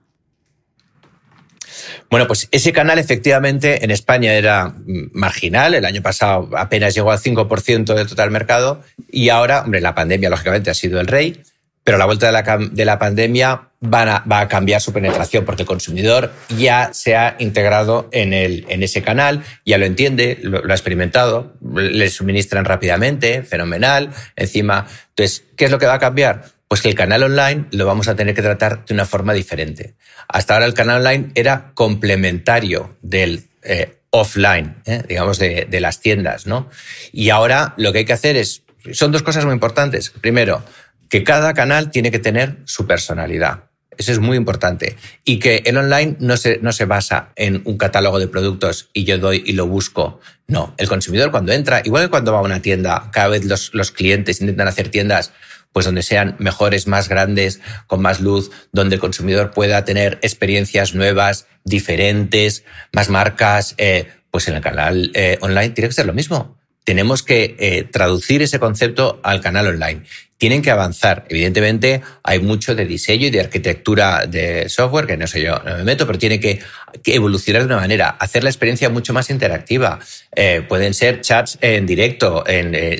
Bueno, 2.09 2.25
pues 2.25 2.47
ese 2.49 2.73
canal 2.73 2.97
efectivamente 2.97 3.85
en 3.85 3.91
España 3.91 4.33
era 4.33 4.73
marginal. 5.13 5.75
El 5.75 5.85
año 5.85 6.01
pasado 6.01 6.49
apenas 6.57 6.95
llegó 6.95 7.11
al 7.11 7.19
5% 7.19 7.93
del 7.93 8.07
total 8.07 8.31
mercado 8.31 8.81
y 9.07 9.29
ahora, 9.29 9.61
hombre, 9.61 9.81
la 9.81 9.93
pandemia 9.93 10.31
lógicamente 10.31 10.71
ha 10.71 10.73
sido 10.73 10.99
el 10.99 11.05
rey 11.05 11.43
pero 11.85 11.97
a 11.97 11.99
la 11.99 12.05
vuelta 12.05 12.25
de 12.25 12.31
la, 12.31 12.57
de 12.71 12.83
la 12.83 12.97
pandemia 12.97 13.69
va 13.93 14.39
a 14.39 14.47
cambiar 14.47 14.81
su 14.81 14.91
penetración 14.91 15.45
porque 15.45 15.61
el 15.61 15.67
consumidor 15.67 16.33
ya 16.57 16.89
se 16.93 17.15
ha 17.15 17.35
integrado 17.37 18.09
en, 18.11 18.33
el, 18.33 18.65
en 18.69 18.81
ese 18.81 19.03
canal, 19.03 19.43
ya 19.67 19.77
lo 19.77 19.85
entiende, 19.85 20.39
lo, 20.41 20.59
ha 20.67 20.73
experimentado, 20.73 21.53
le 21.61 22.09
suministran 22.09 22.65
rápidamente, 22.65 23.43
fenomenal, 23.43 24.09
encima. 24.35 24.87
Entonces, 25.09 25.43
¿qué 25.55 25.65
es 25.65 25.71
lo 25.71 25.77
que 25.77 25.85
va 25.85 25.93
a 25.93 25.99
cambiar? 25.99 26.45
Pues 26.67 26.81
que 26.81 26.89
el 26.89 26.95
canal 26.95 27.21
online 27.21 27.65
lo 27.69 27.85
vamos 27.85 28.07
a 28.07 28.15
tener 28.15 28.33
que 28.33 28.41
tratar 28.41 28.83
de 28.83 28.93
una 28.95 29.05
forma 29.05 29.33
diferente. 29.33 29.93
Hasta 30.27 30.55
ahora 30.55 30.65
el 30.65 30.73
canal 30.73 30.97
online 30.97 31.29
era 31.35 31.71
complementario 31.75 32.97
del 33.03 33.47
eh, 33.61 33.99
offline, 34.09 34.77
¿eh? 34.85 35.03
digamos, 35.07 35.37
de, 35.37 35.67
de 35.69 35.79
las 35.79 35.99
tiendas, 35.99 36.47
¿no? 36.47 36.67
Y 37.11 37.29
ahora 37.29 37.75
lo 37.77 37.93
que 37.93 37.99
hay 37.99 38.05
que 38.05 38.13
hacer 38.13 38.37
es, 38.37 38.63
son 38.91 39.11
dos 39.11 39.21
cosas 39.21 39.45
muy 39.45 39.53
importantes. 39.53 40.09
Primero, 40.09 40.63
que 41.09 41.23
cada 41.23 41.53
canal 41.53 41.91
tiene 41.91 42.11
que 42.11 42.19
tener 42.19 42.57
su 42.65 42.85
personalidad. 42.87 43.65
Eso 43.97 44.11
es 44.11 44.19
muy 44.19 44.37
importante. 44.37 44.97
Y 45.23 45.39
que 45.39 45.63
el 45.65 45.77
online 45.77 46.17
no 46.19 46.37
se, 46.37 46.59
no 46.61 46.71
se 46.73 46.85
basa 46.85 47.29
en 47.35 47.61
un 47.65 47.77
catálogo 47.77 48.19
de 48.19 48.27
productos 48.27 48.89
y 48.93 49.05
yo 49.05 49.17
doy 49.17 49.43
y 49.45 49.53
lo 49.53 49.67
busco. 49.67 50.19
No, 50.47 50.73
el 50.77 50.87
consumidor 50.87 51.31
cuando 51.31 51.53
entra, 51.53 51.81
igual 51.83 52.03
que 52.03 52.09
cuando 52.09 52.33
va 52.33 52.39
a 52.39 52.43
una 52.43 52.61
tienda, 52.61 53.09
cada 53.11 53.29
vez 53.29 53.45
los, 53.45 53.73
los 53.73 53.91
clientes 53.91 54.41
intentan 54.41 54.67
hacer 54.67 54.89
tiendas 54.89 55.31
pues 55.75 55.85
donde 55.85 56.03
sean 56.03 56.37
mejores, 56.39 56.87
más 56.87 57.09
grandes, 57.09 57.59
con 57.87 58.01
más 58.01 58.21
luz, 58.21 58.49
donde 58.71 58.95
el 58.95 59.01
consumidor 59.01 59.51
pueda 59.51 59.83
tener 59.83 60.19
experiencias 60.21 60.95
nuevas, 60.95 61.47
diferentes, 61.65 62.63
más 62.93 63.09
marcas, 63.09 63.75
eh, 63.77 64.07
pues 64.31 64.47
en 64.47 64.55
el 64.55 64.61
canal 64.61 65.11
eh, 65.15 65.37
online 65.41 65.71
tiene 65.71 65.89
que 65.89 65.93
ser 65.93 66.05
lo 66.05 66.13
mismo. 66.13 66.57
Tenemos 66.85 67.21
que 67.21 67.57
eh, 67.59 67.83
traducir 67.83 68.41
ese 68.41 68.59
concepto 68.59 69.19
al 69.23 69.41
canal 69.41 69.67
online 69.67 70.03
tienen 70.37 70.61
que 70.61 70.71
avanzar. 70.71 71.25
Evidentemente, 71.29 72.01
hay 72.23 72.39
mucho 72.39 72.75
de 72.75 72.85
diseño 72.85 73.27
y 73.27 73.29
de 73.29 73.39
arquitectura 73.39 74.25
de 74.27 74.67
software, 74.69 75.07
que 75.07 75.17
no 75.17 75.27
sé 75.27 75.41
yo, 75.41 75.59
no 75.63 75.77
me 75.77 75.83
meto, 75.83 76.05
pero 76.05 76.19
tiene 76.19 76.39
que, 76.39 76.59
evolucionar 77.05 77.61
de 77.61 77.67
una 77.67 77.77
manera, 77.77 78.09
hacer 78.09 78.43
la 78.43 78.49
experiencia 78.49 78.89
mucho 78.89 79.13
más 79.13 79.29
interactiva. 79.29 79.99
Eh, 80.35 80.63
pueden 80.67 80.93
ser 80.93 81.21
chats 81.21 81.57
en 81.61 81.85
directo, 81.85 82.43
en 82.47 82.75
eh, 82.75 82.99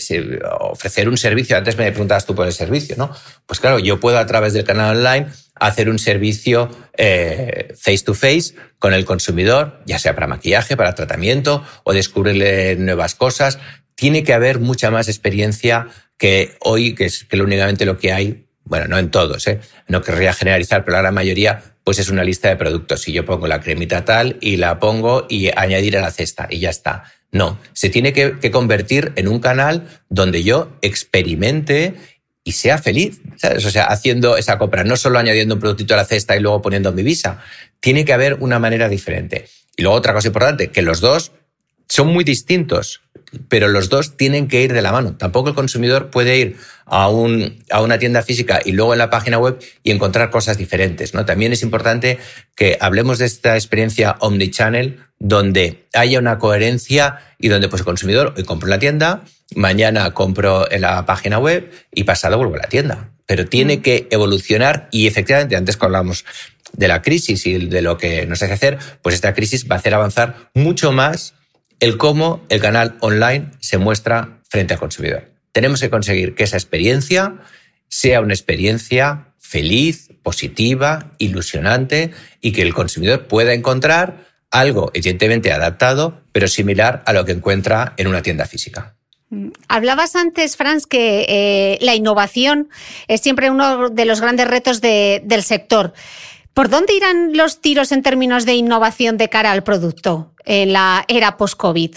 ofrecer 0.60 1.10
un 1.10 1.18
servicio. 1.18 1.58
Antes 1.58 1.78
me 1.78 1.92
preguntabas 1.92 2.26
tú 2.26 2.36
por 2.36 2.48
el 2.48 2.54
servicio, 2.54 2.96
¿no? 2.98 3.12
Pues 3.46 3.60
claro, 3.60 3.80
yo 3.80 4.00
puedo 4.00 4.18
a 4.18 4.26
través 4.26 4.54
del 4.54 4.64
canal 4.64 4.98
online 4.98 5.28
hacer 5.56 5.90
un 5.90 6.00
servicio 6.00 6.70
eh, 6.98 7.74
face 7.76 8.04
to 8.04 8.14
face 8.14 8.54
con 8.80 8.94
el 8.94 9.06
consumidor, 9.06 9.82
ya 9.86 10.00
sea 10.00 10.14
para 10.14 10.28
maquillaje, 10.28 10.78
para 10.78 10.96
tratamiento 10.96 11.64
o 11.84 11.94
descubrirle 11.94 12.76
nuevas 12.76 13.16
cosas. 13.16 13.60
Tiene 13.96 14.24
que 14.24 14.34
haber 14.34 14.60
mucha 14.60 14.92
más 14.92 15.08
experiencia 15.08 15.88
que 16.18 16.56
hoy, 16.62 16.94
que 16.94 17.06
es 17.06 17.24
que 17.24 17.42
únicamente 17.42 17.86
lo 17.86 17.98
que 17.98 18.12
hay, 18.12 18.48
bueno, 18.64 18.88
no 18.88 18.98
en 18.98 19.12
todos, 19.12 19.48
¿eh? 19.48 19.60
no 19.88 20.02
querría 20.02 20.34
generalizar, 20.34 20.84
pero 20.84 20.96
la 20.96 21.02
gran 21.02 21.14
mayoría, 21.14 21.62
pues 21.84 22.00
es 22.00 22.10
una 22.10 22.24
lista 22.24 22.50
de 22.50 22.56
productos. 22.56 23.08
Y 23.08 23.14
yo 23.14 23.26
pongo 23.26 23.48
la 23.48 23.62
cremita 23.62 24.06
tal 24.06 24.38
y 24.42 24.58
la 24.58 24.80
pongo 24.80 25.26
y 25.30 25.50
añadir 25.56 25.98
a 25.98 26.02
la 26.02 26.12
cesta 26.12 26.48
y 26.50 26.60
ya 26.60 26.70
está. 26.70 27.04
No, 27.32 27.60
se 27.74 27.90
tiene 27.90 28.14
que, 28.14 28.40
que 28.40 28.52
convertir 28.52 29.12
en 29.16 29.28
un 29.28 29.40
canal 29.40 29.88
donde 30.10 30.44
yo 30.44 30.78
experimente 30.82 31.96
y 32.46 32.54
sea 32.54 32.78
feliz. 32.78 33.20
O 33.58 33.70
sea, 33.70 33.88
haciendo 33.88 34.38
esa 34.38 34.58
compra, 34.58 34.86
no 34.86 34.96
solo 34.96 35.20
añadiendo 35.20 35.56
un 35.56 35.60
productito 35.60 35.96
a 35.96 35.98
la 35.98 36.06
cesta 36.06 36.38
y 36.38 36.40
luego 36.40 36.62
poniendo 36.62 36.94
mi 36.94 37.04
visa. 37.04 37.40
Tiene 37.82 38.06
que 38.06 38.14
haber 38.14 38.36
una 38.36 38.60
manera 38.60 38.88
diferente. 38.88 39.50
Y 39.76 39.82
luego 39.82 39.98
otra 39.98 40.14
cosa 40.14 40.30
importante, 40.30 40.70
que 40.70 40.82
los 40.82 41.02
dos 41.02 41.34
son 41.90 42.08
muy 42.08 42.24
distintos 42.24 43.02
pero 43.50 43.68
los 43.68 43.90
dos 43.90 44.18
tienen 44.18 44.48
que 44.48 44.62
ir 44.62 44.74
de 44.74 44.82
la 44.82 44.92
mano. 44.92 45.16
Tampoco 45.18 45.50
el 45.50 45.56
consumidor 45.56 46.10
puede 46.10 46.38
ir 46.38 46.58
a, 46.86 47.10
un, 47.10 47.64
a 47.70 47.82
una 47.82 47.98
tienda 47.98 48.22
física 48.22 48.62
y 48.64 48.72
luego 48.72 48.94
en 48.94 49.00
la 49.00 49.10
página 49.10 49.38
web 49.38 49.60
y 49.84 49.92
encontrar 49.92 50.30
cosas 50.30 50.58
diferentes. 50.58 51.14
¿no? 51.14 51.26
También 51.26 51.52
es 51.52 51.64
importante 51.64 52.20
que 52.56 52.78
hablemos 52.80 53.20
de 53.20 53.26
esta 53.26 53.56
experiencia 53.56 54.16
omnichannel 54.20 55.00
donde 55.20 55.86
haya 55.94 56.20
una 56.20 56.38
coherencia 56.38 57.20
y 57.40 57.48
donde 57.48 57.70
pues, 57.70 57.82
el 57.82 57.86
consumidor 57.86 58.34
hoy 58.38 58.44
compro 58.44 58.68
en 58.68 58.72
la 58.72 58.80
tienda, 58.80 59.24
mañana 59.54 60.12
compro 60.12 60.70
en 60.72 60.82
la 60.82 61.06
página 61.06 61.40
web 61.40 61.72
y 61.94 62.04
pasado 62.04 62.38
vuelvo 62.38 62.56
a 62.56 62.60
la 62.60 62.70
tienda. 62.70 63.12
Pero 63.26 63.46
tiene 63.46 63.78
mm. 63.78 63.82
que 63.82 64.08
evolucionar 64.12 64.88
y 64.92 65.08
efectivamente, 65.08 65.56
antes 65.56 65.78
que 65.78 65.86
hablamos 65.86 66.26
de 66.74 66.88
la 66.88 67.02
crisis 67.02 67.46
y 67.46 67.58
de 67.68 67.82
lo 67.82 67.98
que 67.98 68.26
nos 68.26 68.42
hace 68.42 68.54
hacer, 68.54 68.78
pues 69.02 69.16
esta 69.16 69.34
crisis 69.34 69.68
va 69.70 69.76
a 69.76 69.80
hacer 69.80 69.94
avanzar 69.94 70.50
mucho 70.54 70.92
más 70.92 71.34
el 71.80 71.98
cómo 71.98 72.46
el 72.50 72.62
canal 72.62 72.98
online 73.02 73.52
se 73.60 73.78
muestra 73.78 74.40
frente 74.50 74.74
al 74.74 74.80
consumidor. 74.80 75.32
Tenemos 75.52 75.82
que 75.82 75.90
conseguir 75.90 76.36
que 76.36 76.44
esa 76.44 76.58
experiencia 76.58 77.36
sea 77.88 78.22
una 78.22 78.34
experiencia 78.34 79.34
feliz, 79.40 80.10
positiva, 80.24 81.12
ilusionante 81.18 82.12
y 82.42 82.52
que 82.52 82.62
el 82.62 82.74
consumidor 82.74 83.28
pueda 83.28 83.54
encontrar 83.54 84.26
algo 84.52 84.92
evidentemente 84.94 85.52
adaptado, 85.52 86.22
pero 86.32 86.48
similar 86.48 87.04
a 87.06 87.14
lo 87.14 87.26
que 87.26 87.34
encuentra 87.34 87.94
en 87.98 88.08
una 88.08 88.22
tienda 88.22 88.46
física. 88.46 88.96
Hablabas 89.68 90.16
antes, 90.16 90.56
Franz, 90.56 90.86
que 90.86 91.26
eh, 91.28 91.78
la 91.82 91.96
innovación 91.96 92.70
es 93.08 93.22
siempre 93.22 93.50
uno 93.50 93.90
de 93.90 94.06
los 94.06 94.22
grandes 94.22 94.48
retos 94.48 94.82
del 94.82 95.44
sector. 95.44 95.94
¿Por 96.54 96.70
dónde 96.70 96.94
irán 96.94 97.36
los 97.36 97.60
tiros 97.60 97.92
en 97.92 98.04
términos 98.04 98.46
de 98.46 98.54
innovación 98.54 99.18
de 99.18 99.30
cara 99.30 99.52
al 99.52 99.64
producto 99.64 100.34
en 100.46 100.74
la 100.74 101.04
era 101.08 101.38
post-COVID? 101.38 101.96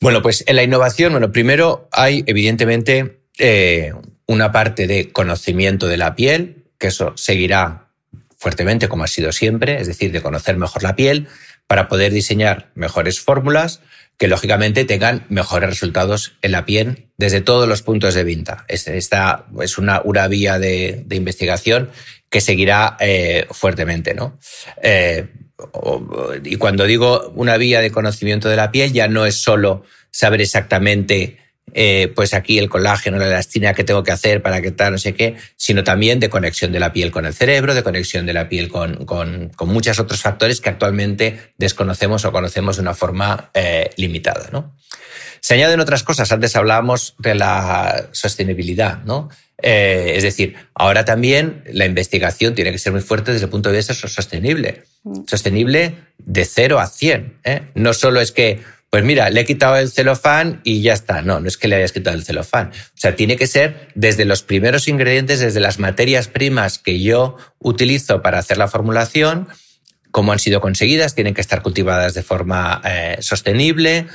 Bueno, 0.00 0.22
pues 0.22 0.44
en 0.46 0.56
la 0.56 0.62
innovación, 0.62 1.12
bueno, 1.12 1.32
primero 1.32 1.88
hay 1.90 2.22
evidentemente 2.26 3.22
eh, 3.38 3.92
una 4.26 4.52
parte 4.52 4.86
de 4.86 5.10
conocimiento 5.10 5.88
de 5.88 5.96
la 5.96 6.14
piel, 6.14 6.66
que 6.78 6.88
eso 6.88 7.12
seguirá 7.16 7.88
fuertemente 8.36 8.88
como 8.88 9.04
ha 9.04 9.08
sido 9.08 9.32
siempre, 9.32 9.80
es 9.80 9.86
decir, 9.86 10.12
de 10.12 10.22
conocer 10.22 10.56
mejor 10.56 10.82
la 10.82 10.96
piel, 10.96 11.28
para 11.66 11.88
poder 11.88 12.12
diseñar 12.12 12.70
mejores 12.74 13.20
fórmulas 13.20 13.80
que 14.20 14.28
lógicamente 14.28 14.84
tengan 14.84 15.24
mejores 15.30 15.70
resultados 15.70 16.34
en 16.42 16.52
la 16.52 16.66
piel 16.66 17.06
desde 17.16 17.40
todos 17.40 17.66
los 17.66 17.80
puntos 17.80 18.12
de 18.12 18.22
vista. 18.22 18.66
Esta 18.68 19.46
es 19.62 19.78
una, 19.78 20.02
una 20.04 20.28
vía 20.28 20.58
de, 20.58 21.06
investigación 21.10 21.88
que 22.28 22.42
seguirá 22.42 22.98
eh, 23.00 23.46
fuertemente. 23.50 24.12
¿no? 24.12 24.38
Eh, 24.82 25.26
y 26.44 26.56
cuando 26.56 26.84
digo 26.84 27.32
una 27.34 27.56
vía 27.56 27.80
de 27.80 27.90
conocimiento 27.90 28.50
de 28.50 28.56
la 28.56 28.70
piel, 28.70 28.92
ya 28.92 29.08
no 29.08 29.24
es 29.24 29.36
solo 29.36 29.84
saber 30.10 30.42
exactamente 30.42 31.38
eh, 31.74 32.12
pues 32.14 32.34
aquí 32.34 32.58
el 32.58 32.68
colágeno, 32.68 33.18
la 33.18 33.26
elastina 33.26 33.74
que 33.74 33.84
tengo 33.84 34.02
que 34.02 34.12
hacer 34.12 34.42
para 34.42 34.60
que 34.60 34.70
tal, 34.70 34.92
no 34.92 34.98
sé 34.98 35.14
qué, 35.14 35.36
sino 35.56 35.84
también 35.84 36.20
de 36.20 36.28
conexión 36.28 36.72
de 36.72 36.80
la 36.80 36.92
piel 36.92 37.10
con 37.10 37.26
el 37.26 37.34
cerebro, 37.34 37.74
de 37.74 37.82
conexión 37.82 38.26
de 38.26 38.32
la 38.32 38.48
piel 38.48 38.68
con, 38.68 39.04
con, 39.04 39.50
con 39.56 39.68
muchos 39.68 39.98
otros 39.98 40.20
factores 40.20 40.60
que 40.60 40.68
actualmente 40.68 41.52
desconocemos 41.56 42.24
o 42.24 42.32
conocemos 42.32 42.76
de 42.76 42.82
una 42.82 42.94
forma 42.94 43.50
eh, 43.54 43.90
limitada. 43.96 44.48
¿no? 44.52 44.74
Se 45.40 45.54
añaden 45.54 45.80
otras 45.80 46.02
cosas. 46.02 46.30
Antes 46.32 46.56
hablábamos 46.56 47.14
de 47.18 47.34
la 47.34 48.08
sostenibilidad, 48.12 49.02
¿no? 49.04 49.30
Eh, 49.62 50.14
es 50.16 50.22
decir, 50.22 50.56
ahora 50.74 51.04
también 51.04 51.62
la 51.72 51.84
investigación 51.84 52.54
tiene 52.54 52.72
que 52.72 52.78
ser 52.78 52.92
muy 52.92 53.02
fuerte 53.02 53.32
desde 53.32 53.44
el 53.44 53.50
punto 53.50 53.70
de 53.70 53.76
vista 53.76 53.94
sostenible. 53.94 54.84
Mm. 55.04 55.22
Sostenible 55.26 55.94
de 56.18 56.44
0 56.44 56.78
a 56.78 56.86
100. 56.86 57.38
¿eh? 57.44 57.62
No 57.74 57.92
solo 57.92 58.20
es 58.20 58.32
que 58.32 58.60
pues 58.90 59.04
mira, 59.04 59.30
le 59.30 59.42
he 59.42 59.44
quitado 59.44 59.76
el 59.76 59.88
celofán 59.88 60.60
y 60.64 60.82
ya 60.82 60.92
está. 60.92 61.22
No, 61.22 61.38
no 61.38 61.46
es 61.46 61.56
que 61.56 61.68
le 61.68 61.76
hayas 61.76 61.92
quitado 61.92 62.16
el 62.16 62.24
celofán. 62.24 62.70
O 62.70 62.96
sea, 62.96 63.14
tiene 63.14 63.36
que 63.36 63.46
ser 63.46 63.88
desde 63.94 64.24
los 64.24 64.42
primeros 64.42 64.88
ingredientes, 64.88 65.38
desde 65.38 65.60
las 65.60 65.78
materias 65.78 66.26
primas 66.26 66.78
que 66.78 67.00
yo 67.00 67.36
utilizo 67.60 68.20
para 68.20 68.40
hacer 68.40 68.58
la 68.58 68.66
formulación, 68.66 69.46
cómo 70.10 70.32
han 70.32 70.40
sido 70.40 70.60
conseguidas, 70.60 71.14
tienen 71.14 71.34
que 71.34 71.40
estar 71.40 71.62
cultivadas 71.62 72.14
de 72.14 72.24
forma 72.24 72.82
eh, 72.84 73.18
sostenible, 73.20 74.08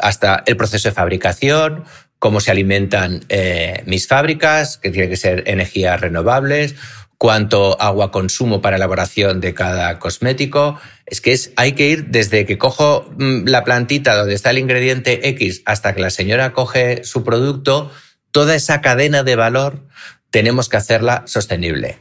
hasta 0.00 0.42
el 0.46 0.56
proceso 0.56 0.88
de 0.88 0.94
fabricación, 0.94 1.84
cómo 2.18 2.40
se 2.40 2.50
alimentan 2.50 3.20
eh, 3.28 3.82
mis 3.84 4.06
fábricas, 4.06 4.78
que 4.78 4.90
tienen 4.90 5.10
que 5.10 5.18
ser 5.18 5.44
energías 5.46 6.00
renovables, 6.00 6.74
cuánto 7.18 7.80
agua 7.80 8.10
consumo 8.10 8.60
para 8.62 8.76
elaboración 8.76 9.40
de 9.40 9.54
cada 9.54 9.98
cosmético. 9.98 10.80
Es 11.12 11.20
que 11.20 11.32
es, 11.32 11.52
hay 11.56 11.72
que 11.72 11.88
ir 11.90 12.06
desde 12.06 12.46
que 12.46 12.56
cojo 12.56 13.04
mm, 13.18 13.44
la 13.44 13.64
plantita 13.64 14.16
donde 14.16 14.32
está 14.32 14.48
el 14.48 14.56
ingrediente 14.56 15.28
X 15.28 15.60
hasta 15.66 15.94
que 15.94 16.00
la 16.00 16.08
señora 16.08 16.54
coge 16.54 17.04
su 17.04 17.22
producto, 17.22 17.92
toda 18.30 18.54
esa 18.54 18.80
cadena 18.80 19.22
de 19.22 19.36
valor 19.36 19.86
tenemos 20.30 20.70
que 20.70 20.78
hacerla 20.78 21.24
sostenible. 21.26 21.98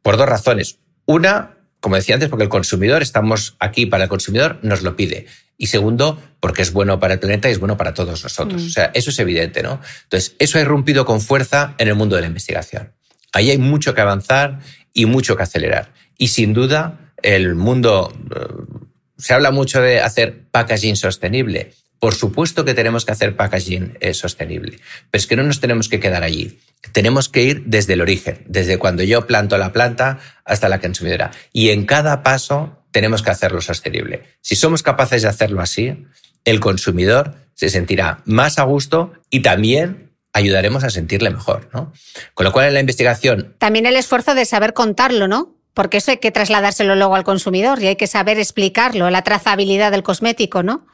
Por 0.00 0.16
dos 0.16 0.28
razones. 0.28 0.78
Una, 1.06 1.56
como 1.80 1.96
decía 1.96 2.14
antes, 2.14 2.28
porque 2.28 2.44
el 2.44 2.50
consumidor, 2.50 3.02
estamos 3.02 3.56
aquí 3.58 3.86
para 3.86 4.04
el 4.04 4.08
consumidor, 4.08 4.60
nos 4.62 4.82
lo 4.82 4.94
pide. 4.94 5.26
Y 5.58 5.66
segundo, 5.66 6.22
porque 6.38 6.62
es 6.62 6.72
bueno 6.72 7.00
para 7.00 7.14
el 7.14 7.18
planeta 7.18 7.48
y 7.48 7.52
es 7.52 7.58
bueno 7.58 7.76
para 7.76 7.94
todos 7.94 8.22
nosotros. 8.22 8.62
Mm. 8.62 8.66
O 8.66 8.70
sea, 8.70 8.92
eso 8.94 9.10
es 9.10 9.18
evidente, 9.18 9.64
¿no? 9.64 9.80
Entonces, 10.04 10.36
eso 10.38 10.58
ha 10.58 10.60
irrumpido 10.60 11.04
con 11.04 11.20
fuerza 11.20 11.74
en 11.78 11.88
el 11.88 11.96
mundo 11.96 12.14
de 12.14 12.22
la 12.22 12.28
investigación. 12.28 12.92
Ahí 13.32 13.50
hay 13.50 13.58
mucho 13.58 13.92
que 13.92 14.02
avanzar 14.02 14.60
y 14.94 15.06
mucho 15.06 15.36
que 15.36 15.42
acelerar. 15.42 15.92
Y 16.16 16.28
sin 16.28 16.54
duda, 16.54 17.01
el 17.22 17.54
mundo, 17.54 18.12
eh, 18.34 18.84
se 19.18 19.34
habla 19.34 19.50
mucho 19.50 19.80
de 19.80 20.00
hacer 20.00 20.44
packaging 20.50 20.96
sostenible. 20.96 21.72
Por 21.98 22.14
supuesto 22.14 22.64
que 22.64 22.74
tenemos 22.74 23.04
que 23.04 23.12
hacer 23.12 23.36
packaging 23.36 23.96
eh, 24.00 24.12
sostenible, 24.12 24.80
pero 25.10 25.20
es 25.20 25.26
que 25.28 25.36
no 25.36 25.44
nos 25.44 25.60
tenemos 25.60 25.88
que 25.88 26.00
quedar 26.00 26.24
allí. 26.24 26.58
Tenemos 26.90 27.28
que 27.28 27.44
ir 27.44 27.62
desde 27.66 27.92
el 27.92 28.00
origen, 28.00 28.42
desde 28.46 28.78
cuando 28.78 29.04
yo 29.04 29.26
planto 29.26 29.56
la 29.56 29.72
planta 29.72 30.18
hasta 30.44 30.68
la 30.68 30.80
consumidora. 30.80 31.30
Y 31.52 31.70
en 31.70 31.86
cada 31.86 32.24
paso 32.24 32.84
tenemos 32.90 33.22
que 33.22 33.30
hacerlo 33.30 33.60
sostenible. 33.60 34.24
Si 34.40 34.56
somos 34.56 34.82
capaces 34.82 35.22
de 35.22 35.28
hacerlo 35.28 35.60
así, 35.60 36.04
el 36.44 36.58
consumidor 36.58 37.36
se 37.54 37.68
sentirá 37.68 38.22
más 38.24 38.58
a 38.58 38.64
gusto 38.64 39.12
y 39.30 39.40
también 39.40 40.12
ayudaremos 40.32 40.82
a 40.84 40.90
sentirle 40.90 41.30
mejor, 41.30 41.68
¿no? 41.72 41.92
Con 42.34 42.44
lo 42.44 42.52
cual 42.52 42.66
en 42.66 42.74
la 42.74 42.80
investigación... 42.80 43.54
También 43.58 43.86
el 43.86 43.96
esfuerzo 43.96 44.34
de 44.34 44.44
saber 44.44 44.72
contarlo, 44.72 45.28
¿no? 45.28 45.51
Porque 45.74 45.98
eso 45.98 46.10
hay 46.10 46.18
que 46.18 46.30
trasladárselo 46.30 46.94
luego 46.94 47.14
al 47.14 47.24
consumidor 47.24 47.82
y 47.82 47.86
hay 47.86 47.96
que 47.96 48.06
saber 48.06 48.38
explicarlo, 48.38 49.08
la 49.10 49.22
trazabilidad 49.22 49.90
del 49.90 50.02
cosmético, 50.02 50.62
¿no? 50.62 50.86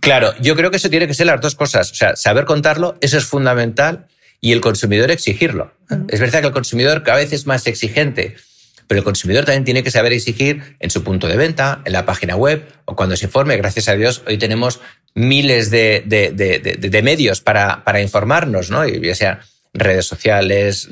Claro, 0.00 0.32
yo 0.40 0.54
creo 0.54 0.70
que 0.70 0.76
eso 0.76 0.90
tiene 0.90 1.06
que 1.06 1.14
ser 1.14 1.26
las 1.26 1.40
dos 1.40 1.54
cosas. 1.54 1.90
O 1.90 1.94
sea, 1.94 2.16
saber 2.16 2.44
contarlo, 2.44 2.96
eso 3.00 3.18
es 3.18 3.24
fundamental, 3.24 4.06
y 4.40 4.52
el 4.52 4.60
consumidor 4.60 5.10
exigirlo. 5.10 5.72
Es 6.08 6.20
verdad 6.20 6.40
que 6.40 6.48
el 6.48 6.52
consumidor 6.52 7.02
cada 7.02 7.18
vez 7.18 7.32
es 7.32 7.46
más 7.46 7.66
exigente, 7.66 8.36
pero 8.86 8.98
el 8.98 9.04
consumidor 9.04 9.44
también 9.44 9.64
tiene 9.64 9.82
que 9.82 9.90
saber 9.90 10.12
exigir 10.12 10.76
en 10.78 10.90
su 10.90 11.02
punto 11.02 11.26
de 11.26 11.36
venta, 11.36 11.82
en 11.84 11.92
la 11.92 12.06
página 12.06 12.36
web 12.36 12.66
o 12.84 12.94
cuando 12.94 13.16
se 13.16 13.26
informe. 13.26 13.56
Gracias 13.56 13.88
a 13.88 13.94
Dios, 13.94 14.22
hoy 14.26 14.38
tenemos 14.38 14.80
miles 15.14 15.70
de, 15.70 16.04
de, 16.06 16.30
de, 16.30 16.76
de 16.76 17.02
medios 17.02 17.40
para, 17.40 17.82
para, 17.84 18.00
informarnos, 18.00 18.70
¿no? 18.70 18.86
ya 18.86 19.14
sea 19.14 19.40
redes 19.72 20.06
sociales, 20.06 20.88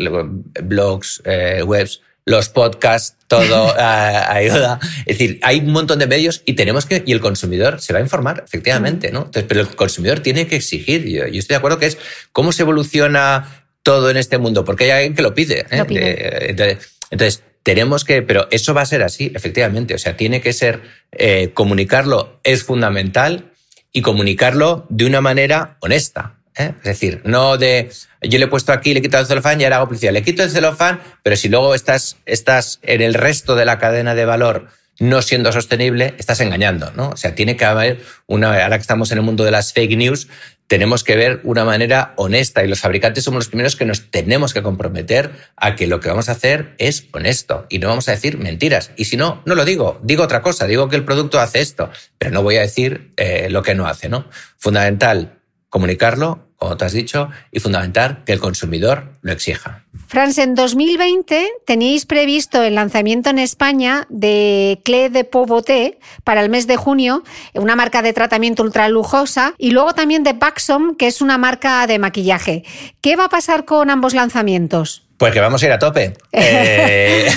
blogs, 0.62 1.22
eh, 1.24 1.62
webs, 1.64 2.00
los 2.26 2.48
podcasts, 2.48 3.16
todo 3.28 3.66
uh, 3.66 3.74
ayuda. 3.78 4.80
Es 5.06 5.18
decir, 5.18 5.38
hay 5.42 5.58
un 5.58 5.72
montón 5.72 5.98
de 5.98 6.06
medios 6.06 6.42
y 6.46 6.54
tenemos 6.54 6.86
que, 6.86 7.02
y 7.06 7.12
el 7.12 7.20
consumidor 7.20 7.80
se 7.80 7.92
va 7.92 7.98
a 7.98 8.02
informar, 8.02 8.42
efectivamente, 8.46 9.10
¿no? 9.12 9.24
Entonces, 9.24 9.44
pero 9.46 9.60
el 9.60 9.68
consumidor 9.68 10.20
tiene 10.20 10.46
que 10.46 10.56
exigir. 10.56 11.04
Yo, 11.04 11.26
yo, 11.26 11.38
estoy 11.38 11.54
de 11.54 11.58
acuerdo 11.58 11.78
que 11.78 11.86
es 11.86 11.98
cómo 12.32 12.52
se 12.52 12.62
evoluciona 12.62 13.66
todo 13.82 14.10
en 14.10 14.16
este 14.16 14.38
mundo, 14.38 14.64
porque 14.64 14.84
hay 14.84 14.90
alguien 14.90 15.14
que 15.14 15.22
lo 15.22 15.34
pide. 15.34 15.66
¿eh? 15.70 15.78
Lo 15.78 15.86
pide. 15.86 16.50
Entonces, 16.50 16.94
entonces, 17.10 17.42
tenemos 17.62 18.04
que, 18.04 18.22
pero 18.22 18.48
eso 18.50 18.74
va 18.74 18.82
a 18.82 18.86
ser 18.86 19.02
así, 19.02 19.32
efectivamente. 19.34 19.94
O 19.94 19.98
sea, 19.98 20.16
tiene 20.16 20.40
que 20.40 20.52
ser, 20.52 20.82
eh, 21.12 21.50
comunicarlo 21.54 22.40
es 22.44 22.62
fundamental 22.62 23.52
y 23.92 24.02
comunicarlo 24.02 24.86
de 24.88 25.06
una 25.06 25.20
manera 25.20 25.76
honesta. 25.80 26.36
¿Eh? 26.56 26.72
Es 26.78 26.84
decir, 26.84 27.20
no 27.24 27.56
de 27.56 27.90
yo 28.22 28.38
le 28.38 28.46
he 28.46 28.48
puesto 28.48 28.72
aquí, 28.72 28.92
le 28.94 29.00
he 29.00 29.02
quitado 29.02 29.22
el 29.22 29.28
celofán 29.28 29.60
y 29.60 29.64
ahora 29.64 29.76
hago 29.76 29.86
publicidad. 29.86 30.12
Le 30.12 30.22
quito 30.22 30.42
el 30.42 30.50
celofán, 30.50 31.00
pero 31.22 31.36
si 31.36 31.48
luego 31.48 31.74
estás, 31.74 32.16
estás 32.26 32.80
en 32.82 33.02
el 33.02 33.14
resto 33.14 33.54
de 33.54 33.64
la 33.64 33.78
cadena 33.78 34.14
de 34.14 34.24
valor 34.24 34.68
no 35.00 35.22
siendo 35.22 35.50
sostenible, 35.52 36.14
estás 36.18 36.40
engañando, 36.40 36.92
¿no? 36.92 37.10
O 37.10 37.16
sea, 37.16 37.34
tiene 37.34 37.56
que 37.56 37.64
haber 37.64 38.00
una, 38.26 38.62
ahora 38.62 38.78
que 38.78 38.82
estamos 38.82 39.10
en 39.10 39.18
el 39.18 39.24
mundo 39.24 39.44
de 39.44 39.50
las 39.50 39.72
fake 39.72 39.96
news, 39.96 40.28
tenemos 40.66 41.04
que 41.04 41.16
ver 41.16 41.40
una 41.44 41.64
manera 41.64 42.14
honesta 42.16 42.64
y 42.64 42.68
los 42.68 42.80
fabricantes 42.80 43.24
somos 43.24 43.38
los 43.38 43.48
primeros 43.48 43.76
que 43.76 43.84
nos 43.84 44.10
tenemos 44.10 44.54
que 44.54 44.62
comprometer 44.62 45.32
a 45.56 45.76
que 45.76 45.86
lo 45.86 46.00
que 46.00 46.08
vamos 46.08 46.28
a 46.28 46.32
hacer 46.32 46.74
es 46.78 47.06
honesto 47.12 47.66
y 47.68 47.80
no 47.80 47.88
vamos 47.88 48.08
a 48.08 48.12
decir 48.12 48.38
mentiras. 48.38 48.92
Y 48.96 49.04
si 49.06 49.16
no, 49.16 49.42
no 49.44 49.54
lo 49.54 49.64
digo, 49.64 50.00
digo 50.02 50.22
otra 50.22 50.42
cosa, 50.42 50.66
digo 50.66 50.88
que 50.88 50.96
el 50.96 51.04
producto 51.04 51.38
hace 51.38 51.60
esto, 51.60 51.90
pero 52.16 52.30
no 52.30 52.42
voy 52.42 52.56
a 52.56 52.62
decir 52.62 53.12
eh, 53.16 53.48
lo 53.50 53.62
que 53.62 53.74
no 53.74 53.86
hace, 53.86 54.08
¿no? 54.08 54.28
Fundamental 54.56 55.38
comunicarlo, 55.74 56.38
como 56.56 56.76
te 56.76 56.84
has 56.84 56.92
dicho, 56.92 57.30
y 57.50 57.58
fundamental 57.58 58.22
que 58.24 58.32
el 58.32 58.38
consumidor 58.38 59.10
lo 59.22 59.32
exija. 59.32 59.82
Franz, 60.06 60.38
en 60.38 60.54
2020 60.54 61.48
teníais 61.66 62.06
previsto 62.06 62.62
el 62.62 62.76
lanzamiento 62.76 63.30
en 63.30 63.40
España 63.40 64.06
de 64.08 64.78
Clé 64.84 65.10
de 65.10 65.24
Poboté 65.24 65.98
para 66.22 66.42
el 66.42 66.48
mes 66.48 66.68
de 66.68 66.76
junio, 66.76 67.24
una 67.54 67.74
marca 67.74 68.02
de 68.02 68.12
tratamiento 68.12 68.62
ultra 68.62 68.88
lujosa, 68.88 69.54
y 69.58 69.72
luego 69.72 69.94
también 69.94 70.22
de 70.22 70.34
Baxom, 70.34 70.94
que 70.94 71.08
es 71.08 71.20
una 71.20 71.38
marca 71.38 71.84
de 71.88 71.98
maquillaje. 71.98 72.62
¿Qué 73.00 73.16
va 73.16 73.24
a 73.24 73.28
pasar 73.28 73.64
con 73.64 73.90
ambos 73.90 74.14
lanzamientos? 74.14 75.02
Pues 75.16 75.32
que 75.32 75.40
vamos 75.40 75.60
a 75.60 75.66
ir 75.66 75.72
a 75.72 75.80
tope. 75.80 76.12
Eh, 76.32 77.28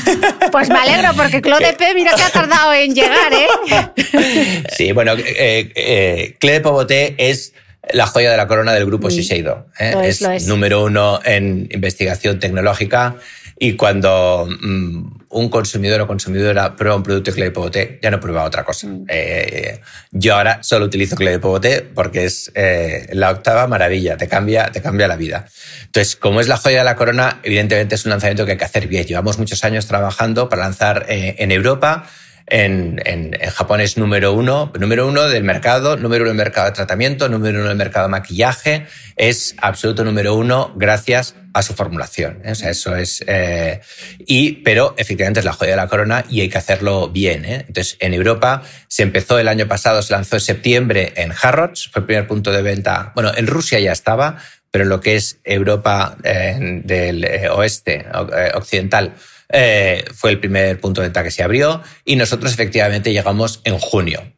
pues 0.52 0.70
me 0.70 0.78
alegro, 0.78 1.10
porque 1.16 1.42
Claude 1.42 1.74
P, 1.78 1.96
mira 1.96 2.14
que 2.14 2.22
ha 2.22 2.30
tardado 2.30 2.72
en 2.72 2.94
llegar, 2.94 3.34
¿eh? 3.34 4.64
Sí, 4.76 4.92
bueno, 4.92 5.14
eh, 5.14 5.72
eh, 5.76 6.36
Clé 6.40 6.52
de 6.54 6.62
Poboté 6.62 7.16
es 7.18 7.54
la 7.94 8.08
joya 8.08 8.32
de 8.32 8.38
la 8.38 8.48
corona 8.48 8.74
del 8.74 8.86
grupo 8.86 9.08
mm. 9.08 9.12
Shiseido. 9.12 9.68
¿eh? 9.80 9.96
es, 10.04 10.48
número 10.48 10.84
uno 10.84 11.20
en 11.24 11.68
investigación 11.72 12.40
tecnológica 12.40 13.16
y 13.60 13.74
cuando 13.74 14.48
mm, 14.48 15.26
un 15.30 15.50
consumidor 15.50 16.02
o 16.02 16.08
consumidora 16.08 16.76
prueba 16.76 16.96
un 16.96 17.04
producto 17.04 17.32
de 17.32 17.36
Clay 17.36 17.50
Poboté, 17.50 18.00
ya 18.02 18.12
no 18.12 18.20
prueba 18.20 18.44
otra 18.44 18.64
cosa. 18.64 18.88
Mm. 18.88 19.06
Eh, 19.08 19.80
yo 20.12 20.36
ahora 20.36 20.60
solo 20.62 20.86
utilizo 20.86 21.16
Clay 21.16 21.40
Poboté 21.40 21.82
porque 21.82 22.26
es 22.26 22.52
eh, 22.54 23.08
la 23.14 23.32
octava 23.32 23.68
maravilla, 23.68 24.16
te 24.18 24.28
cambia, 24.28 24.72
te 24.72 24.82
cambia 24.82 25.08
la 25.08 25.16
vida. 25.16 25.48
Entonces, 25.86 26.16
como 26.16 26.40
es 26.40 26.48
la 26.48 26.58
joya 26.58 26.80
de 26.80 26.86
la 26.86 26.96
corona, 26.96 27.40
evidentemente 27.44 27.96
es 27.96 28.06
un 28.06 28.12
lanzamiento 28.12 28.46
que 28.46 28.52
hay 28.52 28.58
que 28.58 28.66
hacer 28.66 28.88
bien. 28.88 29.06
Llevamos 29.06 29.40
muchos 29.40 29.64
años 29.64 29.88
trabajando 29.88 30.50
para 30.50 30.64
lanzar 30.64 31.06
en 31.08 31.52
Europa 31.52 32.08
en, 32.48 33.02
en, 33.06 33.38
en, 33.40 33.50
Japón 33.50 33.82
es 33.82 33.98
número 33.98 34.34
uno, 34.34 34.72
número 34.80 35.08
uno 35.08 35.24
del 35.24 35.44
mercado, 35.44 35.98
número 35.98 36.24
uno 36.24 36.30
del 36.30 36.38
mercado 36.38 36.68
de 36.68 36.74
tratamiento, 36.74 37.28
número 37.28 37.60
uno 37.60 37.68
del 37.68 37.78
mercado 37.78 38.08
de 38.08 38.12
maquillaje, 38.12 38.86
es 39.18 39.56
absoluto 39.60 40.04
número 40.06 40.34
uno 40.36 40.74
gracias 40.76 41.36
a 41.54 41.62
su 41.62 41.74
formulación. 41.74 42.42
¿eh? 42.46 42.52
O 42.52 42.56
sea, 42.56 42.70
eso 42.70 42.96
es. 42.96 43.24
Eh, 43.28 43.82
y, 44.20 44.54
pero 44.64 44.96
efectivamente 44.98 45.40
es 45.40 45.46
la 45.46 45.54
joya 45.54 45.72
de 45.72 45.78
la 45.78 45.88
corona 45.88 46.24
y 46.30 46.42
hay 46.42 46.50
que 46.50 46.58
hacerlo 46.58 47.10
bien. 47.10 47.44
¿eh? 47.46 47.66
Entonces, 47.68 47.98
en 48.00 48.14
Europa 48.14 48.64
se 48.88 49.04
empezó 49.04 49.40
el 49.40 49.48
año 49.48 49.68
pasado, 49.68 50.02
se 50.02 50.14
lanzó 50.14 50.38
en 50.38 50.42
septiembre 50.42 51.14
en 51.16 51.34
Harrods, 51.42 51.90
fue 51.92 52.02
el 52.02 52.06
primer 52.06 52.28
punto 52.28 52.52
de 52.52 52.62
venta. 52.62 53.12
Bueno, 53.16 53.32
en 53.36 53.48
Rusia 53.48 53.80
ya 53.80 53.92
estaba, 53.92 54.38
pero 54.72 54.84
en 54.84 54.90
lo 54.90 55.02
que 55.02 55.16
es 55.16 55.40
Europa 55.44 56.16
eh, 56.24 56.82
del 56.84 57.24
eh, 57.24 57.50
oeste, 57.50 58.06
occidental, 58.54 59.16
eh, 59.50 60.04
fue 60.14 60.32
el 60.32 60.40
primer 60.40 60.80
punto 60.80 61.02
de 61.02 61.08
venta 61.08 61.24
que 61.24 61.32
se 61.32 61.44
abrió 61.44 61.82
y 62.04 62.16
nosotros 62.16 62.54
efectivamente 62.54 63.14
llegamos 63.14 63.62
en 63.64 63.78
junio. 63.80 64.34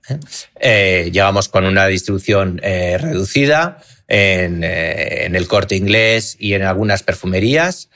llegamos 0.61 1.49
con 1.49 1.65
una 1.65 1.87
distribución 1.87 2.59
reducida 2.59 3.77
en, 4.07 4.63
el 4.63 5.47
corte 5.47 5.75
inglés 5.75 6.35
y 6.39 6.53
en 6.53 6.63
algunas 6.63 7.03
perfumerías. 7.03 7.89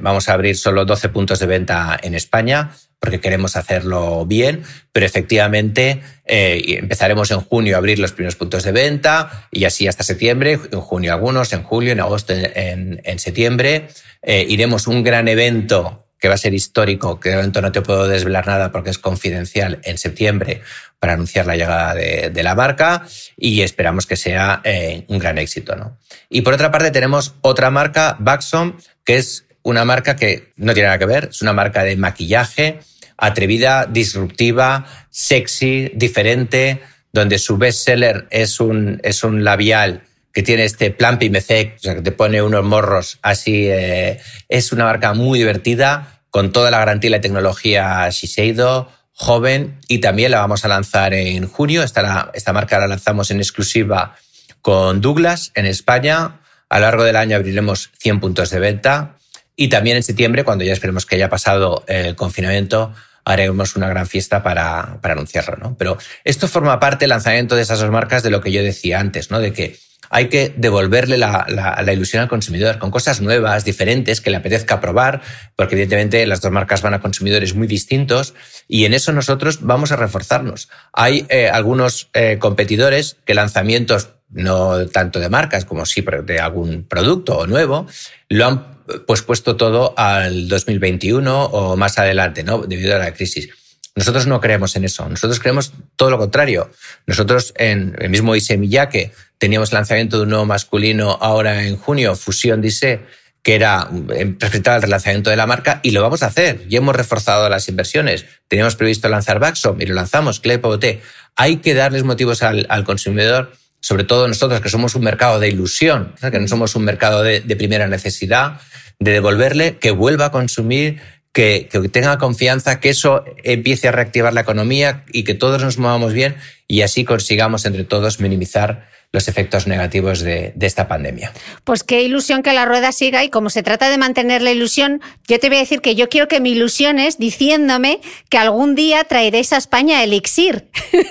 vamos 0.00 0.28
a 0.28 0.34
abrir 0.34 0.56
solo 0.56 0.84
12 0.84 1.08
puntos 1.10 1.38
de 1.38 1.46
venta 1.46 1.98
en 2.02 2.14
España 2.14 2.70
porque 2.98 3.20
queremos 3.20 3.56
hacerlo 3.56 4.26
bien, 4.26 4.62
pero 4.92 5.06
efectivamente 5.06 6.00
eh, 6.24 6.60
empezaremos 6.78 7.30
en 7.30 7.40
junio 7.40 7.76
a 7.76 7.78
abrir 7.78 7.98
los 7.98 8.12
primeros 8.12 8.36
puntos 8.36 8.64
de 8.64 8.72
venta 8.72 9.48
y 9.50 9.64
así 9.64 9.86
hasta 9.86 10.02
septiembre, 10.02 10.58
en 10.72 10.80
junio 10.80 11.12
algunos, 11.12 11.52
en 11.52 11.62
julio, 11.62 11.92
en 11.92 12.00
agosto, 12.00 12.32
en, 12.34 13.18
septiembre. 13.18 13.88
Eh, 14.22 14.46
iremos 14.48 14.86
un 14.86 15.02
gran 15.02 15.28
evento 15.28 16.05
va 16.28 16.34
a 16.34 16.38
ser 16.38 16.54
histórico, 16.54 17.20
que 17.20 17.30
de 17.30 17.36
momento 17.36 17.60
no 17.60 17.72
te 17.72 17.82
puedo 17.82 18.08
desvelar 18.08 18.46
nada 18.46 18.72
porque 18.72 18.90
es 18.90 18.98
confidencial, 18.98 19.80
en 19.84 19.98
septiembre 19.98 20.62
para 20.98 21.12
anunciar 21.12 21.46
la 21.46 21.56
llegada 21.56 21.94
de, 21.94 22.42
la 22.42 22.54
marca 22.54 23.06
y 23.36 23.62
esperamos 23.62 24.06
que 24.06 24.16
sea 24.16 24.60
eh, 24.64 25.04
un 25.08 25.18
gran 25.18 25.38
éxito. 25.38 25.76
¿no? 25.76 25.98
Y 26.28 26.40
por 26.40 26.54
otra 26.54 26.70
parte 26.70 26.90
tenemos 26.90 27.34
otra 27.42 27.70
marca, 27.70 28.16
Baxom, 28.18 28.78
que 29.04 29.18
es 29.18 29.44
una 29.62 29.84
marca 29.84 30.16
que 30.16 30.52
no 30.56 30.74
tiene 30.74 30.88
nada 30.88 30.98
que 30.98 31.06
ver, 31.06 31.28
es 31.30 31.42
una 31.42 31.52
marca 31.52 31.82
de 31.82 31.96
maquillaje 31.96 32.80
atrevida, 33.18 33.86
disruptiva, 33.86 34.86
sexy, 35.10 35.90
diferente, 35.94 36.80
donde 37.12 37.38
su 37.38 37.56
bestseller 37.56 38.26
es 38.30 38.60
un, 38.60 39.00
es 39.02 39.24
un 39.24 39.42
labial 39.42 40.02
que 40.32 40.42
tiene 40.42 40.64
este 40.64 40.90
plan 40.90 41.18
Pimecec, 41.18 41.76
o 41.76 41.78
sea, 41.78 41.94
que 41.94 42.02
te 42.02 42.12
pone 42.12 42.42
unos 42.42 42.62
morros 42.62 43.18
así. 43.22 43.68
Eh, 43.68 44.20
es 44.50 44.70
una 44.70 44.84
marca 44.84 45.14
muy 45.14 45.38
divertida, 45.38 46.15
con 46.36 46.52
toda 46.52 46.70
la 46.70 46.80
garantía 46.80 47.08
y 47.08 47.12
la 47.12 47.22
tecnología 47.22 48.10
Shiseido, 48.10 48.92
joven, 49.14 49.80
y 49.88 50.00
también 50.00 50.32
la 50.32 50.40
vamos 50.40 50.66
a 50.66 50.68
lanzar 50.68 51.14
en 51.14 51.48
junio. 51.48 51.82
Esta, 51.82 52.30
esta 52.34 52.52
marca 52.52 52.78
la 52.78 52.86
lanzamos 52.86 53.30
en 53.30 53.38
exclusiva 53.38 54.16
con 54.60 55.00
Douglas 55.00 55.50
en 55.54 55.64
España. 55.64 56.42
A 56.68 56.78
lo 56.78 56.84
largo 56.84 57.04
del 57.04 57.16
año 57.16 57.36
abriremos 57.36 57.90
100 58.00 58.20
puntos 58.20 58.50
de 58.50 58.60
venta 58.60 59.16
y 59.56 59.68
también 59.68 59.96
en 59.96 60.02
septiembre, 60.02 60.44
cuando 60.44 60.62
ya 60.62 60.74
esperemos 60.74 61.06
que 61.06 61.14
haya 61.14 61.30
pasado 61.30 61.84
el 61.86 62.14
confinamiento, 62.16 62.92
haremos 63.24 63.74
una 63.74 63.88
gran 63.88 64.06
fiesta 64.06 64.42
para, 64.42 64.98
para 65.00 65.14
anunciarlo. 65.14 65.74
Pero 65.78 65.96
esto 66.22 66.48
forma 66.48 66.78
parte 66.78 67.04
del 67.04 67.08
lanzamiento 67.08 67.56
de 67.56 67.62
esas 67.62 67.80
dos 67.80 67.90
marcas 67.90 68.22
de 68.22 68.28
lo 68.28 68.42
que 68.42 68.52
yo 68.52 68.62
decía 68.62 69.00
antes, 69.00 69.30
¿no? 69.30 69.40
de 69.40 69.54
que 69.54 69.78
hay 70.10 70.28
que 70.28 70.54
devolverle 70.56 71.18
la, 71.18 71.84
ilusión 71.92 72.22
al 72.22 72.28
consumidor 72.28 72.78
con 72.78 72.90
cosas 72.90 73.20
nuevas, 73.20 73.64
diferentes, 73.64 74.20
que 74.20 74.30
le 74.30 74.36
apetezca 74.36 74.80
probar, 74.80 75.22
porque 75.56 75.74
evidentemente 75.74 76.26
las 76.26 76.40
dos 76.40 76.52
marcas 76.52 76.82
van 76.82 76.94
a 76.94 77.00
consumidores 77.00 77.54
muy 77.54 77.66
distintos 77.66 78.34
y 78.68 78.84
en 78.84 78.94
eso 78.94 79.12
nosotros 79.12 79.60
vamos 79.62 79.92
a 79.92 79.96
reforzarnos. 79.96 80.68
Hay 80.92 81.26
eh, 81.28 81.48
algunos 81.48 82.08
eh, 82.14 82.38
competidores 82.38 83.16
que 83.24 83.34
lanzamientos, 83.34 84.10
no 84.30 84.86
tanto 84.86 85.20
de 85.20 85.28
marcas 85.28 85.64
como 85.64 85.86
sí 85.86 86.04
de 86.24 86.40
algún 86.40 86.84
producto 86.84 87.46
nuevo, 87.46 87.86
lo 88.28 88.46
han 88.46 88.76
pues 89.06 89.22
puesto 89.22 89.56
todo 89.56 89.94
al 89.96 90.48
2021 90.48 91.44
o 91.44 91.76
más 91.76 91.98
adelante, 91.98 92.44
¿no? 92.44 92.58
Debido 92.62 92.94
a 92.94 92.98
la 92.98 93.12
crisis. 93.12 93.48
Nosotros 93.96 94.26
no 94.26 94.40
creemos 94.40 94.76
en 94.76 94.84
eso. 94.84 95.08
Nosotros 95.08 95.40
creemos 95.40 95.72
todo 95.96 96.10
lo 96.10 96.18
contrario. 96.18 96.70
Nosotros 97.06 97.54
en 97.56 97.96
el 97.98 98.10
mismo 98.10 98.36
Ise 98.36 98.56
Miyake 98.58 99.12
teníamos 99.38 99.72
lanzamiento 99.72 100.18
de 100.18 100.24
un 100.24 100.28
nuevo 100.28 100.44
masculino 100.44 101.18
ahora 101.20 101.64
en 101.64 101.76
junio, 101.76 102.14
Fusión 102.14 102.60
Dise, 102.60 103.00
que 103.42 103.54
era 103.54 103.88
representaba 103.90 104.76
el 104.76 104.82
relanzamiento 104.82 105.30
de 105.30 105.36
la 105.36 105.46
marca 105.46 105.80
y 105.82 105.90
lo 105.90 106.02
vamos 106.02 106.22
a 106.22 106.26
hacer. 106.26 106.62
Y 106.68 106.76
hemos 106.76 106.94
reforzado 106.94 107.48
las 107.48 107.68
inversiones. 107.68 108.26
Teníamos 108.48 108.76
previsto 108.76 109.08
lanzar 109.08 109.40
Baxom 109.40 109.80
y 109.80 109.86
lo 109.86 109.94
lanzamos, 109.94 110.40
Klepote. 110.40 111.00
Hay 111.34 111.56
que 111.56 111.74
darles 111.74 112.04
motivos 112.04 112.42
al, 112.42 112.66
al 112.68 112.84
consumidor 112.84 113.52
sobre 113.86 114.02
todo 114.02 114.26
nosotros 114.26 114.60
que 114.60 114.68
somos 114.68 114.96
un 114.96 115.04
mercado 115.04 115.38
de 115.38 115.48
ilusión, 115.48 116.12
que 116.20 116.40
no 116.40 116.48
somos 116.48 116.74
un 116.74 116.84
mercado 116.84 117.22
de, 117.22 117.40
primera 117.56 117.86
necesidad, 117.86 118.60
de 118.98 119.12
devolverle, 119.12 119.78
que 119.78 119.92
vuelva 119.92 120.26
a 120.26 120.30
consumir, 120.32 121.00
que, 121.36 121.68
tenga 121.92 122.16
confianza, 122.16 122.80
que 122.80 122.88
eso 122.88 123.22
empiece 123.44 123.88
a 123.88 123.92
reactivar 123.92 124.32
la 124.32 124.40
economía 124.40 125.04
y 125.12 125.24
que 125.24 125.34
todos 125.34 125.62
nos 125.62 125.76
movamos 125.76 126.14
bien 126.14 126.36
y 126.66 126.80
así 126.80 127.04
consigamos 127.04 127.66
entre 127.66 127.84
todos 127.84 128.20
minimizar 128.20 128.88
los 129.16 129.28
efectos 129.28 129.66
negativos 129.66 130.20
de, 130.20 130.52
esta 130.60 130.88
pandemia. 130.88 131.32
Pues 131.64 131.82
qué 131.82 132.02
ilusión 132.02 132.42
que 132.42 132.52
la 132.52 132.66
rueda 132.66 132.92
siga 132.92 133.24
y 133.24 133.30
como 133.30 133.48
se 133.48 133.62
trata 133.62 133.88
de 133.88 133.96
mantener 133.96 134.42
la 134.42 134.50
ilusión, 134.50 135.00
yo 135.26 135.40
te 135.40 135.48
voy 135.48 135.56
a 135.56 135.60
decir 135.60 135.80
que 135.80 135.94
yo 135.94 136.10
quiero 136.10 136.28
que 136.28 136.38
mi 136.38 136.50
ilusión 136.50 136.98
es 136.98 137.16
diciéndome 137.16 138.02
que 138.28 138.36
algún 138.36 138.74
día 138.74 139.04
traeréis 139.04 139.54
a 139.54 139.56
España 139.56 140.04
Elixir. 140.04 140.68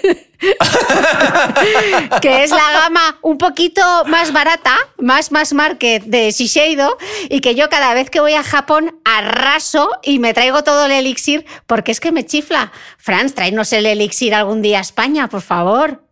que 2.22 2.44
es 2.44 2.52
la 2.52 2.72
gama 2.74 3.18
un 3.24 3.40
poquito 3.40 3.82
más 4.06 4.32
barata, 4.32 4.78
más 4.98 5.32
más 5.32 5.54
market 5.54 6.04
de 6.04 6.30
Shiseido 6.30 7.00
y 7.30 7.40
que 7.40 7.56
yo 7.56 7.70
cada 7.70 7.96
vez 7.96 8.12
que 8.12 8.20
voy 8.20 8.34
a 8.34 8.44
Japón 8.44 9.00
arraso 9.04 9.90
y 10.04 10.20
me 10.20 10.36
traigo 10.36 10.64
todo 10.64 10.86
el 10.86 10.92
elixir 10.92 11.46
porque 11.66 11.92
es 11.92 12.00
que 12.00 12.12
me 12.12 12.26
chifla. 12.26 12.72
Franz, 13.00 13.34
tráenos 13.34 13.74
el 13.74 13.88
elixir 13.88 14.36
algún 14.36 14.62
día 14.62 14.78
a 14.78 14.82
España, 14.82 15.28
por 15.28 15.42
favor. 15.42 16.05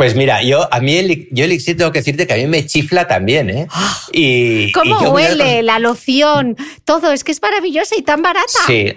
Pues 0.00 0.14
mira, 0.14 0.42
yo 0.42 0.66
a 0.72 0.80
mí 0.80 0.96
el, 0.96 1.28
yo 1.30 1.44
elixir 1.44 1.76
tengo 1.76 1.92
que 1.92 1.98
decirte 1.98 2.26
que 2.26 2.32
a 2.32 2.36
mí 2.38 2.46
me 2.46 2.64
chifla 2.64 3.06
también, 3.06 3.50
¿eh? 3.50 3.66
Y, 4.14 4.72
¿Cómo 4.72 4.98
huele 5.10 5.62
la 5.62 5.78
loción? 5.78 6.56
Todo, 6.86 7.12
es 7.12 7.22
que 7.22 7.32
es 7.32 7.42
maravillosa 7.42 7.96
y 7.98 8.02
tan 8.02 8.22
barata. 8.22 8.46
Sí. 8.66 8.96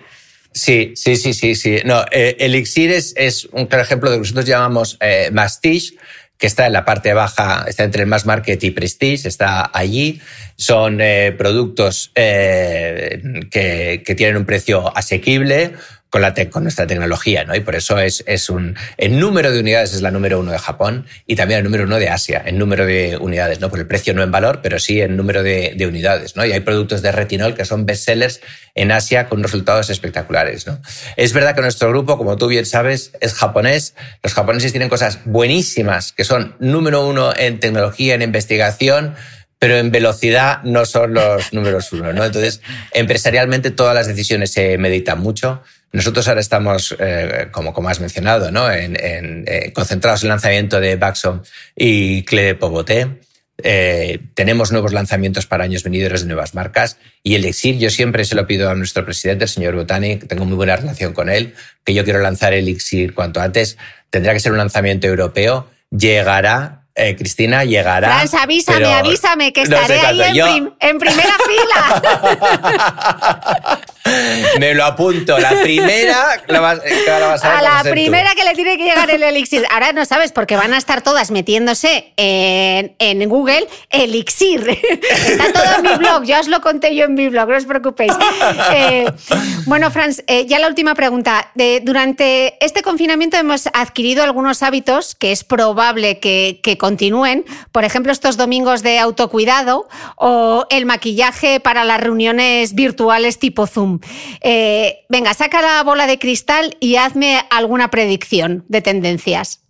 Sí, 0.53 0.93
sí, 0.95 1.17
sí, 1.17 1.33
sí, 1.33 1.55
sí. 1.55 1.79
No, 1.83 2.05
eh, 2.09 2.37
Elixir 2.39 2.89
es, 2.89 3.13
es, 3.17 3.49
un 3.51 3.65
claro 3.65 3.83
ejemplo 3.83 4.09
de 4.09 4.15
lo 4.15 4.21
que 4.21 4.27
nosotros 4.29 4.45
llamamos 4.45 4.97
eh, 5.01 5.29
Mastige, 5.33 5.97
que 6.37 6.47
está 6.47 6.67
en 6.67 6.71
la 6.71 6.85
parte 6.85 7.13
baja, 7.13 7.65
está 7.67 7.83
entre 7.83 8.03
el 8.03 8.07
mass 8.07 8.25
market 8.25 8.63
y 8.63 8.71
prestige, 8.71 9.27
está 9.27 9.71
allí. 9.73 10.21
Son 10.55 11.01
eh, 11.01 11.35
productos 11.37 12.11
que, 12.15 13.99
que, 14.05 14.15
tienen 14.15 14.37
un 14.37 14.45
precio 14.45 14.95
asequible, 14.95 15.73
con, 16.13 16.21
la 16.21 16.35
con 16.51 16.61
nuestra 16.61 16.85
tecnología, 16.85 17.43
¿no? 17.43 17.55
Y 17.55 17.61
por 17.61 17.73
eso 17.73 17.97
es, 17.97 18.23
es 18.27 18.51
un... 18.51 18.75
En 18.97 19.19
número 19.19 19.51
de 19.51 19.59
unidades 19.59 19.95
es 19.95 20.03
la 20.03 20.11
número 20.11 20.39
uno 20.39 20.51
de 20.51 20.59
Japón 20.59 21.07
y 21.25 21.35
también 21.35 21.57
el 21.57 21.63
número 21.63 21.85
uno 21.85 21.97
de 21.97 22.09
Asia, 22.09 22.39
en 22.45 22.59
número 22.59 22.85
de 22.85 23.17
unidades, 23.19 23.59
¿no? 23.59 23.71
Por 23.71 23.79
el 23.79 23.87
precio 23.87 24.13
no 24.13 24.21
en 24.21 24.29
valor, 24.29 24.59
pero 24.61 24.77
sí 24.77 25.01
en 25.01 25.17
número 25.17 25.41
de, 25.41 25.73
de 25.75 25.87
unidades, 25.87 26.35
¿no? 26.35 26.45
Y 26.45 26.51
hay 26.51 26.59
productos 26.59 27.01
de 27.01 27.11
retinol 27.11 27.55
que 27.55 27.65
son 27.65 27.87
bestsellers 27.87 28.41
en 28.75 28.91
Asia 28.91 29.27
con 29.27 29.41
resultados 29.41 29.89
espectaculares, 29.89 30.67
¿no? 30.67 30.79
Es 31.17 31.33
verdad 31.33 31.55
que 31.55 31.61
nuestro 31.61 31.89
grupo, 31.89 32.15
como 32.15 32.37
tú 32.37 32.45
bien 32.45 32.67
sabes, 32.67 33.13
es 33.19 33.33
japonés. 33.33 33.95
Los 34.21 34.35
japoneses 34.35 34.71
tienen 34.71 34.89
cosas 34.89 35.21
buenísimas 35.25 36.11
que 36.11 36.25
son 36.25 36.55
número 36.59 37.07
uno 37.07 37.33
en 37.35 37.59
tecnología, 37.59 38.13
en 38.13 38.21
investigación, 38.21 39.15
pero 39.57 39.77
en 39.77 39.89
velocidad 39.89 40.61
no 40.61 40.85
son 40.85 41.15
los 41.15 41.53
números 41.53 41.91
uno, 41.91 42.13
¿no? 42.13 42.23
Entonces, 42.23 42.61
empresarialmente 42.91 43.71
todas 43.71 43.95
las 43.95 44.05
decisiones 44.05 44.51
se 44.51 44.77
meditan 44.77 45.19
mucho. 45.19 45.63
Nosotros 45.93 46.27
ahora 46.27 46.41
estamos, 46.41 46.95
eh, 46.99 47.49
como, 47.51 47.71
como 47.71 47.87
has 47.87 47.99
mencionado, 47.99 48.49
¿no? 48.51 48.69
en, 48.71 48.97
eh, 48.99 49.71
concentrados 49.73 50.23
en 50.23 50.27
el 50.27 50.29
lanzamiento 50.29 50.79
de 50.79 50.95
Baxom 50.95 51.41
y 51.75 52.23
Cle 52.23 52.55
Poboté. 52.55 53.19
Eh, 53.61 54.19
tenemos 54.33 54.71
nuevos 54.71 54.91
lanzamientos 54.91 55.45
para 55.45 55.63
años 55.63 55.83
venideros 55.83 56.21
de 56.21 56.27
nuevas 56.27 56.55
marcas 56.55 56.97
y 57.21 57.35
el 57.35 57.43
Elixir, 57.43 57.77
yo 57.77 57.91
siempre 57.91 58.25
se 58.25 58.33
lo 58.33 58.47
pido 58.47 58.71
a 58.71 58.75
nuestro 58.75 59.05
presidente, 59.05 59.43
el 59.43 59.49
señor 59.49 59.75
Botani, 59.75 60.15
tengo 60.15 60.45
muy 60.45 60.55
buena 60.55 60.75
relación 60.75 61.13
con 61.13 61.29
él, 61.29 61.53
que 61.85 61.93
yo 61.93 62.03
quiero 62.03 62.19
lanzar 62.19 62.53
el 62.53 62.67
Elixir 62.67 63.13
cuanto 63.13 63.39
antes. 63.39 63.77
Tendrá 64.09 64.33
que 64.33 64.39
ser 64.39 64.51
un 64.51 64.57
lanzamiento 64.57 65.05
europeo. 65.05 65.69
Llegará 65.91 66.82
eh, 66.95 67.15
Cristina 67.15 67.63
llegará. 67.63 68.07
Frans, 68.07 68.33
avísame, 68.35 68.93
avísame, 68.93 69.51
que 69.51 69.61
estaré 69.63 69.99
ahí 69.99 70.39
en, 70.79 70.99
primera 70.99 71.35
fila. 71.47 72.01
Me 74.59 74.73
lo 74.75 74.85
apunto. 74.85 75.39
La 75.39 75.61
primera 75.61 76.41
la 76.47 76.59
vas, 76.59 76.79
a, 77.43 77.61
la 77.61 77.83
primera 77.83 78.35
que 78.35 78.43
le 78.43 78.53
tiene 78.53 78.77
que 78.77 78.83
llegar 78.83 79.09
el 79.09 79.23
elixir. 79.23 79.65
Ahora 79.71 79.91
no 79.93 80.05
sabes, 80.05 80.31
porque 80.31 80.55
van 80.55 80.73
a 80.73 80.77
estar 80.77 81.01
todas 81.01 81.31
metiéndose 81.31 82.13
en, 82.17 82.95
en 82.99 83.27
Google 83.29 83.67
elixir. 83.89 84.69
Está 85.09 85.51
todo 85.51 85.75
en 85.77 85.81
mi 85.81 85.95
blog. 85.97 86.23
Ya 86.25 86.41
os 86.41 86.47
lo 86.47 86.61
conté 86.61 86.95
yo 86.95 87.05
en 87.05 87.15
mi 87.15 87.29
blog, 87.29 87.49
no 87.49 87.57
os 87.57 87.65
preocupéis. 87.65 88.13
Eh, 88.73 89.11
bueno, 89.65 89.89
Franz, 89.89 90.21
eh, 90.27 90.45
ya 90.45 90.59
la 90.59 90.67
última 90.67 90.95
pregunta. 90.95 91.51
durante 91.81 92.63
este 92.63 92.81
confinamiento 92.81 93.37
hemos 93.37 93.67
adquirido 93.73 94.23
algunos 94.23 94.61
hábitos 94.63 95.15
que 95.15 95.31
es 95.31 95.43
probable 95.43 96.19
que, 96.19 96.59
que 96.61 96.77
continúen, 96.83 97.45
por 97.71 97.85
ejemplo, 97.85 98.11
estos 98.11 98.35
domingos 98.35 98.83
de 98.83 98.99
autocuidado 98.99 99.87
o 100.17 100.67
el 100.69 100.85
maquillaje 100.85 101.61
para 101.61 101.85
las 101.85 102.01
reuniones 102.01 102.75
virtuales 102.75 103.39
tipo 103.39 103.67
Zoom. 103.67 104.01
Eh, 104.41 105.05
venga, 105.07 105.33
saca 105.33 105.61
la 105.61 105.81
bola 105.83 106.07
de 106.07 106.19
cristal 106.19 106.75
y 106.81 106.97
hazme 106.97 107.39
alguna 107.51 107.89
predicción 107.89 108.65
de 108.67 108.81
tendencias. 108.81 109.61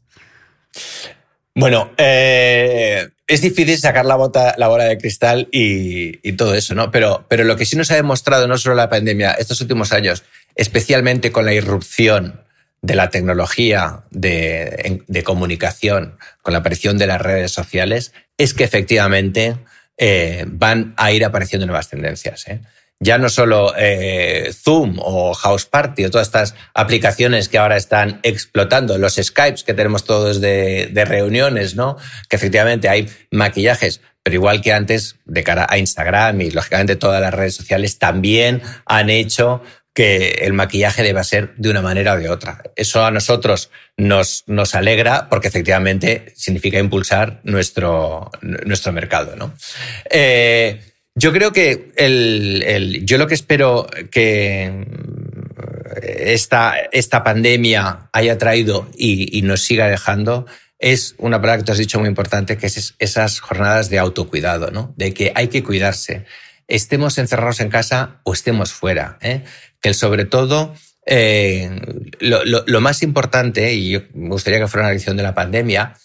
Bueno, 1.53 1.91
eh, 1.97 3.09
es 3.28 3.41
difícil 3.43 3.78
sacar 3.78 4.07
la, 4.07 4.16
bota, 4.16 4.55
la 4.57 4.68
bola 4.68 4.86
de 4.86 4.97
cristal 4.97 5.49
y, 5.51 6.32
todo 6.32 6.55
eso, 6.55 6.74
¿no? 6.74 6.89
Pero, 6.89 7.28
pero 7.30 7.43
lo 7.43 7.55
que 7.57 7.68
sí 7.68 7.76
nos 7.76 7.91
ha 7.91 7.95
demostrado, 7.95 8.47
no 8.47 8.57
solo 8.57 8.74
la 8.74 8.89
pandemia, 8.89 9.34
estos 9.34 9.61
últimos 9.61 9.93
años, 9.93 10.24
especialmente 10.55 11.32
con 11.32 11.45
la 11.45 11.53
irrupción 11.53 12.43
de 12.84 12.96
la 12.96 13.10
tecnología 13.10 14.04
de, 14.12 15.24
comunicación, 15.26 16.20
con 16.44 16.52
la 16.54 16.60
aparición 16.60 17.00
de 17.00 17.08
las 17.08 17.22
redes 17.22 17.52
sociales, 17.52 18.14
es 18.38 18.54
que 18.54 18.66
efectivamente 18.66 19.58
eh, 19.98 20.44
van 20.48 20.94
a 20.98 21.12
ir 21.12 21.26
apareciendo 21.26 21.66
nuevas 21.66 21.90
tendencias. 21.90 22.48
¿eh? 22.48 22.62
ya 23.04 23.18
no 23.18 23.30
solo 23.30 23.74
eh, 23.78 24.52
Zoom 24.54 24.98
o 25.00 25.34
House 25.34 25.66
Party 25.66 26.06
o 26.06 26.12
todas 26.12 26.28
estas 26.28 26.56
aplicaciones 26.74 27.50
que 27.50 27.58
ahora 27.58 27.76
están 27.76 28.20
explotando, 28.24 28.98
los 28.98 29.16
Skypes 29.16 29.64
que 29.64 29.74
tenemos 29.74 30.06
todos 30.06 30.40
de, 30.40 30.90
reuniones, 31.06 31.76
¿no? 31.76 31.98
Que 32.30 32.38
efectivamente 32.38 32.88
hay 32.88 33.10
maquillajes, 33.30 34.02
pero 34.24 34.36
igual 34.36 34.62
que 34.62 34.72
antes, 34.72 35.18
de 35.26 35.44
cara 35.44 35.68
a 35.70 35.78
Instagram 35.78 36.42
y 36.42 36.52
lógicamente 36.52 36.96
todas 36.96 37.22
las 37.22 37.34
redes 37.34 37.56
sociales 37.56 38.00
también 38.00 38.62
han 38.86 39.10
hecho 39.10 39.62
que 39.94 40.39
el 40.41 40.54
maquillaje 40.54 41.04
deba 41.04 41.24
ser 41.24 41.54
de 41.56 41.70
una 41.70 41.82
manera 41.82 42.14
o 42.14 42.18
de 42.18 42.30
otra. 42.30 42.64
Eso 42.76 43.06
a 43.06 43.12
nosotros 43.12 43.70
nos, 43.96 44.44
nos 44.48 44.74
alegra 44.74 45.30
porque 45.30 45.48
efectivamente 45.48 46.34
significa 46.36 46.80
impulsar 46.80 47.39
nuestro, 47.44 48.32
nuestro 48.41 48.91
mercado. 48.91 49.36
¿no? 49.36 49.54
Eh, 50.10 50.82
yo 51.16 51.32
creo 51.32 51.52
que 51.54 51.91
el, 51.96 53.06
yo 53.06 53.20
lo 53.20 53.28
que 53.28 53.36
espero 53.36 53.88
que 54.10 54.86
esta, 56.02 56.76
esta 56.91 57.24
pandemia 57.24 58.10
haya 58.12 58.38
traído 58.39 58.89
y, 58.98 59.41
nos 59.44 59.62
siga 59.62 59.88
dejando 59.88 60.48
es 60.80 61.16
una 61.18 61.39
palabra 61.39 61.60
que 61.60 61.66
tú 61.66 61.72
has 61.72 61.78
dicho 61.78 62.00
muy 62.00 62.10
importante, 62.10 62.58
que 62.58 62.66
es 62.68 62.96
esas 62.98 63.39
jornadas 63.39 63.89
de 63.89 64.00
autocuidado, 64.00 64.72
¿no? 64.72 64.94
De 64.98 65.14
que 65.14 65.32
hay 65.36 65.48
que 65.48 65.64
cuidarse. 65.64 66.26
Estemos 66.68 67.18
encerrados 67.18 67.60
en 67.62 67.70
casa 67.70 68.20
o 68.24 68.34
estemos 68.34 68.74
fuera. 68.74 69.18
¿eh? 69.22 69.44
Que 69.84 69.94
sobre 69.94 70.26
todo 70.26 70.74
eh, 71.06 71.70
lo, 72.20 72.82
más 72.82 73.04
importante, 73.04 73.74
y 73.74 73.92
yo 73.92 74.02
me 74.14 74.30
gustaría 74.30 74.60
que 74.60 74.68
fuera 74.68 74.88
una 74.88 74.94
lección 74.94 75.18
de 75.18 75.24
la 75.24 75.36
pandemia, 75.36 75.96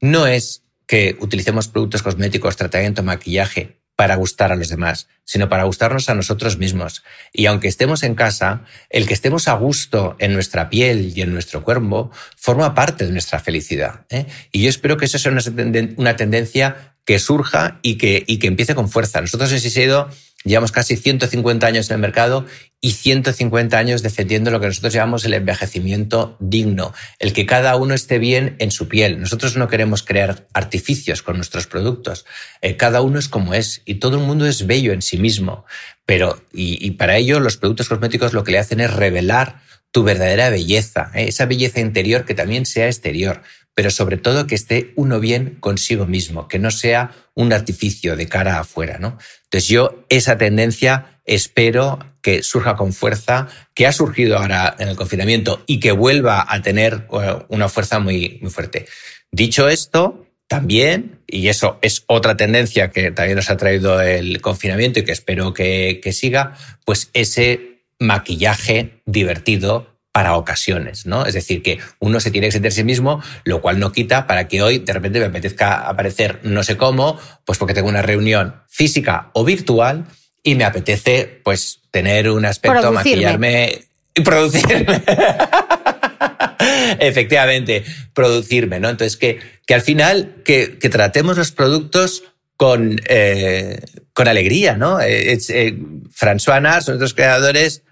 no 0.00 0.26
es 0.26 0.64
que 0.86 1.16
utilicemos 1.20 1.68
productos 1.68 2.02
cosméticos, 2.02 2.56
tratamiento, 2.56 3.02
maquillaje 3.02 3.78
para 3.96 4.16
gustar 4.16 4.52
a 4.52 4.56
los 4.56 4.68
demás, 4.68 5.08
sino 5.24 5.48
para 5.48 5.64
gustarnos 5.64 6.08
a 6.08 6.14
nosotros 6.14 6.58
mismos. 6.58 7.04
Y 7.32 7.46
aunque 7.46 7.68
estemos 7.68 8.02
en 8.02 8.14
casa, 8.14 8.64
el 8.90 9.06
que 9.06 9.14
estemos 9.14 9.48
a 9.48 9.54
gusto 9.54 10.16
en 10.18 10.34
nuestra 10.34 10.70
piel 10.70 11.12
y 11.16 11.22
en 11.22 11.32
nuestro 11.32 11.62
cuerpo 11.62 12.10
forma 12.36 12.74
parte 12.74 13.06
de 13.06 13.12
nuestra 13.12 13.38
felicidad. 13.38 14.06
¿eh? 14.10 14.26
Y 14.50 14.62
yo 14.62 14.68
espero 14.68 14.96
que 14.96 15.04
eso 15.04 15.18
sea 15.18 15.32
una, 15.32 16.16
tendencia 16.16 16.96
que 17.04 17.18
surja 17.18 17.78
y 17.82 17.96
que, 17.96 18.24
y 18.26 18.38
que 18.38 18.48
empiece 18.48 18.74
con 18.74 18.88
fuerza. 18.88 19.20
Nosotros 19.20 19.52
en 19.52 19.60
Siseido 19.60 20.08
Llevamos 20.44 20.72
casi 20.72 20.96
150 20.96 21.66
años 21.66 21.90
en 21.90 21.94
el 21.94 22.00
mercado 22.00 22.46
y 22.84 22.90
150 22.90 23.78
años 23.78 24.02
defendiendo 24.02 24.50
lo 24.50 24.58
que 24.58 24.66
nosotros 24.66 24.92
llamamos 24.92 25.24
el 25.24 25.34
envejecimiento 25.34 26.36
digno, 26.40 26.92
el 27.20 27.32
que 27.32 27.46
cada 27.46 27.76
uno 27.76 27.94
esté 27.94 28.18
bien 28.18 28.56
en 28.58 28.72
su 28.72 28.88
piel. 28.88 29.20
Nosotros 29.20 29.56
no 29.56 29.68
queremos 29.68 30.02
crear 30.02 30.48
artificios 30.52 31.22
con 31.22 31.36
nuestros 31.36 31.68
productos. 31.68 32.26
Eh, 32.60 32.76
cada 32.76 33.00
uno 33.00 33.20
es 33.20 33.28
como 33.28 33.54
es 33.54 33.82
y 33.84 33.94
todo 33.94 34.18
el 34.18 34.24
mundo 34.24 34.46
es 34.46 34.66
bello 34.66 34.92
en 34.92 35.00
sí 35.00 35.16
mismo. 35.16 35.64
Pero, 36.04 36.44
y, 36.52 36.90
para 36.92 37.16
ello, 37.16 37.38
los 37.38 37.56
productos 37.56 37.88
cosméticos 37.88 38.32
lo 38.32 38.42
que 38.42 38.50
le 38.50 38.58
hacen 38.58 38.80
es 38.80 38.92
revelar 38.92 39.62
tu 39.92 40.02
verdadera 40.02 40.50
belleza, 40.50 41.12
¿eh? 41.14 41.28
esa 41.28 41.46
belleza 41.46 41.78
interior 41.78 42.24
que 42.24 42.34
también 42.34 42.66
sea 42.66 42.86
exterior 42.86 43.42
pero 43.74 43.90
sobre 43.90 44.18
todo 44.18 44.46
que 44.46 44.54
esté 44.54 44.92
uno 44.96 45.18
bien 45.18 45.56
consigo 45.58 46.06
mismo, 46.06 46.46
que 46.46 46.58
no 46.58 46.70
sea 46.70 47.12
un 47.34 47.54
artificio 47.54 48.16
de 48.16 48.28
cara 48.28 48.60
afuera, 48.60 48.98
¿no? 48.98 49.16
Entonces 49.44 49.66
yo 49.66 50.04
esa 50.10 50.36
tendencia 50.36 51.20
espero 51.24 52.11
que 52.22 52.42
surja 52.42 52.76
con 52.76 52.92
fuerza, 52.92 53.48
que 53.74 53.86
ha 53.86 53.92
surgido 53.92 54.38
ahora 54.38 54.74
en 54.78 54.88
el 54.88 54.96
confinamiento 54.96 55.62
y 55.66 55.80
que 55.80 55.92
vuelva 55.92 56.46
a 56.48 56.62
tener 56.62 57.08
eh, 57.12 57.36
una 57.48 57.68
fuerza 57.68 57.98
muy, 57.98 58.38
muy 58.40 58.50
fuerte. 58.50 58.86
Dicho 59.30 59.68
esto, 59.68 60.26
también, 60.46 61.22
y 61.26 61.48
eso 61.48 61.78
es 61.82 62.04
otra 62.06 62.36
tendencia 62.36 62.90
que 62.90 63.10
también 63.10 63.36
nos 63.36 63.50
ha 63.50 63.56
traído 63.56 64.00
el 64.00 64.40
confinamiento 64.40 65.00
y 65.00 65.04
que 65.04 65.12
espero 65.12 65.54
que, 65.54 66.00
que 66.02 66.12
siga, 66.12 66.56
pues 66.84 67.10
ese 67.14 67.84
maquillaje 67.98 69.00
divertido 69.06 69.92
para 70.12 70.36
ocasiones, 70.36 71.06
¿no? 71.06 71.24
Es 71.24 71.32
decir, 71.32 71.62
que 71.62 71.78
uno 71.98 72.20
se 72.20 72.30
tiene 72.30 72.48
que 72.48 72.52
sentir 72.52 72.68
a 72.68 72.74
sí 72.74 72.84
mismo, 72.84 73.22
lo 73.44 73.62
cual 73.62 73.80
no 73.80 73.92
quita 73.92 74.26
para 74.26 74.46
que 74.46 74.60
hoy 74.60 74.78
de 74.78 74.92
repente 74.92 75.20
me 75.20 75.26
apetezca 75.26 75.88
aparecer 75.88 76.40
no 76.42 76.62
sé 76.62 76.76
cómo, 76.76 77.18
pues 77.46 77.58
porque 77.58 77.72
tengo 77.72 77.88
una 77.88 78.02
reunión 78.02 78.56
física 78.68 79.30
o 79.32 79.44
virtual 79.44 80.04
y 80.42 80.54
me 80.54 80.64
apetece 80.64 81.40
pues 81.42 81.80
tener 81.90 82.30
un 82.30 82.44
aspecto, 82.44 82.92
maquillarme 82.92 83.82
y 84.14 84.20
producirme. 84.22 85.02
Efectivamente, 86.98 87.84
producirme, 88.12 88.80
¿no? 88.80 88.90
Entonces, 88.90 89.16
que, 89.16 89.40
que 89.66 89.74
al 89.74 89.82
final, 89.82 90.36
que, 90.44 90.78
que 90.78 90.88
tratemos 90.88 91.36
los 91.36 91.52
productos 91.52 92.24
con, 92.56 93.00
eh, 93.08 93.80
con 94.12 94.28
alegría, 94.28 94.76
¿no? 94.76 95.00
Eh, 95.00 95.36
eh, 95.48 95.78
François 96.14 96.60
Nars, 96.60 96.88
otros 96.88 97.14
creadores, 97.14 97.82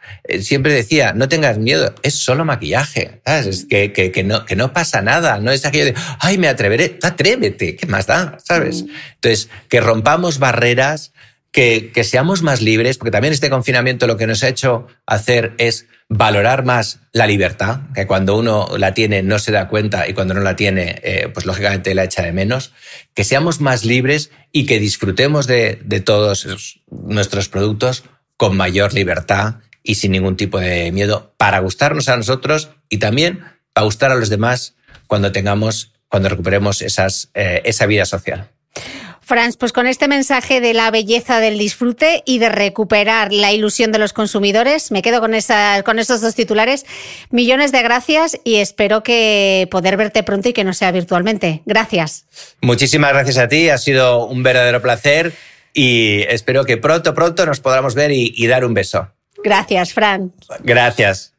siempre 0.40 0.72
decía, 0.72 1.12
no 1.12 1.28
tengas 1.28 1.58
miedo, 1.58 1.94
es 2.02 2.14
solo 2.14 2.44
maquillaje, 2.44 3.20
¿sabes? 3.26 3.46
Es 3.46 3.64
que, 3.64 3.92
que, 3.92 4.12
que, 4.12 4.22
no, 4.22 4.44
que 4.44 4.54
no 4.54 4.72
pasa 4.72 5.02
nada, 5.02 5.38
no 5.38 5.50
es 5.50 5.64
aquello 5.64 5.86
de, 5.86 5.94
ay, 6.20 6.38
me 6.38 6.48
atreveré, 6.48 6.98
atrévete, 7.02 7.74
¿qué 7.74 7.86
más 7.86 8.06
da? 8.06 8.38
¿Sabes? 8.44 8.84
Mm. 8.84 8.90
Entonces, 9.14 9.48
que 9.68 9.80
rompamos 9.80 10.38
barreras, 10.38 11.12
que, 11.52 11.92
seamos 12.04 12.42
más 12.42 12.60
libres, 12.60 12.98
porque 12.98 13.10
también 13.10 13.32
este 13.32 13.50
confinamiento 13.50 14.06
lo 14.06 14.16
que 14.16 14.26
nos 14.26 14.42
ha 14.42 14.48
hecho 14.48 14.86
hacer 15.06 15.54
es 15.58 15.86
valorar 16.08 16.64
más 16.64 17.00
la 17.12 17.26
libertad, 17.26 17.80
que 17.94 18.06
cuando 18.06 18.36
uno 18.36 18.68
la 18.78 18.94
tiene 18.94 19.22
no 19.22 19.38
se 19.38 19.52
da 19.52 19.68
cuenta 19.68 20.08
y 20.08 20.14
cuando 20.14 20.34
no 20.34 20.40
la 20.40 20.56
tiene, 20.56 21.00
eh, 21.02 21.28
pues 21.32 21.46
lógicamente 21.46 21.94
la 21.94 22.04
echa 22.04 22.22
de 22.22 22.32
menos, 22.32 22.72
que 23.14 23.24
seamos 23.24 23.60
más 23.60 23.84
libres 23.84 24.30
y 24.52 24.66
que 24.66 24.78
disfrutemos 24.78 25.46
de, 25.46 25.80
de 25.84 26.00
todos 26.00 26.78
nuestros 26.90 27.48
productos 27.48 28.04
con 28.36 28.56
mayor 28.56 28.92
libertad 28.94 29.56
y 29.82 29.96
sin 29.96 30.12
ningún 30.12 30.36
tipo 30.36 30.58
de 30.58 30.92
miedo 30.92 31.34
para 31.36 31.58
gustarnos 31.60 32.08
a 32.08 32.16
nosotros 32.16 32.70
y 32.88 32.98
también 32.98 33.44
para 33.72 33.84
gustar 33.84 34.10
a 34.12 34.16
los 34.16 34.28
demás 34.28 34.74
cuando 35.06 35.32
tengamos, 35.32 35.92
cuando 36.08 36.28
recuperemos 36.28 36.82
esas, 36.82 37.30
eh, 37.34 37.62
esa 37.64 37.86
vida 37.86 38.04
social. 38.04 38.50
Franz, 39.30 39.56
pues 39.56 39.72
con 39.72 39.86
este 39.86 40.08
mensaje 40.08 40.60
de 40.60 40.74
la 40.74 40.90
belleza 40.90 41.38
del 41.38 41.56
disfrute 41.56 42.24
y 42.26 42.40
de 42.40 42.48
recuperar 42.48 43.32
la 43.32 43.52
ilusión 43.52 43.92
de 43.92 44.00
los 44.00 44.12
consumidores, 44.12 44.90
me 44.90 45.02
quedo 45.02 45.20
con, 45.20 45.30
con 45.84 45.98
estos 46.00 46.20
dos 46.20 46.34
titulares. 46.34 46.84
Millones 47.30 47.70
de 47.70 47.80
gracias 47.80 48.36
y 48.42 48.56
espero 48.56 49.04
que 49.04 49.68
poder 49.70 49.96
verte 49.96 50.24
pronto 50.24 50.48
y 50.48 50.52
que 50.52 50.64
no 50.64 50.74
sea 50.74 50.90
virtualmente. 50.90 51.62
Gracias. 51.64 52.26
Muchísimas 52.60 53.12
gracias 53.12 53.38
a 53.38 53.46
ti, 53.46 53.68
ha 53.68 53.78
sido 53.78 54.26
un 54.26 54.42
verdadero 54.42 54.82
placer 54.82 55.32
y 55.72 56.22
espero 56.22 56.64
que 56.64 56.76
pronto, 56.76 57.14
pronto 57.14 57.46
nos 57.46 57.60
podamos 57.60 57.94
ver 57.94 58.10
y, 58.10 58.34
y 58.36 58.48
dar 58.48 58.64
un 58.64 58.74
beso. 58.74 59.12
Gracias, 59.44 59.92
Fran. 59.92 60.32
Gracias. 60.64 61.34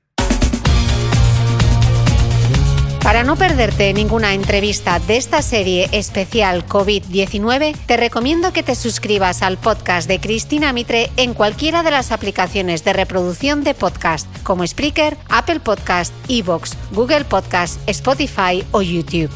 Para 3.03 3.23
no 3.23 3.35
perderte 3.35 3.91
ninguna 3.93 4.35
entrevista 4.35 4.99
de 4.99 5.17
esta 5.17 5.41
serie 5.41 5.89
especial 5.91 6.65
COVID-19, 6.67 7.75
te 7.87 7.97
recomiendo 7.97 8.53
que 8.53 8.61
te 8.61 8.75
suscribas 8.75 9.41
al 9.41 9.57
podcast 9.57 10.07
de 10.07 10.19
Cristina 10.19 10.71
Mitre 10.71 11.09
en 11.17 11.33
cualquiera 11.33 11.81
de 11.81 11.89
las 11.89 12.11
aplicaciones 12.11 12.83
de 12.83 12.93
reproducción 12.93 13.63
de 13.63 13.73
podcast, 13.73 14.27
como 14.43 14.65
Spreaker, 14.65 15.17
Apple 15.29 15.59
Podcast, 15.61 16.13
Evox, 16.29 16.77
Google 16.91 17.25
Podcast, 17.25 17.81
Spotify 17.89 18.63
o 18.71 18.83
YouTube. 18.83 19.31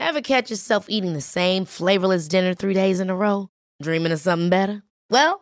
Ever 0.00 0.20
catch 0.20 0.50
yourself 0.50 0.86
eating 0.88 1.14
the 1.14 1.20
same 1.20 1.64
flavorless 1.64 2.28
dinner 2.28 2.52
three 2.54 2.74
days 2.74 3.00
in 3.00 3.08
a 3.08 3.14
row? 3.14 3.48
Dreaming 3.80 4.12
of 4.12 4.20
something 4.20 4.50
better? 4.50 4.82
Well, 5.08 5.41